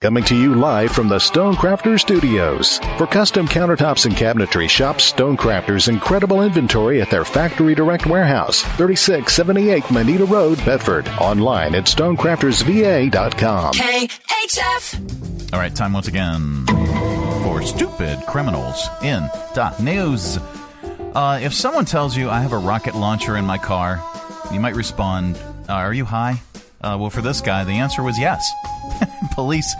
[0.00, 2.78] Coming to you live from the Stonecrafters Studios.
[2.96, 9.90] For custom countertops and cabinetry, shop Stonecrafters' incredible inventory at their Factory Direct Warehouse, 3678
[9.90, 11.08] Moneta Road, Bedford.
[11.20, 13.74] Online at stonecraftersva.com.
[13.74, 15.52] KHF.
[15.52, 16.66] All right, time once again
[17.42, 19.22] for stupid criminals in
[19.54, 20.38] the news.
[21.14, 24.02] Uh, if someone tells you I have a rocket launcher in my car,
[24.52, 25.36] you might respond,
[25.68, 26.40] uh, "Are you high?"
[26.80, 28.48] Uh, well, for this guy, the answer was yes.
[29.32, 29.74] Police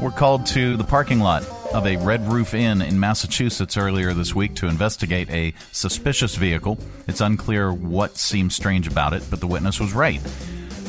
[0.00, 4.34] were called to the parking lot of a Red Roof Inn in Massachusetts earlier this
[4.34, 6.78] week to investigate a suspicious vehicle.
[7.08, 10.20] It's unclear what seemed strange about it, but the witness was right.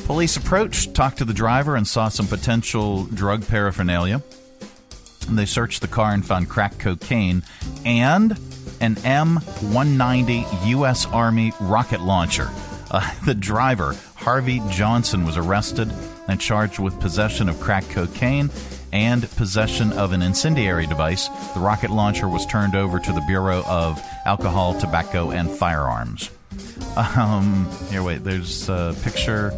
[0.05, 4.21] Police approached, talked to the driver, and saw some potential drug paraphernalia.
[5.27, 7.41] They searched the car and found crack cocaine
[7.83, 8.33] and
[8.81, 11.07] an M190 U.S.
[11.07, 12.49] Army rocket launcher.
[12.91, 13.95] Uh, the driver,
[14.25, 15.93] Harvey Johnson, was arrested
[16.27, 18.49] and charged with possession of crack cocaine
[18.91, 21.27] and possession of an incendiary device.
[21.53, 26.31] The rocket launcher was turned over to the Bureau of Alcohol, Tobacco, and Firearms.
[26.97, 28.23] Um, here, wait.
[28.23, 29.51] There's a picture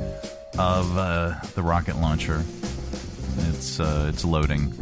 [0.60, 2.44] of uh, the rocket launcher.
[3.48, 4.73] It's uh, it's loading.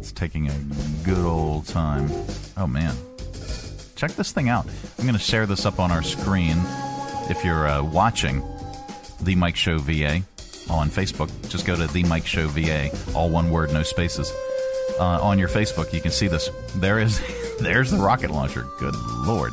[0.00, 0.58] It's taking a
[1.02, 2.10] good old time.
[2.58, 2.94] Oh man,
[3.96, 4.66] check this thing out.
[4.98, 6.58] I'm going to share this up on our screen.
[7.30, 8.42] If you're uh, watching
[9.22, 10.22] the Mike Show VA
[10.70, 14.32] on Facebook, just go to the Mike Show VA, all one word, no spaces.
[14.98, 16.50] Uh, on your Facebook, you can see this.
[16.76, 17.20] There is,
[17.60, 18.66] there's the rocket launcher.
[18.78, 18.94] Good
[19.26, 19.52] lord.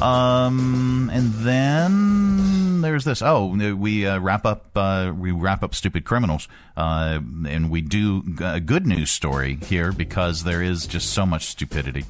[0.00, 3.22] Um, and then there's this.
[3.22, 4.66] Oh, we uh, wrap up.
[4.74, 9.92] Uh, we wrap up stupid criminals, uh, and we do a good news story here
[9.92, 12.04] because there is just so much stupidity.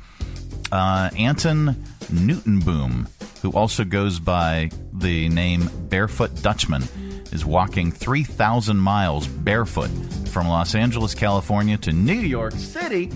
[0.73, 1.77] Uh, Anton
[2.11, 3.07] Newtonboom,
[3.43, 6.83] who also goes by the name Barefoot Dutchman,
[7.31, 9.91] is walking 3,000 miles barefoot
[10.29, 13.11] from Los Angeles, California to New York City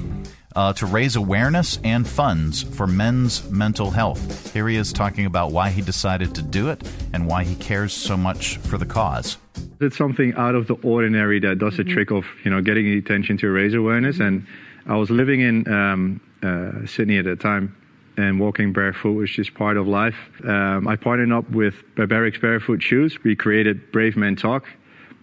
[0.55, 4.53] uh, to raise awareness and funds for men's mental health.
[4.53, 7.95] Here he is talking about why he decided to do it and why he cares
[7.95, 9.39] so much for the cause.
[9.81, 13.39] It's something out of the ordinary that does the trick of you know getting attention
[13.39, 14.21] to raise awareness.
[14.21, 14.47] And
[14.87, 17.77] I was living in um, uh, Sydney at the time,
[18.17, 20.17] and walking barefoot was just part of life.
[20.45, 23.19] Um, I partnered up with Barebarics Barefoot Shoes.
[23.23, 24.65] We created Brave Men Talk,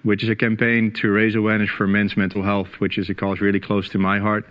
[0.04, 3.40] which is a campaign to raise awareness for men's mental health, which is a cause
[3.42, 4.48] really close to my heart.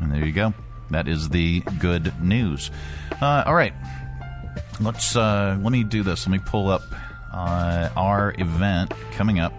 [0.00, 0.52] And there you go.
[0.90, 2.70] That is the good news.
[3.20, 3.72] Uh, all right,
[4.80, 6.26] let's uh, let me do this.
[6.26, 6.82] Let me pull up
[7.32, 9.52] uh, our event coming up.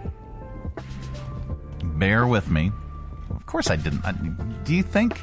[1.82, 2.72] Bear with me.
[3.30, 4.04] Of course, I didn't.
[4.04, 5.20] I, do you think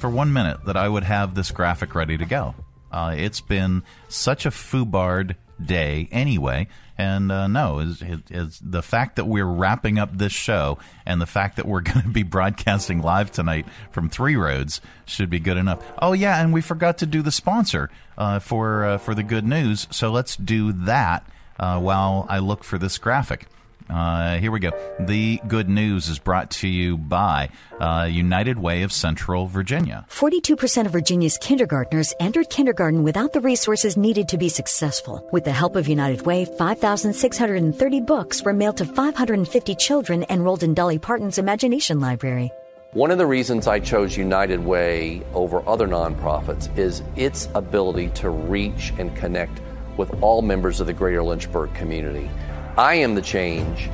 [0.00, 2.54] for one minute that I would have this graphic ready to go?
[2.90, 6.66] Uh, it's been such a foobarred day anyway.
[6.98, 11.26] And uh, no, is, is the fact that we're wrapping up this show and the
[11.26, 15.56] fact that we're going to be broadcasting live tonight from Three Roads should be good
[15.56, 15.82] enough.
[16.00, 19.46] Oh yeah, and we forgot to do the sponsor uh, for uh, for the good
[19.46, 19.86] news.
[19.90, 21.26] So let's do that
[21.58, 23.46] uh, while I look for this graphic.
[23.90, 24.70] Uh, here we go.
[25.00, 27.50] The good news is brought to you by
[27.80, 30.06] uh, United Way of Central Virginia.
[30.10, 35.28] 42% of Virginia's kindergartners entered kindergarten without the resources needed to be successful.
[35.32, 40.74] With the help of United Way, 5,630 books were mailed to 550 children enrolled in
[40.74, 42.52] Dolly Parton's Imagination Library.
[42.92, 48.30] One of the reasons I chose United Way over other nonprofits is its ability to
[48.30, 49.60] reach and connect
[49.96, 52.28] with all members of the greater Lynchburg community.
[52.76, 53.88] I am the change,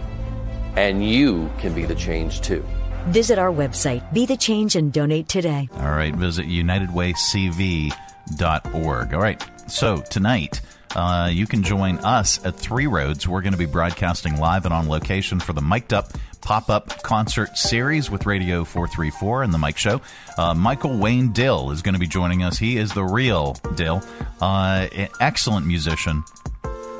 [0.76, 2.64] and you can be the change too.
[3.08, 5.68] Visit our website, Be the Change, and donate today.
[5.74, 9.14] All right, visit UnitedWayCV.org.
[9.14, 10.60] All right, so tonight,
[10.94, 13.26] uh, you can join us at Three Roads.
[13.28, 16.12] We're going to be broadcasting live and on location for the Mic'd Up
[16.46, 20.00] pop up concert series with Radio 434 and The Mike Show.
[20.38, 22.56] Uh, Michael Wayne Dill is going to be joining us.
[22.56, 24.00] He is the real Dill,
[24.40, 24.86] uh,
[25.20, 26.22] excellent musician.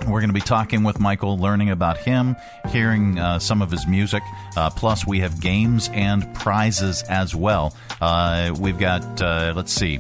[0.03, 2.37] We're going to be talking with Michael, learning about him,
[2.69, 4.23] hearing uh, some of his music.
[4.57, 7.75] Uh, plus, we have games and prizes as well.
[8.01, 9.99] Uh, we've got, uh, let's see,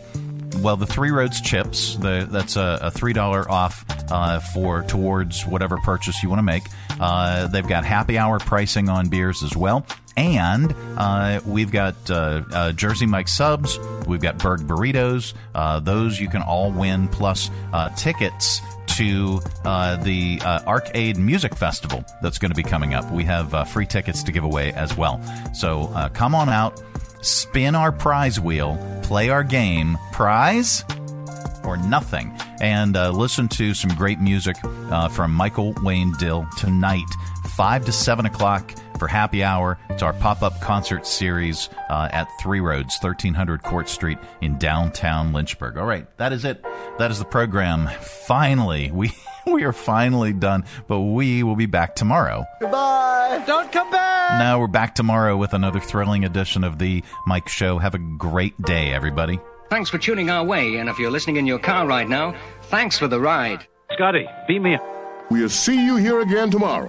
[0.60, 1.96] well, the Three Roads chips.
[1.96, 6.44] The, that's a, a three dollar off uh, for towards whatever purchase you want to
[6.44, 6.64] make.
[7.00, 9.86] Uh, they've got happy hour pricing on beers as well.
[10.16, 13.78] And uh, we've got uh, uh, Jersey Mike subs.
[14.06, 15.34] We've got Berg burritos.
[15.84, 17.50] Those you can all win, plus
[17.96, 18.62] tickets
[18.96, 23.10] to uh, the uh, Arcade Music Festival that's going to be coming up.
[23.12, 25.20] We have uh, free tickets to give away as well.
[25.54, 26.82] So uh, come on out,
[27.20, 30.84] spin our prize wheel, play our game, prize
[31.64, 37.08] or nothing, and uh, listen to some great music uh, from Michael Wayne Dill tonight,
[37.56, 39.78] 5 to 7 o'clock for happy hour.
[39.90, 45.32] It's our pop up concert series uh, at Three Roads, 1300 Court Street in downtown
[45.32, 45.76] Lynchburg.
[45.76, 46.64] All right, that is it.
[46.98, 47.88] That is the program.
[48.00, 49.12] Finally, we.
[49.46, 52.44] We are finally done, but we will be back tomorrow.
[52.58, 53.44] Goodbye.
[53.46, 54.40] Don't come back.
[54.40, 57.78] Now we're back tomorrow with another thrilling edition of the Mike Show.
[57.78, 59.38] Have a great day, everybody.
[59.70, 62.98] Thanks for tuning our way, and if you're listening in your car right now, thanks
[62.98, 63.64] for the ride.
[63.92, 64.84] Scotty, beat me up.
[65.30, 66.88] We'll see you here again tomorrow.